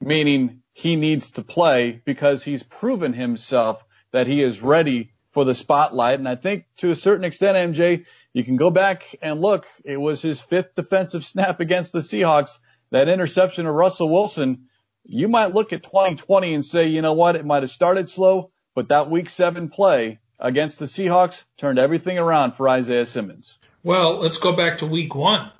meaning 0.00 0.62
he 0.74 0.96
needs 0.96 1.30
to 1.32 1.42
play 1.42 2.02
because 2.04 2.44
he's 2.44 2.62
proven 2.62 3.14
himself 3.14 3.82
that 4.12 4.26
he 4.26 4.42
is 4.42 4.60
ready 4.60 5.12
for 5.32 5.46
the 5.46 5.54
spotlight. 5.54 6.18
And 6.18 6.28
I 6.28 6.36
think 6.36 6.64
to 6.78 6.90
a 6.90 6.94
certain 6.94 7.24
extent, 7.24 7.74
MJ, 7.74 8.04
you 8.34 8.44
can 8.44 8.56
go 8.56 8.70
back 8.70 9.16
and 9.22 9.40
look. 9.40 9.66
It 9.84 9.96
was 9.96 10.20
his 10.20 10.38
fifth 10.38 10.74
defensive 10.74 11.24
snap 11.24 11.60
against 11.60 11.92
the 11.92 12.00
Seahawks. 12.00 12.58
That 12.90 13.08
interception 13.08 13.66
of 13.66 13.74
Russell 13.74 14.10
Wilson 14.10 14.66
you 15.08 15.28
might 15.28 15.54
look 15.54 15.72
at 15.72 15.82
2020 15.82 16.54
and 16.54 16.64
say, 16.64 16.88
you 16.88 17.02
know 17.02 17.12
what, 17.12 17.36
it 17.36 17.46
might 17.46 17.62
have 17.62 17.70
started 17.70 18.08
slow, 18.08 18.50
but 18.74 18.88
that 18.88 19.10
week 19.10 19.30
seven 19.30 19.68
play 19.68 20.18
against 20.38 20.78
the 20.78 20.86
Seahawks 20.86 21.44
turned 21.56 21.78
everything 21.78 22.18
around 22.18 22.52
for 22.52 22.68
Isaiah 22.68 23.06
Simmons. 23.06 23.58
Well, 23.82 24.18
let's 24.18 24.38
go 24.38 24.52
back 24.52 24.78
to 24.78 24.86
week 24.86 25.14
one. 25.14 25.50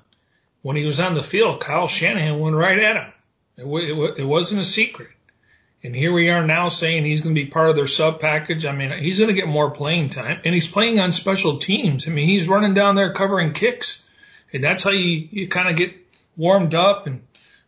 When 0.61 0.75
he 0.75 0.83
was 0.83 0.99
on 0.99 1.13
the 1.13 1.23
field, 1.23 1.61
Kyle 1.61 1.87
Shanahan 1.87 2.39
went 2.39 2.55
right 2.55 2.79
at 2.79 2.95
him. 2.97 3.13
It, 3.57 3.61
w- 3.61 4.13
it 4.17 4.23
wasn't 4.23 4.61
a 4.61 4.65
secret. 4.65 5.09
And 5.83 5.95
here 5.95 6.11
we 6.11 6.29
are 6.29 6.45
now 6.45 6.69
saying 6.69 7.05
he's 7.05 7.21
going 7.21 7.35
to 7.35 7.41
be 7.41 7.49
part 7.49 7.69
of 7.69 7.75
their 7.75 7.87
sub 7.87 8.19
package. 8.19 8.65
I 8.65 8.73
mean, 8.73 8.91
he's 8.91 9.19
going 9.19 9.33
to 9.33 9.39
get 9.39 9.47
more 9.47 9.71
playing 9.71 10.09
time 10.09 10.41
and 10.43 10.53
he's 10.53 10.67
playing 10.67 10.99
on 10.99 11.11
special 11.11 11.59
teams. 11.59 12.07
I 12.07 12.11
mean, 12.11 12.27
he's 12.27 12.47
running 12.47 12.73
down 12.73 12.95
there 12.95 13.13
covering 13.13 13.53
kicks 13.53 14.07
and 14.51 14.63
that's 14.63 14.83
how 14.83 14.91
you, 14.91 15.27
you 15.31 15.47
kind 15.47 15.69
of 15.69 15.75
get 15.75 15.93
warmed 16.35 16.75
up. 16.75 17.07
And 17.07 17.21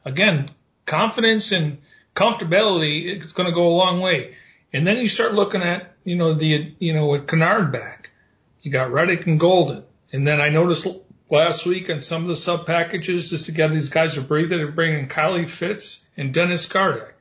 again, 0.04 0.50
confidence 0.90 1.52
and 1.52 1.78
comfortability 2.16 3.16
is 3.16 3.34
going 3.34 3.48
to 3.48 3.54
go 3.54 3.68
a 3.68 3.78
long 3.78 4.02
way. 4.02 4.36
And 4.74 4.86
then 4.86 4.98
you 4.98 5.08
start 5.08 5.34
looking 5.34 5.62
at, 5.62 5.94
you 6.04 6.16
know, 6.16 6.34
the, 6.34 6.74
you 6.80 6.94
know, 6.94 7.08
with 7.08 7.28
Kennard 7.28 7.72
back, 7.72 8.10
you 8.62 8.72
got 8.72 8.92
Reddick 8.92 9.28
and 9.28 9.40
Golden. 9.40 9.84
And 10.12 10.28
then 10.28 10.42
I 10.42 10.50
noticed 10.50 10.88
last 11.30 11.66
week 11.68 11.90
on 11.92 12.02
some 12.02 12.24
of 12.24 12.28
the 12.28 12.36
sub 12.36 12.66
packages, 12.66 13.30
just 13.30 13.46
to 13.46 13.52
get 13.52 13.72
these 13.72 13.90
guys 13.90 14.16
to 14.16 14.22
breathe, 14.22 14.50
they're 14.50 14.72
bringing 14.72 15.08
Kylie 15.08 15.48
Fitts 15.48 16.04
and 16.18 16.34
Dennis 16.34 16.68
Gardeck. 16.68 17.14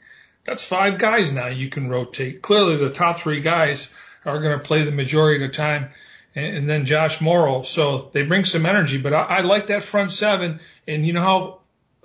That's 0.45 0.65
five 0.65 0.99
guys 0.99 1.35
now 1.35 1.49
you 1.49 1.69
can 1.69 1.91
rotate. 1.91 2.41
Clearly 2.41 2.77
the 2.77 2.91
top 2.91 3.19
three 3.19 3.43
guys 3.43 3.93
are 4.25 4.41
going 4.41 4.59
to 4.59 4.65
play 4.65 4.83
the 4.83 4.93
majority 4.93 5.45
of 5.45 5.51
the 5.51 5.57
time 5.57 5.91
and, 6.35 6.69
then 6.69 6.87
Josh 6.87 7.21
Morrow. 7.21 7.63
So 7.63 8.09
they 8.13 8.23
bring 8.23 8.45
some 8.45 8.65
energy, 8.65 8.97
but 8.97 9.13
I, 9.13 9.23
I 9.23 9.41
like 9.43 9.67
that 9.67 9.83
front 9.83 10.11
seven. 10.11 10.61
And 10.87 11.07
you 11.07 11.13
know 11.13 11.23
how 11.23 11.61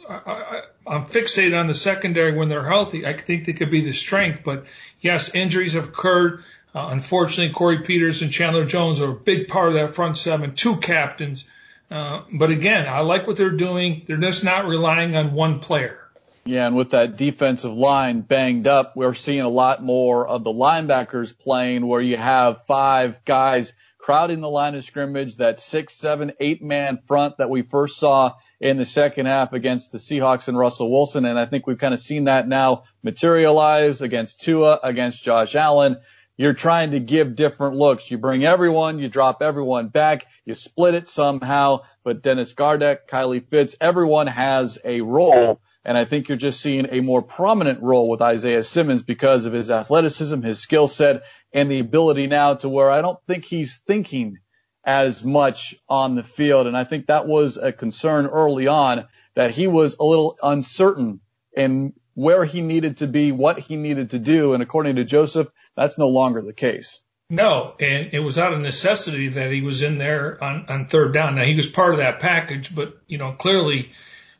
I, 0.10 0.62
I'm 0.86 1.06
fixated 1.06 1.58
on 1.58 1.68
the 1.68 1.74
secondary 1.74 2.36
when 2.36 2.50
they're 2.50 2.68
healthy. 2.68 3.06
I 3.06 3.14
think 3.14 3.46
they 3.46 3.54
could 3.54 3.70
be 3.70 3.82
the 3.82 3.94
strength, 3.94 4.42
but 4.44 4.66
yes, 5.00 5.34
injuries 5.34 5.74
have 5.74 5.90
occurred. 5.90 6.44
Uh, 6.76 6.88
unfortunately, 6.92 7.54
Corey 7.54 7.84
Peters 7.84 8.22
and 8.22 8.32
Chandler 8.32 8.66
Jones 8.66 9.00
are 9.00 9.12
a 9.12 9.16
big 9.16 9.48
part 9.48 9.70
of 9.70 9.74
that 9.76 9.96
front 9.96 10.18
seven, 10.18 10.56
two 10.56 10.78
captains. 10.78 11.50
Uh, 11.90 12.24
but 12.32 12.50
again, 12.50 12.88
I 12.88 13.00
like 13.02 13.28
what 13.28 13.38
they're 13.38 13.52
doing. 13.52 14.02
They're 14.06 14.18
just 14.18 14.44
not 14.44 14.66
relying 14.68 15.16
on 15.16 15.34
one 15.34 15.60
player. 15.60 16.00
Yeah, 16.46 16.68
and 16.68 16.76
with 16.76 16.90
that 16.90 17.16
defensive 17.16 17.74
line 17.74 18.22
banged 18.22 18.68
up, 18.68 18.98
we're 18.98 19.14
seeing 19.14 19.42
a 19.42 19.50
lot 19.50 19.82
more 19.82 20.28
of 20.28 20.44
the 20.44 20.52
linebackers 20.52 21.38
playing 21.38 21.88
where 21.88 22.02
you 22.02 22.18
have 22.18 22.66
five 22.66 23.24
guys 23.24 23.72
crowding 24.04 24.42
the 24.42 24.50
line 24.50 24.76
of 24.76 24.84
scrimmage, 24.84 25.38
that 25.38 25.62
six, 25.62 25.94
seven, 25.94 26.34
eight 26.42 26.62
man 26.62 26.98
front 27.08 27.38
that 27.38 27.50
we 27.50 27.62
first 27.62 27.98
saw 27.98 28.34
in 28.64 28.78
the 28.78 28.86
second 28.86 29.26
half 29.26 29.52
against 29.52 29.92
the 29.92 29.98
Seahawks 29.98 30.48
and 30.48 30.58
Russell 30.58 30.90
Wilson. 30.90 31.26
And 31.26 31.38
I 31.38 31.46
think 31.46 31.68
we've 31.68 31.78
kind 31.78 31.94
of 31.94 32.00
seen 32.00 32.24
that 32.24 32.48
now 32.48 32.86
materialize 33.04 34.02
against 34.02 34.40
Tua, 34.40 34.80
against 34.82 35.22
Josh 35.22 35.54
Allen. 35.54 35.98
You're 36.38 36.54
trying 36.54 36.92
to 36.92 37.02
give 37.02 37.36
different 37.36 37.76
looks. 37.76 38.10
You 38.10 38.18
bring 38.18 38.46
everyone, 38.46 39.00
you 39.00 39.10
drop 39.10 39.42
everyone 39.42 39.90
back, 39.90 40.28
you 40.46 40.54
split 40.56 40.96
it 40.96 41.10
somehow. 41.10 41.82
But 42.06 42.22
Dennis 42.22 42.54
Gardeck, 42.54 43.10
Kylie 43.10 43.46
Fitts, 43.46 43.76
everyone 43.82 44.28
has 44.28 44.80
a 44.86 45.02
role. 45.02 45.60
And 45.84 45.98
I 45.98 46.06
think 46.06 46.30
you're 46.30 46.38
just 46.38 46.62
seeing 46.62 46.88
a 46.90 47.02
more 47.02 47.22
prominent 47.22 47.82
role 47.82 48.10
with 48.10 48.22
Isaiah 48.22 48.64
Simmons 48.64 49.04
because 49.04 49.44
of 49.44 49.52
his 49.52 49.70
athleticism, 49.72 50.42
his 50.42 50.62
skill 50.62 50.88
set, 50.88 51.24
and 51.52 51.70
the 51.70 51.80
ability 51.80 52.28
now 52.28 52.54
to 52.54 52.70
where 52.70 52.90
I 52.90 53.02
don't 53.02 53.20
think 53.28 53.44
he's 53.44 53.82
thinking 53.86 54.38
as 54.84 55.24
much 55.24 55.76
on 55.88 56.16
the 56.16 56.24
field. 56.24 56.68
And 56.68 56.78
I 56.78 56.84
think 56.84 57.08
that 57.08 57.28
was 57.28 57.58
a 57.58 57.72
concern 57.72 58.26
early 58.26 58.68
on 58.68 59.08
that 59.36 59.52
he 59.52 59.68
was 59.68 59.98
a 60.00 60.04
little 60.04 60.38
uncertain 60.42 61.22
in 61.56 61.94
where 62.16 62.46
he 62.46 62.62
needed 62.62 62.98
to 62.98 63.08
be, 63.08 63.32
what 63.32 63.60
he 63.60 63.76
needed 63.76 64.12
to 64.12 64.20
do. 64.20 64.54
And 64.54 64.62
according 64.62 64.98
to 64.98 65.04
Joseph, 65.06 65.48
that's 65.76 65.98
no 65.98 66.10
longer 66.10 66.42
the 66.42 66.54
case. 66.54 67.02
No, 67.30 67.74
and 67.80 68.10
it 68.12 68.20
was 68.20 68.38
out 68.38 68.54
of 68.54 68.60
necessity 68.60 69.30
that 69.30 69.52
he 69.52 69.62
was 69.62 69.82
in 69.82 69.98
there 69.98 70.44
on, 70.44 70.66
on 70.68 70.86
third 70.86 71.14
down. 71.14 71.36
Now 71.36 71.44
he 71.44 71.56
was 71.56 71.68
part 71.68 71.94
of 71.94 71.98
that 71.98 72.20
package, 72.20 72.76
but 72.76 72.98
you 73.08 73.18
know, 73.18 73.32
clearly, 73.32 73.92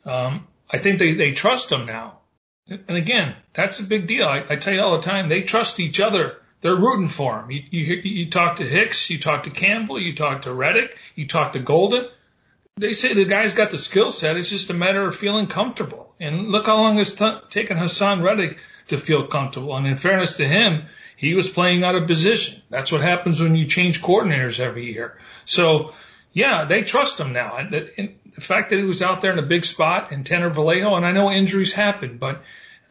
um, 0.04 0.46
I 0.70 0.78
think 0.78 0.98
they, 0.98 1.14
they 1.14 1.32
trust 1.32 1.72
him 1.72 1.86
now. 1.86 2.18
And 2.68 2.96
again, 2.96 3.34
that's 3.52 3.80
a 3.80 3.84
big 3.84 4.06
deal. 4.06 4.26
I, 4.26 4.44
I 4.48 4.56
tell 4.56 4.72
you 4.72 4.80
all 4.80 4.96
the 4.96 5.02
time, 5.02 5.28
they 5.28 5.42
trust 5.42 5.80
each 5.80 6.00
other. 6.00 6.36
They're 6.64 6.74
rooting 6.74 7.08
for 7.08 7.40
him. 7.40 7.50
You, 7.50 7.62
you, 7.70 7.94
you 7.96 8.30
talk 8.30 8.56
to 8.56 8.64
Hicks, 8.64 9.10
you 9.10 9.18
talk 9.18 9.42
to 9.42 9.50
Campbell, 9.50 10.00
you 10.00 10.14
talk 10.14 10.42
to 10.42 10.54
Reddick, 10.54 10.96
you 11.14 11.26
talk 11.26 11.52
to 11.52 11.58
Golden. 11.58 12.06
They 12.78 12.94
say 12.94 13.12
the 13.12 13.26
guy's 13.26 13.52
got 13.52 13.70
the 13.70 13.76
skill 13.76 14.10
set. 14.10 14.38
It's 14.38 14.48
just 14.48 14.70
a 14.70 14.74
matter 14.74 15.04
of 15.04 15.14
feeling 15.14 15.46
comfortable. 15.46 16.14
And 16.18 16.48
look 16.48 16.64
how 16.64 16.76
long 16.76 16.98
it's 16.98 17.12
t- 17.12 17.38
taken 17.50 17.76
Haason 17.76 18.22
Reddick 18.22 18.58
to 18.88 18.96
feel 18.96 19.26
comfortable. 19.26 19.76
And 19.76 19.86
in 19.86 19.96
fairness 19.96 20.38
to 20.38 20.48
him, 20.48 20.86
he 21.16 21.34
was 21.34 21.50
playing 21.50 21.84
out 21.84 21.96
of 21.96 22.06
position. 22.06 22.62
That's 22.70 22.90
what 22.90 23.02
happens 23.02 23.42
when 23.42 23.56
you 23.56 23.66
change 23.66 24.00
coordinators 24.00 24.58
every 24.58 24.90
year. 24.90 25.18
So, 25.44 25.92
yeah, 26.32 26.64
they 26.64 26.80
trust 26.80 27.20
him 27.20 27.34
now. 27.34 27.58
And 27.58 27.72
the 27.72 28.40
fact 28.40 28.70
that 28.70 28.78
he 28.78 28.84
was 28.84 29.02
out 29.02 29.20
there 29.20 29.34
in 29.34 29.38
a 29.38 29.46
big 29.46 29.66
spot 29.66 30.12
and 30.12 30.24
Tanner 30.24 30.48
Vallejo, 30.48 30.94
and 30.94 31.04
I 31.04 31.12
know 31.12 31.30
injuries 31.30 31.74
happen, 31.74 32.16
but 32.16 32.42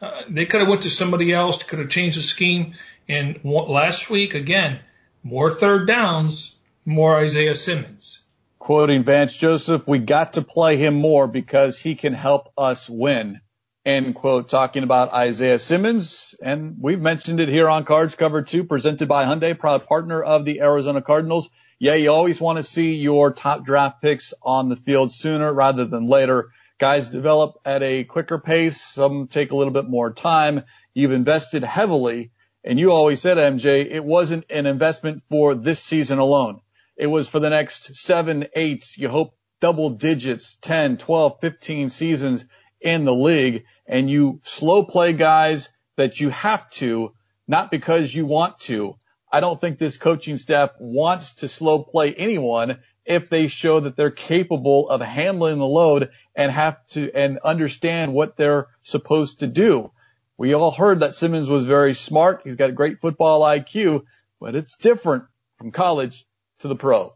uh, 0.04 0.22
they 0.28 0.46
could 0.46 0.60
have 0.60 0.68
went 0.68 0.82
to 0.82 0.90
somebody 0.90 1.32
else, 1.32 1.62
could 1.62 1.78
have 1.78 1.88
changed 1.88 2.18
the 2.18 2.22
scheme. 2.22 2.74
And 3.08 3.40
last 3.44 4.10
week, 4.10 4.34
again, 4.34 4.80
more 5.22 5.50
third 5.50 5.86
downs, 5.86 6.56
more 6.84 7.16
Isaiah 7.16 7.54
Simmons. 7.54 8.20
Quoting 8.58 9.04
Vance 9.04 9.36
Joseph, 9.36 9.86
we 9.86 9.98
got 9.98 10.34
to 10.34 10.42
play 10.42 10.76
him 10.76 10.94
more 10.94 11.26
because 11.26 11.78
he 11.78 11.94
can 11.94 12.14
help 12.14 12.52
us 12.56 12.88
win. 12.88 13.40
End 13.84 14.14
quote, 14.14 14.48
talking 14.48 14.82
about 14.82 15.12
Isaiah 15.12 15.58
Simmons. 15.58 16.34
And 16.40 16.76
we've 16.80 17.00
mentioned 17.00 17.40
it 17.40 17.50
here 17.50 17.68
on 17.68 17.84
Cards 17.84 18.14
Cover 18.14 18.40
2, 18.40 18.64
presented 18.64 19.08
by 19.08 19.26
Hyundai, 19.26 19.58
proud 19.58 19.86
partner 19.86 20.22
of 20.22 20.46
the 20.46 20.60
Arizona 20.62 21.02
Cardinals. 21.02 21.50
Yeah, 21.78 21.94
you 21.94 22.10
always 22.10 22.40
want 22.40 22.56
to 22.56 22.62
see 22.62 22.94
your 22.94 23.32
top 23.32 23.66
draft 23.66 24.00
picks 24.00 24.32
on 24.42 24.70
the 24.70 24.76
field 24.76 25.12
sooner 25.12 25.52
rather 25.52 25.84
than 25.84 26.06
later. 26.06 26.50
Guys 26.78 27.08
develop 27.08 27.56
at 27.64 27.82
a 27.82 28.04
quicker 28.04 28.38
pace. 28.38 28.80
Some 28.80 29.28
take 29.28 29.52
a 29.52 29.56
little 29.56 29.72
bit 29.72 29.88
more 29.88 30.12
time. 30.12 30.64
You've 30.92 31.12
invested 31.12 31.62
heavily. 31.62 32.32
And 32.64 32.78
you 32.78 32.92
always 32.92 33.20
said, 33.20 33.36
MJ, 33.36 33.86
it 33.90 34.04
wasn't 34.04 34.50
an 34.50 34.66
investment 34.66 35.22
for 35.28 35.54
this 35.54 35.80
season 35.80 36.18
alone. 36.18 36.60
It 36.96 37.06
was 37.06 37.28
for 37.28 37.40
the 37.40 37.50
next 37.50 37.96
seven, 37.96 38.46
eight, 38.54 38.96
you 38.96 39.08
hope 39.08 39.36
double 39.60 39.90
digits, 39.90 40.56
10, 40.56 40.96
12, 40.96 41.40
15 41.40 41.88
seasons 41.88 42.44
in 42.80 43.04
the 43.04 43.14
league 43.14 43.64
and 43.86 44.10
you 44.10 44.40
slow 44.44 44.84
play 44.84 45.12
guys 45.12 45.68
that 45.96 46.20
you 46.20 46.30
have 46.30 46.68
to, 46.70 47.12
not 47.46 47.70
because 47.70 48.14
you 48.14 48.26
want 48.26 48.58
to. 48.60 48.96
I 49.30 49.40
don't 49.40 49.60
think 49.60 49.78
this 49.78 49.96
coaching 49.96 50.36
staff 50.36 50.70
wants 50.78 51.34
to 51.34 51.48
slow 51.48 51.82
play 51.82 52.14
anyone 52.14 52.80
if 53.04 53.28
they 53.28 53.48
show 53.48 53.80
that 53.80 53.96
they're 53.96 54.10
capable 54.10 54.88
of 54.88 55.00
handling 55.00 55.58
the 55.58 55.66
load 55.66 56.10
and 56.34 56.50
have 56.50 56.86
to 56.88 57.10
and 57.14 57.38
understand 57.38 58.12
what 58.12 58.36
they're 58.36 58.68
supposed 58.82 59.40
to 59.40 59.46
do. 59.46 59.90
We 60.36 60.54
all 60.54 60.70
heard 60.70 61.00
that 61.00 61.14
Simmons 61.14 61.48
was 61.48 61.64
very 61.64 61.94
smart. 61.94 62.42
He's 62.44 62.56
got 62.56 62.70
a 62.70 62.72
great 62.74 63.00
football 63.00 63.42
IQ, 63.42 64.04
but 64.40 64.54
it's 64.54 64.76
different 64.76 65.24
from 65.58 65.70
college 65.70 66.26
to 66.60 66.68
the 66.68 66.76
pro. 66.76 67.14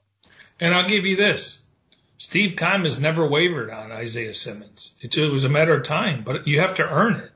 And 0.61 0.75
I'll 0.75 0.89
give 0.89 1.07
you 1.07 1.17
this. 1.17 1.65
Steve 2.17 2.57
Keim 2.57 2.83
has 2.83 3.01
never 3.01 3.27
wavered 3.27 3.71
on 3.71 3.93
Isaiah 3.93 4.35
Simmons. 4.35 4.95
It 5.01 5.17
was 5.31 5.45
a 5.45 5.49
matter 5.49 5.75
of 5.75 5.85
time, 5.85 6.25
but 6.25 6.47
you 6.47 6.61
have 6.61 6.77
to 6.77 6.89
earn 6.89 7.15
it. 7.15 7.31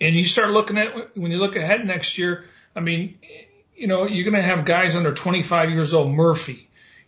And 0.00 0.14
you 0.14 0.24
start 0.24 0.50
looking 0.50 0.78
at 0.78 1.16
when 1.16 1.30
you 1.30 1.38
look 1.38 1.56
ahead 1.56 1.86
next 1.86 2.18
year. 2.18 2.44
I 2.74 2.80
mean, 2.80 3.18
you 3.74 3.86
know, 3.86 4.06
you're 4.06 4.24
going 4.24 4.34
to 4.34 4.42
have 4.42 4.64
guys 4.64 4.96
under 4.96 5.12
25 5.12 5.70
years 5.70 5.94
old, 5.94 6.10
Murphy, 6.10 6.65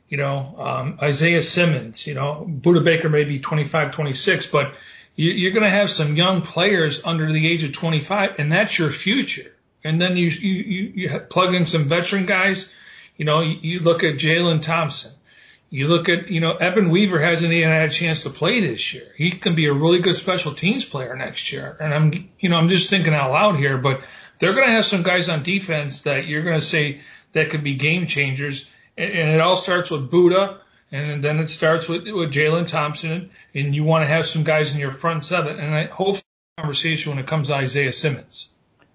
you 0.09 0.17
know, 0.17 0.55
um, 0.59 0.99
Isaiah 1.03 1.43
Simmons, 1.43 2.07
you 2.07 2.15
know, 2.15 2.47
Budda 2.49 2.85
Baker 2.85 3.09
may 3.09 3.25
be 3.25 3.41
25, 3.41 3.93
26, 3.93 4.47
but 4.47 4.75
you, 5.17 5.31
you're 5.33 5.53
going 5.53 5.65
to 5.65 5.71
have 5.71 5.91
some 5.91 6.17
young 6.17 6.43
players 6.43 7.05
under 7.05 7.31
the 7.31 7.47
age 7.47 7.65
of 7.65 7.73
25, 7.73 8.37
and 8.39 8.51
that's 8.51 8.79
your 8.79 8.91
future. 8.91 9.53
And 9.85 10.01
then 10.01 10.17
you 10.17 10.27
you 10.29 10.93
you 10.95 11.21
plug 11.31 11.55
in 11.55 11.67
some 11.67 11.85
veteran 11.85 12.27
guys. 12.27 12.73
You 13.17 13.25
know, 13.25 13.41
you, 13.41 13.59
you 13.63 13.81
look 13.81 14.03
at 14.03 14.15
Jalen 14.15 14.63
Thompson. 14.63 15.13
You 15.71 15.87
look 15.87 16.09
at, 16.09 16.29
you 16.29 16.41
know, 16.41 16.57
Evan 16.57 16.89
Weaver 16.89 17.21
hasn't 17.21 17.53
even 17.53 17.69
had 17.69 17.91
a 17.91 17.93
chance 17.93 18.23
to 18.23 18.31
play 18.31 18.61
this 18.61 18.95
year. 18.95 19.13
He 19.17 19.31
can 19.33 19.55
be 19.55 19.67
a 19.67 19.73
really 19.73 20.01
good 20.01 20.17
special 20.17 20.55
teams 20.55 20.85
player 20.85 21.15
next 21.15 21.53
year. 21.53 21.77
And 21.79 21.93
I'm, 21.93 22.31
you 22.41 22.49
know, 22.49 22.57
I'm 22.57 22.69
just 22.69 22.89
thinking 22.89 23.13
out 23.13 23.31
loud 23.31 23.57
here, 23.57 23.77
but 23.77 24.03
they're 24.39 24.55
going 24.55 24.67
to 24.67 24.73
have 24.73 24.87
some 24.87 25.03
guys 25.03 25.29
on 25.29 25.43
defense 25.43 26.03
that 26.03 26.27
you're 26.27 26.43
going 26.43 26.59
to 26.59 26.65
say 26.65 27.03
that 27.33 27.51
could 27.51 27.63
be 27.63 27.75
game 27.75 28.07
changers. 28.07 28.69
And, 28.99 29.31
it 29.31 29.41
all 29.41 29.57
starts 29.57 29.91
with 29.91 30.11
Budda, 30.11 30.59
and 30.91 31.23
then 31.23 31.39
it 31.39 31.49
starts 31.49 31.89
with, 31.89 32.03
with 32.03 32.33
Jalen 32.33 32.67
Thompson, 32.67 33.31
and 33.55 33.75
you 33.75 33.85
want 33.85 34.03
to 34.03 34.09
have 34.09 34.27
some 34.27 34.43
guys 34.43 34.75
in 34.75 34.81
your 34.81 34.93
front 34.93 35.25
seven. 35.25 35.59
And 35.61 35.75
I 35.75 35.87
hope 35.87 36.17
conversation 36.59 37.11
when 37.11 37.21
it 37.21 37.27
comes 37.29 37.49
to 37.49 37.55
Isaiah 37.55 37.93
Simmons. 37.93 38.51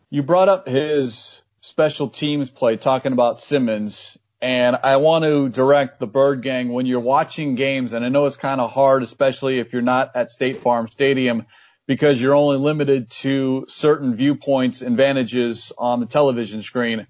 You 0.10 0.22
brought 0.22 0.50
up 0.50 0.68
his 0.68 1.42
special 1.62 2.10
teams 2.10 2.50
play, 2.50 2.76
talking 2.76 3.14
about 3.14 3.42
Simmons, 3.42 4.18
and 4.42 4.78
I 4.84 4.98
want 4.98 5.24
to 5.24 5.48
direct 5.48 6.02
the 6.02 6.08
Bird 6.08 6.42
Gang 6.42 6.68
when 6.74 6.86
you're 6.86 7.00
watching 7.00 7.56
games, 7.56 7.94
and 7.94 8.04
I 8.04 8.10
know 8.10 8.26
it's 8.26 8.36
kind 8.36 8.60
of 8.60 8.74
hard, 8.74 9.02
especially 9.02 9.60
if 9.60 9.72
you're 9.72 9.82
not 9.82 10.12
at 10.16 10.30
State 10.30 10.60
Farm 10.60 10.90
Stadium, 10.90 11.46
because 11.88 12.22
you're 12.22 12.36
only 12.36 12.58
limited 12.58 13.10
to 13.10 13.66
certain 13.70 14.16
viewpoints 14.16 14.82
and 14.82 14.98
vantages 14.98 15.72
on 15.78 16.02
the 16.02 16.06
television 16.06 16.62
screen. 16.62 17.08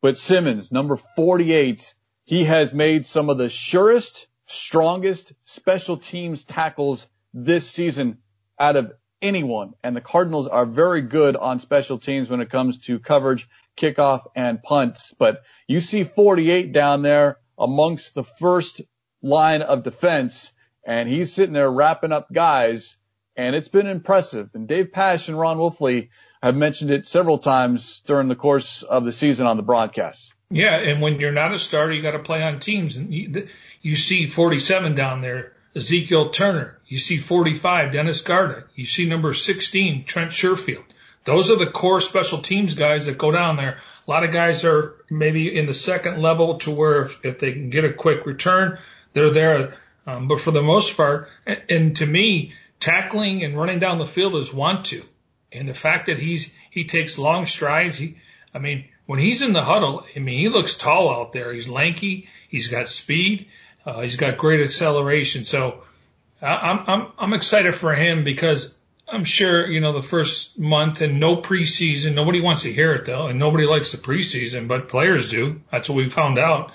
But 0.00 0.16
Simmons, 0.16 0.70
number 0.70 0.96
48, 0.96 1.94
he 2.26 2.44
has 2.44 2.74
made 2.74 3.06
some 3.06 3.30
of 3.30 3.38
the 3.38 3.48
surest, 3.48 4.26
strongest 4.46 5.32
special 5.44 5.96
teams 5.96 6.42
tackles 6.42 7.06
this 7.32 7.70
season 7.70 8.18
out 8.58 8.74
of 8.74 8.92
anyone. 9.22 9.74
And 9.84 9.94
the 9.94 10.00
Cardinals 10.00 10.48
are 10.48 10.66
very 10.66 11.02
good 11.02 11.36
on 11.36 11.60
special 11.60 11.98
teams 11.98 12.28
when 12.28 12.40
it 12.40 12.50
comes 12.50 12.78
to 12.78 12.98
coverage, 12.98 13.48
kickoff, 13.76 14.26
and 14.34 14.60
punts. 14.60 15.14
But 15.16 15.42
you 15.68 15.80
see 15.80 16.02
48 16.02 16.72
down 16.72 17.02
there 17.02 17.38
amongst 17.56 18.14
the 18.14 18.24
first 18.24 18.82
line 19.22 19.62
of 19.62 19.84
defense, 19.84 20.52
and 20.84 21.08
he's 21.08 21.32
sitting 21.32 21.54
there 21.54 21.70
wrapping 21.70 22.12
up 22.12 22.32
guys, 22.32 22.96
and 23.36 23.54
it's 23.54 23.68
been 23.68 23.86
impressive. 23.86 24.50
And 24.52 24.66
Dave 24.66 24.92
Pasch 24.92 25.28
and 25.28 25.38
Ron 25.38 25.58
Wolfley 25.58 26.08
have 26.42 26.56
mentioned 26.56 26.90
it 26.90 27.06
several 27.06 27.38
times 27.38 28.00
during 28.00 28.26
the 28.26 28.36
course 28.36 28.82
of 28.82 29.04
the 29.04 29.12
season 29.12 29.46
on 29.46 29.56
the 29.56 29.62
broadcast. 29.62 30.34
Yeah, 30.50 30.76
and 30.76 31.00
when 31.00 31.18
you're 31.18 31.32
not 31.32 31.52
a 31.52 31.58
starter, 31.58 31.92
you 31.92 32.02
got 32.02 32.12
to 32.12 32.20
play 32.20 32.42
on 32.42 32.60
teams. 32.60 32.96
And 32.96 33.12
you, 33.12 33.48
you 33.82 33.96
see 33.96 34.26
47 34.26 34.94
down 34.94 35.20
there, 35.20 35.52
Ezekiel 35.74 36.30
Turner. 36.30 36.78
You 36.86 36.98
see 36.98 37.18
45, 37.18 37.92
Dennis 37.92 38.22
Gardeck. 38.22 38.64
You 38.74 38.84
see 38.84 39.08
number 39.08 39.32
16, 39.32 40.04
Trent 40.04 40.30
Sherfield. 40.30 40.84
Those 41.24 41.50
are 41.50 41.56
the 41.56 41.66
core 41.66 42.00
special 42.00 42.38
teams 42.38 42.74
guys 42.74 43.06
that 43.06 43.18
go 43.18 43.32
down 43.32 43.56
there. 43.56 43.80
A 44.06 44.10
lot 44.10 44.22
of 44.22 44.32
guys 44.32 44.64
are 44.64 44.94
maybe 45.10 45.54
in 45.54 45.66
the 45.66 45.74
second 45.74 46.22
level 46.22 46.58
to 46.58 46.70
where 46.70 47.02
if, 47.02 47.24
if 47.24 47.38
they 47.40 47.52
can 47.52 47.68
get 47.68 47.84
a 47.84 47.92
quick 47.92 48.24
return, 48.24 48.78
they're 49.12 49.30
there. 49.30 49.74
Um, 50.06 50.28
but 50.28 50.40
for 50.40 50.52
the 50.52 50.62
most 50.62 50.96
part, 50.96 51.28
and, 51.44 51.62
and 51.68 51.96
to 51.96 52.06
me, 52.06 52.52
tackling 52.78 53.42
and 53.42 53.58
running 53.58 53.80
down 53.80 53.98
the 53.98 54.06
field 54.06 54.36
is 54.36 54.54
want 54.54 54.86
to. 54.86 55.02
And 55.50 55.68
the 55.68 55.74
fact 55.74 56.06
that 56.06 56.18
he's 56.18 56.54
he 56.70 56.84
takes 56.84 57.18
long 57.18 57.46
strides, 57.46 57.96
he 57.96 58.18
I 58.56 58.58
mean, 58.58 58.86
when 59.04 59.18
he's 59.18 59.42
in 59.42 59.52
the 59.52 59.62
huddle, 59.62 60.06
I 60.16 60.18
mean, 60.18 60.38
he 60.38 60.48
looks 60.48 60.78
tall 60.78 61.14
out 61.14 61.32
there. 61.32 61.52
He's 61.52 61.68
lanky. 61.68 62.28
He's 62.48 62.68
got 62.68 62.88
speed. 62.88 63.48
Uh, 63.84 64.00
he's 64.00 64.16
got 64.16 64.38
great 64.38 64.62
acceleration. 64.62 65.44
So 65.44 65.82
I'm, 66.40 66.84
I'm, 66.86 67.06
I'm 67.18 67.32
excited 67.34 67.74
for 67.74 67.94
him 67.94 68.24
because 68.24 68.78
I'm 69.06 69.24
sure, 69.24 69.70
you 69.70 69.80
know, 69.80 69.92
the 69.92 70.02
first 70.02 70.58
month 70.58 71.02
and 71.02 71.20
no 71.20 71.36
preseason, 71.36 72.14
nobody 72.14 72.40
wants 72.40 72.62
to 72.62 72.72
hear 72.72 72.94
it 72.94 73.04
though. 73.04 73.26
And 73.26 73.38
nobody 73.38 73.66
likes 73.66 73.92
the 73.92 73.98
preseason, 73.98 74.68
but 74.68 74.88
players 74.88 75.28
do. 75.28 75.60
That's 75.70 75.90
what 75.90 75.96
we 75.96 76.08
found 76.08 76.38
out. 76.38 76.72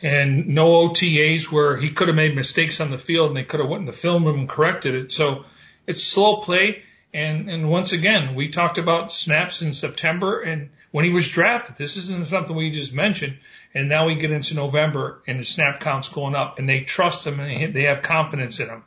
And 0.00 0.48
no 0.48 0.88
OTAs 0.88 1.50
where 1.50 1.76
he 1.76 1.90
could 1.90 2.06
have 2.06 2.16
made 2.16 2.36
mistakes 2.36 2.80
on 2.80 2.92
the 2.92 2.98
field 2.98 3.28
and 3.28 3.36
they 3.36 3.44
could 3.44 3.58
have 3.58 3.68
went 3.68 3.80
in 3.80 3.86
the 3.86 3.92
film 3.92 4.24
room 4.24 4.38
and 4.38 4.48
corrected 4.48 4.94
it. 4.94 5.10
So 5.10 5.46
it's 5.84 6.02
slow 6.02 6.36
play. 6.36 6.84
And, 7.14 7.48
and 7.48 7.70
once 7.70 7.92
again, 7.92 8.34
we 8.34 8.48
talked 8.48 8.76
about 8.76 9.12
snaps 9.12 9.62
in 9.62 9.72
September 9.72 10.42
and 10.42 10.70
when 10.90 11.04
he 11.04 11.10
was 11.10 11.28
drafted, 11.28 11.76
this 11.76 11.96
isn't 11.96 12.26
something 12.26 12.54
we 12.54 12.70
just 12.70 12.94
mentioned. 12.94 13.38
And 13.72 13.88
now 13.88 14.06
we 14.06 14.14
get 14.16 14.30
into 14.30 14.54
November 14.54 15.22
and 15.26 15.40
the 15.40 15.44
snap 15.44 15.80
count's 15.80 16.08
going 16.08 16.34
up 16.34 16.58
and 16.58 16.68
they 16.68 16.82
trust 16.82 17.26
him 17.26 17.40
and 17.40 17.74
they 17.74 17.84
have 17.84 18.02
confidence 18.02 18.60
in 18.60 18.68
him. 18.68 18.84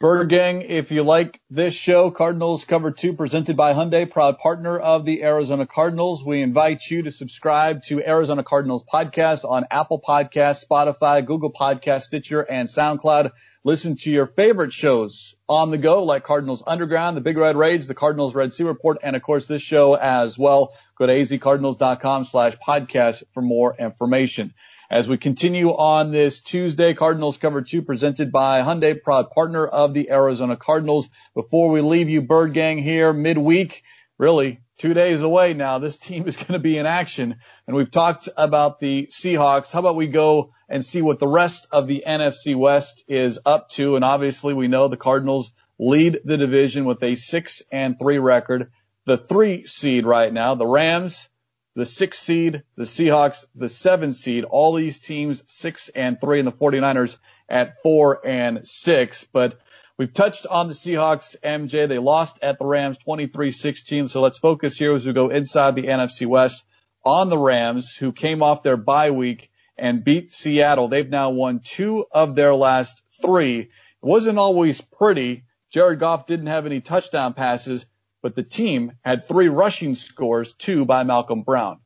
Bird 0.00 0.28
Gang, 0.28 0.62
if 0.62 0.92
you 0.92 1.02
like 1.02 1.40
this 1.50 1.74
show, 1.74 2.10
Cardinals 2.10 2.64
Cover 2.64 2.92
2 2.92 3.14
presented 3.14 3.56
by 3.56 3.74
Hyundai, 3.74 4.08
proud 4.08 4.38
partner 4.38 4.78
of 4.78 5.04
the 5.04 5.24
Arizona 5.24 5.66
Cardinals. 5.66 6.22
We 6.22 6.40
invite 6.40 6.88
you 6.88 7.02
to 7.02 7.10
subscribe 7.10 7.82
to 7.84 8.06
Arizona 8.06 8.44
Cardinals 8.44 8.84
podcast 8.84 9.44
on 9.44 9.66
Apple 9.70 10.00
Podcasts, 10.00 10.64
Spotify, 10.64 11.24
Google 11.24 11.52
Podcasts, 11.52 12.02
Stitcher, 12.02 12.42
and 12.42 12.68
SoundCloud. 12.68 13.32
Listen 13.64 13.96
to 13.96 14.10
your 14.10 14.26
favorite 14.26 14.72
shows 14.72 15.34
on 15.48 15.70
the 15.70 15.78
go 15.78 16.04
like 16.04 16.22
Cardinals 16.22 16.62
Underground, 16.64 17.16
the 17.16 17.20
Big 17.20 17.36
Red 17.36 17.56
Rage, 17.56 17.86
the 17.86 17.94
Cardinals 17.94 18.34
Red 18.34 18.52
Sea 18.52 18.64
Report, 18.64 18.98
and 19.02 19.16
of 19.16 19.22
course 19.22 19.48
this 19.48 19.62
show 19.62 19.94
as 19.94 20.38
well. 20.38 20.72
Go 20.96 21.06
to 21.06 21.12
azcardinals.com 21.12 22.24
slash 22.24 22.56
podcast 22.56 23.24
for 23.34 23.42
more 23.42 23.74
information. 23.76 24.54
As 24.90 25.06
we 25.06 25.18
continue 25.18 25.70
on 25.70 26.12
this 26.12 26.40
Tuesday, 26.40 26.94
Cardinals 26.94 27.36
cover 27.36 27.60
two 27.60 27.82
presented 27.82 28.32
by 28.32 28.62
Hyundai, 28.62 29.02
proud 29.02 29.30
partner 29.30 29.66
of 29.66 29.92
the 29.92 30.10
Arizona 30.10 30.56
Cardinals. 30.56 31.10
Before 31.34 31.68
we 31.68 31.80
leave 31.80 32.08
you, 32.08 32.22
Bird 32.22 32.54
Gang 32.54 32.78
here 32.78 33.12
midweek, 33.12 33.82
really 34.18 34.60
two 34.78 34.94
days 34.94 35.22
away 35.22 35.54
now, 35.54 35.78
this 35.78 35.98
team 35.98 36.26
is 36.26 36.36
going 36.36 36.52
to 36.52 36.58
be 36.58 36.76
in 36.76 36.86
action. 36.86 37.36
And 37.66 37.76
we've 37.76 37.90
talked 37.90 38.28
about 38.36 38.80
the 38.80 39.06
Seahawks. 39.06 39.72
How 39.72 39.80
about 39.80 39.96
we 39.96 40.06
go 40.06 40.52
and 40.68 40.84
see 40.84 41.02
what 41.02 41.18
the 41.18 41.28
rest 41.28 41.66
of 41.70 41.86
the 41.86 42.04
NFC 42.06 42.54
West 42.54 43.04
is 43.08 43.40
up 43.46 43.68
to? 43.70 43.96
And 43.96 44.04
obviously 44.04 44.54
we 44.54 44.68
know 44.68 44.88
the 44.88 44.96
Cardinals 44.96 45.52
lead 45.78 46.20
the 46.24 46.36
division 46.36 46.84
with 46.84 47.02
a 47.02 47.14
six 47.14 47.62
and 47.70 47.98
three 47.98 48.18
record. 48.18 48.70
The 49.04 49.16
three 49.16 49.64
seed 49.64 50.04
right 50.04 50.32
now, 50.32 50.54
the 50.54 50.66
Rams, 50.66 51.28
the 51.74 51.86
six 51.86 52.18
seed, 52.18 52.62
the 52.76 52.84
Seahawks, 52.84 53.44
the 53.54 53.68
seven 53.68 54.12
seed, 54.12 54.44
all 54.44 54.74
these 54.74 55.00
teams 55.00 55.42
six 55.46 55.88
and 55.88 56.20
three 56.20 56.40
and 56.40 56.48
the 56.48 56.52
49ers 56.52 57.16
at 57.48 57.80
four 57.82 58.26
and 58.26 58.66
six. 58.66 59.24
But 59.32 59.58
we've 59.98 60.12
touched 60.12 60.46
on 60.46 60.68
the 60.68 60.74
Seahawks, 60.74 61.36
MJ. 61.42 61.86
They 61.88 61.98
lost 61.98 62.38
at 62.40 62.58
the 62.58 62.64
Rams 62.64 62.96
23-16. 63.06 64.08
So 64.08 64.20
let's 64.20 64.38
focus 64.38 64.76
here 64.76 64.94
as 64.94 65.04
we 65.04 65.12
go 65.12 65.28
inside 65.28 65.74
the 65.74 65.82
NFC 65.82 66.26
West 66.26 66.64
on 67.04 67.28
the 67.28 67.38
Rams 67.38 67.94
who 67.94 68.12
came 68.12 68.42
off 68.42 68.62
their 68.62 68.76
bye 68.76 69.10
week 69.10 69.50
and 69.76 70.04
beat 70.04 70.32
Seattle. 70.32 70.88
They've 70.88 71.08
now 71.08 71.30
won 71.30 71.60
two 71.64 72.06
of 72.10 72.34
their 72.34 72.54
last 72.54 73.02
three. 73.22 73.60
It 73.60 73.68
wasn't 74.00 74.38
always 74.38 74.80
pretty. 74.80 75.44
Jared 75.70 75.98
Goff 75.98 76.26
didn't 76.26 76.46
have 76.46 76.66
any 76.66 76.80
touchdown 76.80 77.34
passes, 77.34 77.84
but 78.22 78.34
the 78.34 78.42
team 78.42 78.92
had 79.04 79.26
three 79.26 79.48
rushing 79.48 79.94
scores, 79.94 80.54
two 80.54 80.84
by 80.84 81.04
Malcolm 81.04 81.42
Brown. 81.42 81.78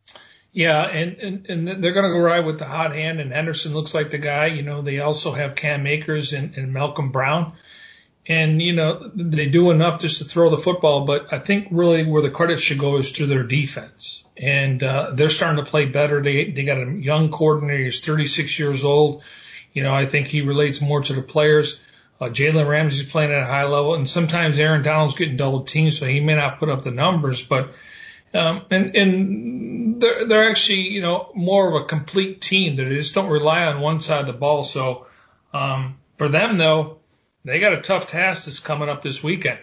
Yeah, 0.53 0.83
and, 0.83 1.17
and, 1.17 1.47
and 1.47 1.83
they're 1.83 1.93
going 1.93 2.05
to 2.05 2.13
go 2.13 2.19
ride 2.19 2.45
with 2.45 2.59
the 2.59 2.67
hot 2.67 2.95
hand, 2.95 3.21
and 3.21 3.33
Henderson 3.33 3.73
looks 3.73 3.95
like 3.95 4.11
the 4.11 4.19
guy. 4.19 4.47
You 4.47 4.63
know, 4.63 4.83
they 4.83 5.01
also 5.01 5.33
have 5.33 5.55
Cam 5.55 5.87
Akers 5.87 6.35
and, 6.35 6.55
and 6.57 6.73
Malcolm 6.73 7.11
Brown. 7.11 7.55
And, 8.27 8.63
you 8.63 8.73
know, 8.73 9.11
they 9.15 9.49
do 9.49 9.73
enough 9.73 10.01
just 10.01 10.19
to 10.19 10.25
throw 10.25 10.49
the 10.49 10.59
football, 10.59 11.05
but 11.05 11.33
I 11.33 11.41
think 11.41 11.69
really 11.73 12.05
where 12.05 12.23
the 12.23 12.31
credit 12.31 12.61
should 12.61 12.79
go 12.79 12.97
is 12.97 13.13
to 13.13 13.27
their 13.27 13.43
defense. 13.43 14.25
And, 14.37 14.81
uh, 14.83 15.11
they're 15.13 15.29
starting 15.29 15.65
to 15.65 15.69
play 15.69 15.87
better. 15.87 16.23
They, 16.23 16.51
they 16.51 16.63
got 16.63 16.79
a 16.79 16.91
young 16.91 17.31
coordinator. 17.31 17.85
He's 17.85 18.01
36 18.01 18.59
years 18.61 18.85
old. 18.85 19.25
You 19.73 19.83
know, 19.83 19.93
I 19.93 20.07
think 20.07 20.29
he 20.29 20.43
relates 20.43 20.81
more 20.81 21.03
to 21.03 21.15
the 21.15 21.23
players. 21.23 21.83
Uh, 22.21 22.29
Jalen 22.29 22.69
Ramsey's 22.69 23.09
playing 23.09 23.33
at 23.33 23.43
a 23.43 23.47
high 23.47 23.65
level, 23.65 23.97
and 23.97 24.09
sometimes 24.09 24.57
Aaron 24.59 24.83
Donald's 24.83 25.15
getting 25.15 25.37
double 25.37 25.65
teamed, 25.65 25.95
so 25.95 26.07
he 26.07 26.21
may 26.21 26.37
not 26.37 26.61
put 26.61 26.69
up 26.69 26.83
the 26.83 26.93
numbers, 26.93 27.43
but 27.43 27.73
um, 28.35 28.65
and 28.71 28.95
and 28.97 30.01
they're 30.01 30.27
they're 30.29 30.49
actually 30.49 30.91
you 30.91 31.01
know 31.01 31.33
more 31.35 31.69
of 31.69 31.83
a 31.83 31.87
complete 31.87 32.41
team. 32.41 32.77
They 32.77 32.85
just 32.85 33.15
don't 33.15 33.29
rely 33.29 33.65
on 33.65 33.81
one 33.81 34.01
side 34.01 34.21
of 34.21 34.27
the 34.27 34.33
ball. 34.33 34.63
So 34.63 35.07
um, 35.53 35.99
for 36.17 36.29
them 36.29 36.59
though, 36.59 36.99
they 37.45 37.61
got 37.61 37.73
a 37.73 37.81
tough 37.81 38.09
task 38.09 38.45
that's 38.47 38.61
coming 38.61 38.89
up 38.89 39.03
this 39.03 39.23
weekend. 39.23 39.59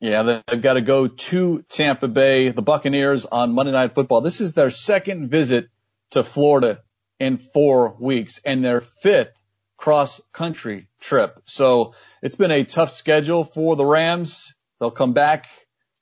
Yeah, 0.00 0.22
they've 0.22 0.60
got 0.60 0.74
to 0.74 0.80
go 0.80 1.06
to 1.06 1.62
Tampa 1.68 2.08
Bay, 2.08 2.48
the 2.48 2.62
Buccaneers 2.62 3.24
on 3.24 3.54
Monday 3.54 3.72
Night 3.72 3.94
Football. 3.94 4.20
This 4.20 4.40
is 4.40 4.52
their 4.52 4.70
second 4.70 5.28
visit 5.28 5.68
to 6.10 6.24
Florida 6.24 6.80
in 7.20 7.38
four 7.38 7.96
weeks 8.00 8.40
and 8.44 8.64
their 8.64 8.80
fifth 8.80 9.32
cross 9.76 10.20
country 10.32 10.88
trip. 11.00 11.40
So 11.44 11.94
it's 12.20 12.34
been 12.34 12.50
a 12.50 12.64
tough 12.64 12.90
schedule 12.90 13.44
for 13.44 13.76
the 13.76 13.86
Rams. 13.86 14.54
They'll 14.80 14.90
come 14.90 15.12
back 15.12 15.46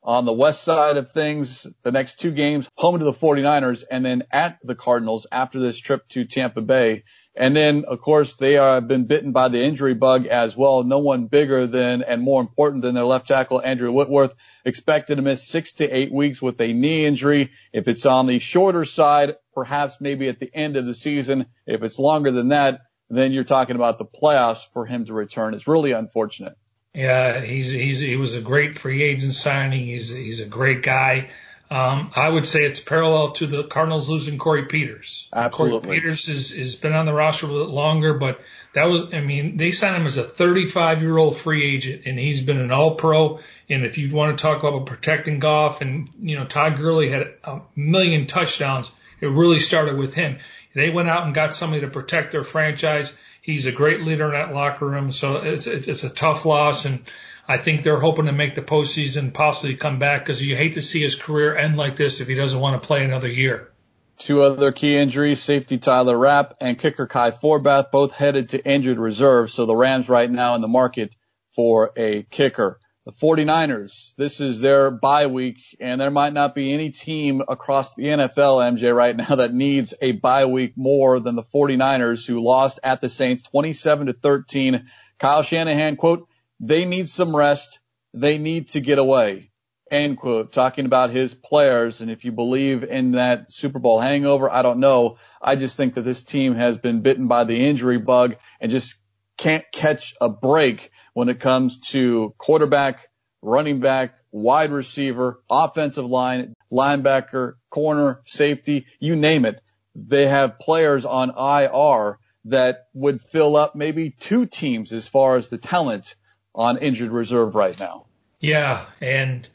on 0.03 0.25
the 0.25 0.33
west 0.33 0.63
side 0.63 0.97
of 0.97 1.13
things 1.13 1.67
the 1.83 1.93
next 1.93 2.21
two 2.21 2.31
games, 2.31 2.69
home 2.77 2.99
to 2.99 3.05
the 3.05 3.13
49ers 3.13 3.85
and 3.91 4.05
then 4.05 4.23
at 4.31 4.59
the 4.63 4.75
Cardinals 4.75 5.27
after 5.31 5.61
this 5.61 5.79
trip 5.79 6.09
to 6.09 6.25
Tampa 6.25 6.63
Bay. 6.63 7.05
And 7.41 7.57
then, 7.57 7.87
of 7.87 8.03
course, 8.03 8.37
they 8.37 8.53
have 8.53 8.87
been 8.87 9.07
bitten 9.07 9.33
by 9.33 9.49
the 9.49 9.63
injury 9.63 9.95
bug 9.95 10.27
as 10.27 10.55
well. 10.55 10.83
No 10.85 10.99
one 10.99 11.25
bigger 11.25 11.67
than 11.67 12.03
and 12.03 12.21
more 12.21 12.43
important 12.43 12.83
than 12.83 12.95
their 12.95 13.07
left 13.07 13.29
tackle, 13.29 13.63
Andrew 13.63 13.91
Whitworth, 13.91 14.35
expected 14.63 15.17
to 15.17 15.23
miss 15.23 15.49
six 15.49 15.73
to 15.75 15.89
eight 15.89 16.13
weeks 16.13 16.43
with 16.43 16.61
a 16.61 16.75
knee 16.75 17.07
injury. 17.07 17.51
If 17.73 17.89
it's 17.89 18.05
on 18.05 18.27
the 18.27 18.41
shorter 18.41 18.85
side, 18.85 19.37
perhaps 19.55 19.97
maybe 20.01 20.29
at 20.29 20.39
the 20.39 20.55
end 20.55 20.77
of 20.77 20.85
the 20.85 20.93
season. 20.93 21.47
If 21.65 21.83
it's 21.83 21.99
longer 21.99 22.31
than 22.31 22.49
that, 22.49 22.83
then 23.09 23.33
you're 23.33 23.45
talking 23.45 23.75
about 23.75 23.97
the 23.97 24.05
playoffs 24.05 24.69
for 24.75 24.85
him 24.85 25.07
to 25.07 25.15
return. 25.15 25.55
It's 25.55 25.67
really 25.67 25.93
unfortunate. 25.93 26.59
Yeah, 26.93 27.41
he's 27.41 27.71
he's 27.71 28.01
he 28.01 28.17
was 28.17 28.35
a 28.35 28.43
great 28.43 28.79
free 28.79 29.03
agent 29.03 29.35
signing. 29.35 29.87
He's 29.87 30.15
he's 30.15 30.41
a 30.41 30.47
great 30.47 30.83
guy. 30.83 31.31
Um, 31.71 32.11
I 32.17 32.29
would 32.29 32.49
say 32.49 32.65
it's 32.65 32.81
parallel 32.81 33.31
to 33.33 33.47
the 33.47 33.63
Cardinals 33.63 34.11
losing 34.11 34.39
Corey 34.39 34.65
Peters. 34.65 35.29
Absolutely. 35.33 35.81
Corey 35.81 36.01
Peters 36.01 36.27
has 36.27 36.51
is 36.51 36.75
been 36.75 36.93
on 36.93 37.07
the 37.07 37.13
roster 37.13 37.47
a 37.47 37.49
little 37.49 37.73
longer, 37.73 38.15
but 38.15 38.41
that 38.73 38.85
was, 38.85 39.15
I 39.15 39.21
mean, 39.21 39.57
they 39.57 39.71
signed 39.71 39.97
him 39.97 40.07
as 40.07 40.17
a 40.17 40.25
35 40.25 41.01
year 41.01 41.17
old 41.17 41.37
free 41.37 41.65
agent 41.65 42.03
and 42.07 42.19
he's 42.19 42.41
been 42.43 42.59
an 42.59 42.73
all 42.73 42.97
pro. 42.97 43.39
And 43.69 43.85
if 43.85 43.99
you 43.99 44.13
want 44.13 44.37
to 44.37 44.43
talk 44.43 44.65
about 44.65 44.87
protecting 44.87 45.39
Goff 45.39 45.81
and, 45.81 46.09
you 46.21 46.37
know, 46.37 46.45
Todd 46.45 46.77
Gurley 46.77 47.09
had 47.09 47.35
a 47.45 47.61
million 47.77 48.27
touchdowns, 48.27 48.91
it 49.21 49.29
really 49.29 49.61
started 49.61 49.97
with 49.97 50.13
him. 50.15 50.39
They 50.75 50.91
went 50.91 51.09
out 51.09 51.25
and 51.25 51.35
got 51.35 51.55
somebody 51.55 51.83
to 51.83 51.89
protect 51.89 52.33
their 52.33 52.45
franchise. 52.45 53.17
He's 53.43 53.67
a 53.67 53.73
great 53.73 54.03
leader 54.03 54.27
in 54.27 54.33
that 54.33 54.53
locker 54.53 54.87
room. 54.87 55.13
So 55.13 55.37
it's, 55.37 55.69
it's 55.69 56.03
a 56.03 56.11
tough 56.11 56.45
loss. 56.45 56.85
And 56.85 57.05
I 57.51 57.59
think 57.59 57.83
they're 57.83 57.99
hoping 57.99 58.27
to 58.27 58.33
make 58.33 58.55
the 58.55 58.63
postseason, 58.63 59.35
possibly 59.35 59.75
come 59.75 59.99
back 59.99 60.21
because 60.21 60.41
you 60.41 60.55
hate 60.55 60.75
to 60.75 60.83
see 60.83 61.03
his 61.03 61.17
career 61.17 61.57
end 61.57 61.77
like 61.77 61.97
this 61.97 62.21
if 62.21 62.29
he 62.29 62.37
doesn't 62.37 62.61
want 62.61 62.81
to 62.81 62.87
play 62.87 63.05
another 63.05 63.27
year. 63.27 63.73
Two 64.19 64.43
other 64.43 64.71
key 64.71 64.97
injuries, 64.97 65.43
safety 65.43 65.77
Taylor 65.77 66.17
Rapp 66.17 66.55
and 66.61 66.79
kicker 66.79 67.09
Kai 67.09 67.33
Forbath, 67.33 67.91
both 67.91 68.13
headed 68.13 68.51
to 68.51 68.65
injured 68.65 69.01
reserve. 69.01 69.51
So 69.51 69.67
the 69.67 69.75
Rams 69.75 70.09
right 70.09 70.31
now 70.31 70.55
in 70.55 70.61
the 70.61 70.69
market 70.69 71.13
for 71.57 71.91
a 71.97 72.23
kicker. 72.23 72.79
The 73.05 73.11
49ers, 73.11 74.15
this 74.15 74.41
is 74.41 74.61
their 74.61 74.93
bye 74.93 75.27
week 75.27 75.59
and 75.81 76.01
there 76.01 76.13
might 76.13 76.33
not 76.33 76.55
be 76.55 76.73
any 76.73 76.91
team 76.91 77.43
across 77.49 77.97
the 77.97 78.05
NFL, 78.05 78.79
MJ, 78.79 78.95
right 78.95 79.17
now 79.17 79.35
that 79.35 79.53
needs 79.53 79.93
a 80.01 80.13
bye 80.13 80.47
week 80.47 80.75
more 80.77 81.19
than 81.19 81.35
the 81.35 81.43
49ers 81.43 82.25
who 82.25 82.39
lost 82.39 82.79
at 82.85 83.01
the 83.01 83.09
Saints 83.09 83.43
27 83.43 84.07
to 84.07 84.13
13. 84.13 84.89
Kyle 85.19 85.43
Shanahan, 85.43 85.97
quote, 85.97 86.29
they 86.61 86.85
need 86.85 87.09
some 87.09 87.35
rest. 87.35 87.79
They 88.13 88.39
need 88.39 88.69
to 88.69 88.81
get 88.81 88.99
away. 88.99 89.51
end 89.91 90.19
quote, 90.19 90.53
talking 90.53 90.85
about 90.85 91.11
his 91.11 91.35
players. 91.35 92.01
And 92.01 92.11
if 92.11 92.25
you 92.25 92.31
believe 92.31 92.85
in 92.85 93.13
that 93.13 93.51
Super 93.51 93.79
Bowl 93.79 93.99
hangover, 93.99 94.49
I 94.49 94.63
don't 94.63 94.79
know. 94.79 95.17
I 95.43 95.57
just 95.57 95.77
think 95.77 95.95
that 95.95 96.03
this 96.03 96.23
team 96.23 96.55
has 96.55 96.77
been 96.77 97.01
bitten 97.01 97.27
by 97.27 97.45
the 97.45 97.67
injury 97.67 97.99
bug 97.99 98.37
and 98.61 98.71
just 98.71 98.95
can't 99.37 99.65
catch 99.73 100.15
a 100.21 100.29
break 100.29 100.91
when 101.15 101.29
it 101.29 101.41
comes 101.41 101.79
to 101.79 102.35
quarterback, 102.39 103.09
running 103.43 103.81
back, 103.81 104.15
wide 104.31 104.71
receiver, 104.71 105.43
offensive 105.51 106.05
line, 106.05 106.55
linebacker, 106.71 107.55
corner, 107.71 108.21
safety, 108.27 108.87
you 109.01 109.17
name 109.17 109.45
it. 109.45 109.61
They 109.95 110.27
have 110.27 110.59
players 110.59 111.05
on 111.05 111.31
IR 111.31 112.19
that 112.45 112.87
would 112.95 113.21
fill 113.21 113.57
up 113.57 113.75
maybe 113.75 114.11
two 114.11 114.47
teams 114.47 114.93
as 114.93 115.09
far 115.09 115.37
as 115.37 115.49
the 115.49 115.59
talent 115.59 116.15
on 116.55 116.79
injured 116.79 117.11
reserve 117.11 117.55
right 117.55 117.79
now. 117.79 118.07
Yeah, 118.41 118.85
and 119.01 119.49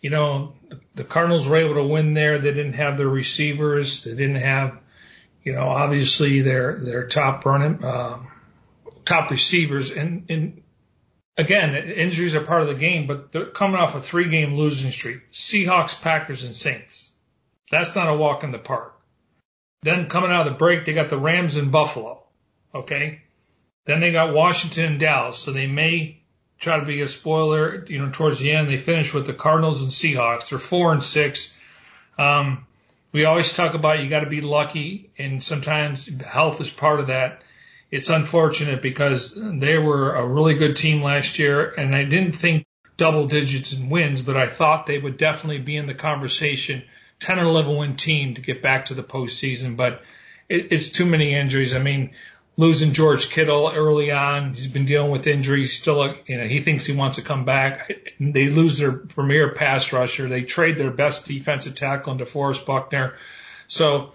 you 0.00 0.10
know 0.10 0.54
the 0.94 1.04
Cardinals 1.04 1.48
were 1.48 1.56
able 1.56 1.74
to 1.74 1.84
win 1.84 2.14
there. 2.14 2.38
They 2.38 2.52
didn't 2.52 2.74
have 2.74 2.96
their 2.96 3.08
receivers. 3.08 4.04
They 4.04 4.12
didn't 4.12 4.36
have, 4.36 4.78
you 5.42 5.52
know, 5.52 5.68
obviously 5.68 6.40
their 6.40 6.78
their 6.78 7.06
top 7.06 7.44
running 7.44 7.84
uh, 7.84 8.18
top 9.04 9.30
receivers. 9.30 9.90
And 9.90 10.26
and 10.28 10.62
again, 11.36 11.74
injuries 11.74 12.34
are 12.34 12.40
part 12.40 12.62
of 12.62 12.68
the 12.68 12.74
game, 12.74 13.06
but 13.06 13.32
they're 13.32 13.46
coming 13.46 13.80
off 13.80 13.94
a 13.94 14.00
three 14.00 14.28
game 14.28 14.54
losing 14.54 14.90
streak. 14.90 15.30
Seahawks, 15.32 16.00
Packers, 16.00 16.44
and 16.44 16.54
Saints. 16.54 17.12
That's 17.70 17.96
not 17.96 18.08
a 18.08 18.16
walk 18.16 18.44
in 18.44 18.52
the 18.52 18.58
park. 18.58 18.94
Then 19.82 20.08
coming 20.08 20.30
out 20.30 20.46
of 20.46 20.52
the 20.52 20.58
break, 20.58 20.84
they 20.84 20.94
got 20.94 21.08
the 21.08 21.18
Rams 21.18 21.56
and 21.56 21.72
Buffalo. 21.72 22.22
Okay. 22.74 23.20
Then 23.84 24.00
they 24.00 24.12
got 24.12 24.32
Washington 24.34 24.84
and 24.92 25.00
Dallas. 25.00 25.38
So 25.38 25.52
they 25.52 25.66
may 25.66 26.22
try 26.58 26.78
to 26.78 26.86
be 26.86 27.00
a 27.02 27.08
spoiler, 27.08 27.84
you 27.86 27.98
know, 27.98 28.10
towards 28.10 28.38
the 28.38 28.52
end. 28.52 28.68
They 28.68 28.76
finish 28.76 29.12
with 29.12 29.26
the 29.26 29.34
Cardinals 29.34 29.82
and 29.82 29.90
Seahawks. 29.90 30.48
They're 30.48 30.58
four 30.58 30.92
and 30.92 31.02
six. 31.02 31.56
Um, 32.18 32.66
we 33.12 33.24
always 33.24 33.52
talk 33.52 33.74
about 33.74 34.00
you 34.00 34.08
got 34.08 34.20
to 34.20 34.30
be 34.30 34.40
lucky, 34.40 35.10
and 35.18 35.42
sometimes 35.42 36.08
health 36.22 36.60
is 36.60 36.70
part 36.70 37.00
of 37.00 37.08
that. 37.08 37.42
It's 37.90 38.08
unfortunate 38.08 38.82
because 38.82 39.34
they 39.36 39.78
were 39.78 40.14
a 40.14 40.26
really 40.26 40.54
good 40.54 40.76
team 40.76 41.02
last 41.02 41.38
year, 41.38 41.70
and 41.70 41.94
I 41.94 42.04
didn't 42.04 42.32
think 42.32 42.66
double 42.96 43.26
digits 43.26 43.72
in 43.72 43.88
wins, 43.88 44.22
but 44.22 44.36
I 44.36 44.46
thought 44.46 44.86
they 44.86 44.98
would 44.98 45.16
definitely 45.16 45.60
be 45.60 45.76
in 45.76 45.86
the 45.86 45.94
conversation 45.94 46.82
10 47.20 47.38
or 47.38 47.44
11 47.44 47.76
win 47.76 47.96
team 47.96 48.34
to 48.34 48.40
get 48.40 48.62
back 48.62 48.86
to 48.86 48.94
the 48.94 49.02
postseason, 49.02 49.76
but 49.76 50.02
it, 50.48 50.72
it's 50.72 50.90
too 50.90 51.06
many 51.06 51.34
injuries. 51.34 51.74
I 51.74 51.78
mean, 51.78 52.10
losing 52.56 52.92
George 52.92 53.30
Kittle 53.30 53.70
early 53.74 54.10
on, 54.10 54.54
he's 54.54 54.68
been 54.68 54.84
dealing 54.84 55.10
with 55.10 55.26
injuries. 55.26 55.76
Still, 55.76 56.14
you 56.26 56.38
know, 56.38 56.46
he 56.46 56.60
thinks 56.60 56.86
he 56.86 56.96
wants 56.96 57.16
to 57.16 57.22
come 57.22 57.44
back. 57.44 57.90
They 58.20 58.48
lose 58.48 58.78
their 58.78 58.92
premier 58.92 59.54
pass 59.54 59.92
rusher. 59.92 60.28
They 60.28 60.42
trade 60.42 60.76
their 60.76 60.90
best 60.90 61.26
defensive 61.26 61.74
tackle 61.74 62.12
in 62.12 62.18
DeForest 62.18 62.64
Buckner. 62.64 63.14
So 63.66 64.12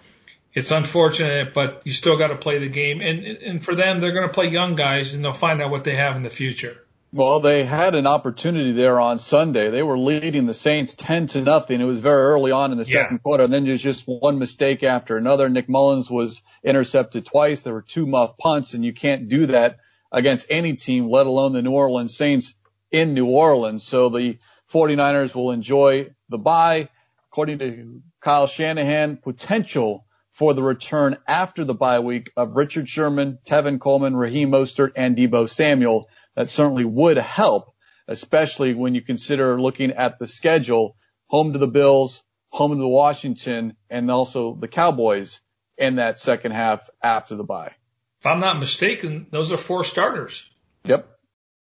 it's 0.53 0.71
unfortunate, 0.71 1.53
but 1.53 1.81
you 1.83 1.91
still 1.91 2.17
got 2.17 2.27
to 2.27 2.35
play 2.35 2.59
the 2.59 2.69
game. 2.69 3.01
And, 3.01 3.25
and 3.25 3.63
for 3.63 3.75
them, 3.75 3.99
they're 3.99 4.13
going 4.13 4.27
to 4.27 4.33
play 4.33 4.47
young 4.47 4.75
guys 4.75 5.13
and 5.13 5.23
they'll 5.23 5.33
find 5.33 5.61
out 5.61 5.69
what 5.69 5.83
they 5.83 5.95
have 5.95 6.15
in 6.15 6.23
the 6.23 6.29
future. 6.29 6.77
Well, 7.12 7.39
they 7.39 7.64
had 7.64 7.95
an 7.95 8.05
opportunity 8.05 8.72
there 8.72 8.99
on 8.99 9.18
Sunday. 9.18 9.72
They 9.72 9.82
were 9.82 9.97
leading 9.97 10.45
the 10.45 10.53
Saints 10.53 10.93
10 10.93 11.28
to 11.28 11.41
nothing. 11.41 11.82
It 11.82 11.86
was 11.86 11.99
very 11.99 12.22
early 12.22 12.51
on 12.51 12.72
in 12.72 12.78
the 12.78 12.84
yeah. 12.84 13.03
second 13.03 13.24
quarter. 13.24 13.45
And 13.45 13.53
then 13.53 13.66
there's 13.66 13.82
just 13.82 14.07
one 14.07 14.38
mistake 14.38 14.84
after 14.84 15.18
another. 15.18 15.49
Nick 15.49 15.68
Mullens 15.68 16.10
was 16.10 16.43
intercepted 16.64 17.26
twice. 17.26 17.64
There 17.64 17.74
were 17.74 17.82
two 17.82 18.05
muff 18.05 18.38
punts 18.38 18.76
and 18.76 18.86
you 18.86 18.93
can't 18.93 19.28
do 19.28 19.47
that 19.47 19.80
against 20.12 20.45
any 20.51 20.76
team, 20.76 21.10
let 21.10 21.26
alone 21.26 21.53
the 21.53 21.64
New 21.64 21.72
Orleans 21.72 22.16
Saints 22.16 22.53
in 22.91 23.16
New 23.16 23.26
Orleans. 23.26 23.84
So 23.84 24.10
the 24.10 24.38
49ers 24.72 25.34
will 25.34 25.49
enjoy 25.49 26.12
the 26.30 26.38
bye. 26.38 26.89
According 27.32 27.60
to 27.60 28.01
Kyle 28.22 28.45
Shanahan, 28.45 29.18
potential 29.18 30.05
for 30.32 30.53
the 30.53 30.64
return 30.64 31.18
after 31.28 31.66
the 31.66 31.74
bye 31.74 31.99
week 31.99 32.32
of 32.38 32.55
Richard 32.55 32.88
Sherman, 32.88 33.39
Tevin 33.45 33.80
Coleman, 33.80 34.16
Raheem 34.16 34.51
Mostert, 34.51 34.91
and 34.95 35.18
Deebo 35.18 35.49
Samuel 35.49 36.07
that 36.39 36.49
certainly 36.49 36.85
would 36.85 37.17
help, 37.17 37.73
especially 38.07 38.73
when 38.73 38.95
you 38.95 39.01
consider 39.01 39.59
looking 39.59 39.91
at 39.91 40.19
the 40.19 40.25
schedule, 40.25 40.95
home 41.27 41.51
to 41.51 41.59
the 41.59 41.67
Bills, 41.67 42.23
home 42.47 42.71
to 42.71 42.77
the 42.77 42.87
Washington, 42.87 43.75
and 43.89 44.09
also 44.09 44.55
the 44.55 44.69
Cowboys 44.69 45.41
in 45.77 45.97
that 45.97 46.17
second 46.17 46.53
half 46.53 46.89
after 47.03 47.35
the 47.35 47.43
bye. 47.43 47.73
If 48.21 48.25
I'm 48.25 48.39
not 48.39 48.57
mistaken, 48.57 49.27
those 49.31 49.51
are 49.51 49.57
four 49.57 49.83
starters. 49.83 50.49
Yep. 50.85 51.09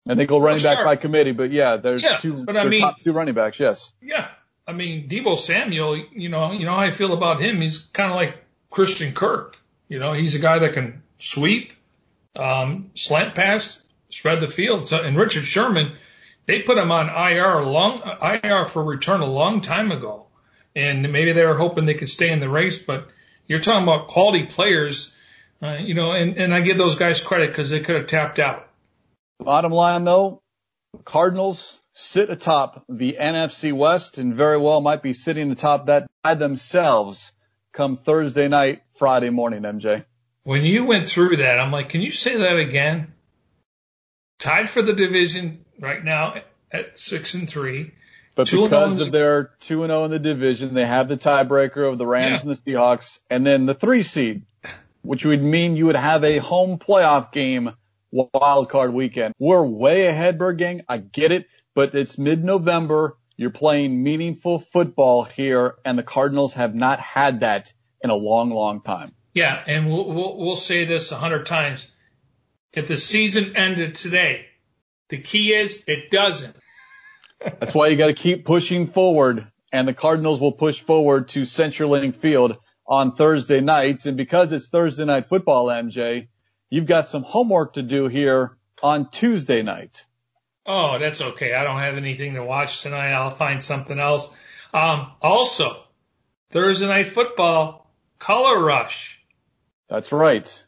And 0.06 0.16
they 0.16 0.26
go 0.26 0.38
running 0.38 0.62
back 0.62 0.84
by 0.84 0.94
committee, 0.94 1.32
but 1.32 1.50
yeah, 1.50 1.78
there's 1.78 2.04
yeah, 2.04 2.18
two, 2.18 2.44
but 2.44 2.56
I 2.56 2.68
mean, 2.68 2.80
top 2.82 3.00
two 3.02 3.10
running 3.12 3.34
backs, 3.34 3.58
yes. 3.58 3.92
Yeah. 4.00 4.28
I 4.64 4.74
mean, 4.74 5.08
Deebo 5.08 5.36
Samuel, 5.36 5.96
you 6.12 6.28
know, 6.28 6.52
you 6.52 6.66
know 6.66 6.76
how 6.76 6.82
I 6.82 6.92
feel 6.92 7.14
about 7.14 7.40
him. 7.40 7.60
He's 7.60 7.78
kind 7.78 8.12
of 8.12 8.14
like 8.16 8.36
Christian 8.70 9.12
Kirk. 9.12 9.56
You 9.88 9.98
know, 9.98 10.12
he's 10.12 10.36
a 10.36 10.38
guy 10.38 10.60
that 10.60 10.74
can 10.74 11.02
sweep, 11.18 11.72
um, 12.36 12.92
slant 12.94 13.34
pass, 13.34 13.80
spread 14.10 14.40
the 14.40 14.48
field. 14.48 14.88
So, 14.88 15.02
and 15.02 15.16
Richard 15.16 15.46
Sherman, 15.46 15.96
they 16.46 16.62
put 16.62 16.78
him 16.78 16.90
on 16.90 17.08
IR 17.08 17.62
long 17.62 18.02
IR 18.22 18.64
for 18.64 18.82
return 18.82 19.20
a 19.20 19.26
long 19.26 19.60
time 19.60 19.92
ago, 19.92 20.26
and 20.74 21.12
maybe 21.12 21.32
they 21.32 21.44
were 21.44 21.56
hoping 21.56 21.84
they 21.84 21.94
could 21.94 22.10
stay 22.10 22.30
in 22.30 22.40
the 22.40 22.48
race. 22.48 22.82
But 22.82 23.08
you're 23.46 23.58
talking 23.58 23.82
about 23.82 24.08
quality 24.08 24.44
players, 24.44 25.14
uh, 25.62 25.76
you 25.80 25.94
know, 25.94 26.12
and 26.12 26.36
and 26.36 26.54
I 26.54 26.60
give 26.60 26.78
those 26.78 26.96
guys 26.96 27.20
credit 27.20 27.50
because 27.50 27.70
they 27.70 27.80
could 27.80 27.96
have 27.96 28.06
tapped 28.06 28.38
out. 28.38 28.68
Bottom 29.38 29.72
line 29.72 30.04
though, 30.04 30.42
Cardinals 31.04 31.78
sit 31.92 32.30
atop 32.30 32.84
the 32.88 33.16
NFC 33.20 33.72
West 33.72 34.18
and 34.18 34.34
very 34.34 34.56
well 34.56 34.80
might 34.80 35.02
be 35.02 35.12
sitting 35.12 35.50
atop 35.50 35.86
that 35.86 36.06
by 36.22 36.34
themselves 36.34 37.32
come 37.72 37.96
Thursday 37.96 38.48
night, 38.48 38.82
Friday 38.94 39.30
morning, 39.30 39.62
MJ. 39.62 40.04
When 40.44 40.64
you 40.64 40.84
went 40.84 41.08
through 41.08 41.36
that, 41.36 41.60
I'm 41.60 41.70
like, 41.70 41.90
can 41.90 42.00
you 42.00 42.10
say 42.10 42.36
that 42.38 42.58
again? 42.58 43.12
Tied 44.38 44.68
for 44.70 44.82
the 44.82 44.92
division 44.92 45.64
right 45.80 46.02
now 46.02 46.34
at 46.70 46.98
six 46.98 47.34
and 47.34 47.48
three. 47.48 47.92
But 48.36 48.50
because 48.50 49.00
of 49.00 49.10
their 49.10 49.50
two 49.58 49.82
and 49.82 49.90
zero 49.90 50.02
oh 50.02 50.04
in 50.04 50.12
the 50.12 50.20
division, 50.20 50.72
they 50.72 50.86
have 50.86 51.08
the 51.08 51.16
tiebreaker 51.16 51.90
of 51.90 51.98
the 51.98 52.06
Rams 52.06 52.44
yeah. 52.44 52.48
and 52.48 52.50
the 52.50 52.72
Seahawks, 52.72 53.18
and 53.28 53.44
then 53.44 53.66
the 53.66 53.74
three 53.74 54.04
seed, 54.04 54.42
which 55.02 55.24
would 55.24 55.42
mean 55.42 55.76
you 55.76 55.86
would 55.86 55.96
have 55.96 56.22
a 56.22 56.38
home 56.38 56.78
playoff 56.78 57.32
game 57.32 57.72
wild 58.12 58.68
card 58.68 58.94
weekend. 58.94 59.34
We're 59.40 59.64
way 59.64 60.06
ahead, 60.06 60.38
Bird 60.38 60.58
Gang. 60.58 60.82
I 60.88 60.98
get 60.98 61.32
it, 61.32 61.48
but 61.74 61.96
it's 61.96 62.16
mid-November. 62.16 63.16
You're 63.36 63.50
playing 63.50 64.02
meaningful 64.02 64.60
football 64.60 65.24
here, 65.24 65.74
and 65.84 65.98
the 65.98 66.04
Cardinals 66.04 66.54
have 66.54 66.76
not 66.76 67.00
had 67.00 67.40
that 67.40 67.72
in 68.00 68.10
a 68.10 68.16
long, 68.16 68.50
long 68.50 68.82
time. 68.82 69.14
Yeah, 69.34 69.62
and 69.66 69.88
we'll 69.88 70.12
we'll, 70.12 70.38
we'll 70.38 70.56
say 70.56 70.84
this 70.84 71.12
a 71.12 71.16
hundred 71.16 71.46
times 71.46 71.90
if 72.72 72.86
the 72.86 72.96
season 72.96 73.56
ended 73.56 73.94
today. 73.94 74.46
The 75.08 75.18
key 75.18 75.52
is 75.52 75.84
it 75.86 76.10
doesn't. 76.10 76.54
That's 77.40 77.74
why 77.74 77.88
you 77.88 77.96
got 77.96 78.08
to 78.08 78.14
keep 78.14 78.44
pushing 78.44 78.86
forward, 78.86 79.46
and 79.72 79.86
the 79.86 79.94
Cardinals 79.94 80.40
will 80.40 80.52
push 80.52 80.80
forward 80.80 81.28
to 81.28 81.42
CenturyLink 81.42 82.16
Field 82.16 82.58
on 82.86 83.12
Thursday 83.12 83.60
nights. 83.60 84.06
And 84.06 84.16
because 84.16 84.52
it's 84.52 84.68
Thursday 84.68 85.04
night 85.04 85.26
football, 85.26 85.66
MJ, 85.66 86.28
you've 86.68 86.86
got 86.86 87.08
some 87.08 87.22
homework 87.22 87.74
to 87.74 87.82
do 87.82 88.08
here 88.08 88.56
on 88.82 89.10
Tuesday 89.10 89.62
night. 89.62 90.04
Oh, 90.66 90.98
that's 90.98 91.22
okay. 91.22 91.54
I 91.54 91.64
don't 91.64 91.80
have 91.80 91.96
anything 91.96 92.34
to 92.34 92.44
watch 92.44 92.82
tonight. 92.82 93.12
I'll 93.12 93.30
find 93.30 93.62
something 93.62 93.98
else. 93.98 94.34
Um, 94.74 95.12
also, 95.22 95.82
Thursday 96.50 96.88
night 96.88 97.08
football, 97.08 97.90
color 98.18 98.62
rush. 98.62 99.18
That's 99.88 100.12
right 100.12 100.64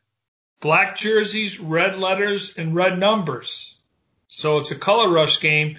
black 0.61 0.96
jerseys, 0.96 1.58
red 1.58 1.98
letters, 1.98 2.56
and 2.58 2.74
red 2.74 2.98
numbers. 2.98 3.76
So 4.28 4.58
it's 4.58 4.70
a 4.70 4.78
color 4.78 5.08
rush 5.11 5.40
game. 5.40 5.78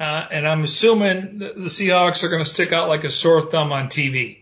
Uh, 0.00 0.26
and 0.30 0.46
I'm 0.46 0.64
assuming 0.64 1.38
the 1.38 1.68
Seahawks 1.68 2.24
are 2.24 2.28
going 2.28 2.42
to 2.42 2.48
stick 2.48 2.72
out 2.72 2.88
like 2.88 3.04
a 3.04 3.10
sore 3.10 3.42
thumb 3.42 3.72
on 3.72 3.86
TV. 3.86 4.38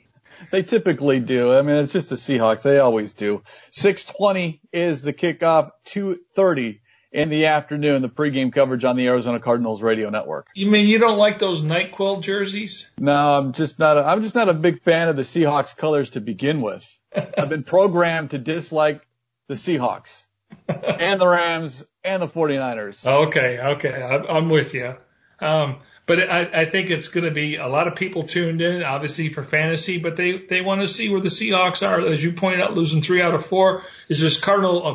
They 0.51 0.62
typically 0.62 1.20
do. 1.20 1.53
I 1.53 1.62
mean, 1.62 1.76
it's 1.76 1.93
just 1.93 2.09
the 2.09 2.16
Seahawks. 2.16 2.62
They 2.62 2.78
always 2.78 3.12
do. 3.12 3.43
620 3.70 4.61
is 4.72 5.03
the 5.03 5.12
kickoff. 5.12 5.70
230 5.85 6.80
in 7.12 7.28
the 7.28 7.47
afternoon, 7.47 8.01
the 8.01 8.09
pregame 8.09 8.53
coverage 8.53 8.85
on 8.85 8.97
the 8.97 9.07
Arizona 9.07 9.39
Cardinals 9.39 9.83
radio 9.83 10.09
network. 10.09 10.49
You 10.55 10.70
mean 10.70 10.87
you 10.87 10.99
don't 10.99 11.18
like 11.18 11.39
those 11.39 11.62
NyQuil 11.62 12.22
jerseys? 12.22 12.91
No, 12.99 13.39
I'm 13.39 13.53
just 13.53 13.78
not. 13.78 13.99
A, 13.99 14.05
I'm 14.05 14.22
just 14.22 14.35
not 14.35 14.49
a 14.49 14.55
big 14.55 14.83
fan 14.83 15.09
of 15.09 15.16
the 15.16 15.22
Seahawks 15.22 15.76
colors 15.76 16.11
to 16.11 16.20
begin 16.20 16.62
with. 16.62 16.89
I've 17.14 17.51
been 17.51 17.62
programmed 17.62 18.30
to 18.30 18.39
dislike 18.39 19.07
the 19.49 19.55
Seahawks 19.55 20.26
and 20.68 21.20
the 21.20 21.26
Rams 21.26 21.84
and 22.05 22.22
the 22.22 22.28
49ers. 22.28 23.07
Okay, 23.07 23.59
okay, 23.59 24.03
I'm 24.28 24.49
with 24.49 24.74
you. 24.74 24.97
Um, 25.40 25.78
but 26.07 26.30
I, 26.30 26.62
I 26.62 26.64
think 26.66 26.90
it's 26.90 27.09
going 27.09 27.24
to 27.24 27.32
be 27.32 27.57
a 27.57 27.66
lot 27.66 27.88
of 27.88 27.97
people 27.97 28.24
tuned 28.24 28.61
in, 28.61 28.82
obviously 28.82 29.28
for 29.28 29.43
fantasy, 29.43 29.99
but 29.99 30.16
they, 30.16 30.38
they 30.38 30.61
want 30.61 30.82
to 30.82 30.88
see 30.88 31.11
where 31.11 31.20
the 31.20 31.28
Seahawks 31.28 31.86
are. 31.86 32.01
As 32.01 32.22
you 32.22 32.32
pointed 32.32 32.61
out, 32.61 32.74
losing 32.74 33.03
three 33.03 33.22
out 33.22 33.34
of 33.34 33.45
four. 33.45 33.84
Is 34.09 34.20
this 34.20 34.38
Cardinal 34.38 34.86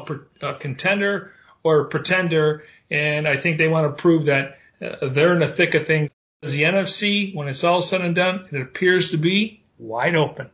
a, 0.41 0.47
a 0.47 0.53
contender 0.55 1.33
or 1.63 1.81
a 1.81 1.85
pretender? 1.85 2.63
And 2.89 3.27
I 3.27 3.35
think 3.37 3.57
they 3.57 3.67
want 3.67 3.95
to 3.95 4.01
prove 4.01 4.25
that 4.25 4.59
uh, 4.81 5.07
they're 5.07 5.33
in 5.33 5.39
the 5.39 5.47
thick 5.47 5.75
of 5.75 5.85
things 5.85 6.11
the 6.41 6.63
NFC, 6.63 7.33
when 7.33 7.47
it's 7.47 7.63
all 7.63 7.81
said 7.81 8.01
and 8.01 8.15
done, 8.15 8.47
it 8.51 8.61
appears 8.61 9.11
to 9.11 9.17
be 9.17 9.63
wide 9.79 10.15
open. 10.15 10.49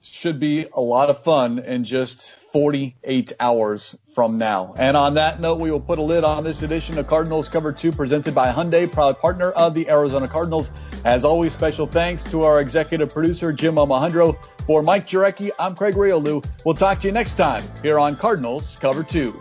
Should 0.00 0.38
be 0.38 0.66
a 0.72 0.80
lot 0.80 1.10
of 1.10 1.24
fun 1.24 1.58
in 1.58 1.84
just 1.84 2.30
48 2.52 3.32
hours 3.40 3.96
from 4.14 4.38
now. 4.38 4.74
And 4.76 4.96
on 4.96 5.14
that 5.14 5.40
note, 5.40 5.58
we 5.58 5.70
will 5.70 5.80
put 5.80 5.98
a 5.98 6.02
lid 6.02 6.24
on 6.24 6.44
this 6.44 6.62
edition 6.62 6.98
of 6.98 7.06
Cardinals 7.06 7.48
Cover 7.48 7.72
2 7.72 7.92
presented 7.92 8.34
by 8.34 8.52
Hyundai, 8.52 8.90
proud 8.90 9.18
partner 9.18 9.50
of 9.50 9.74
the 9.74 9.90
Arizona 9.90 10.28
Cardinals. 10.28 10.70
As 11.04 11.24
always, 11.24 11.52
special 11.52 11.86
thanks 11.86 12.24
to 12.30 12.44
our 12.44 12.60
executive 12.60 13.10
producer, 13.10 13.52
Jim 13.52 13.74
Omahundro. 13.74 14.36
For 14.66 14.82
Mike 14.82 15.06
Jurecki, 15.06 15.50
I'm 15.58 15.74
Craig 15.74 15.94
Grialou. 15.94 16.44
We'll 16.64 16.74
talk 16.74 17.00
to 17.00 17.08
you 17.08 17.12
next 17.12 17.34
time 17.34 17.64
here 17.82 17.98
on 17.98 18.16
Cardinals 18.16 18.76
Cover 18.80 19.02
2. 19.02 19.40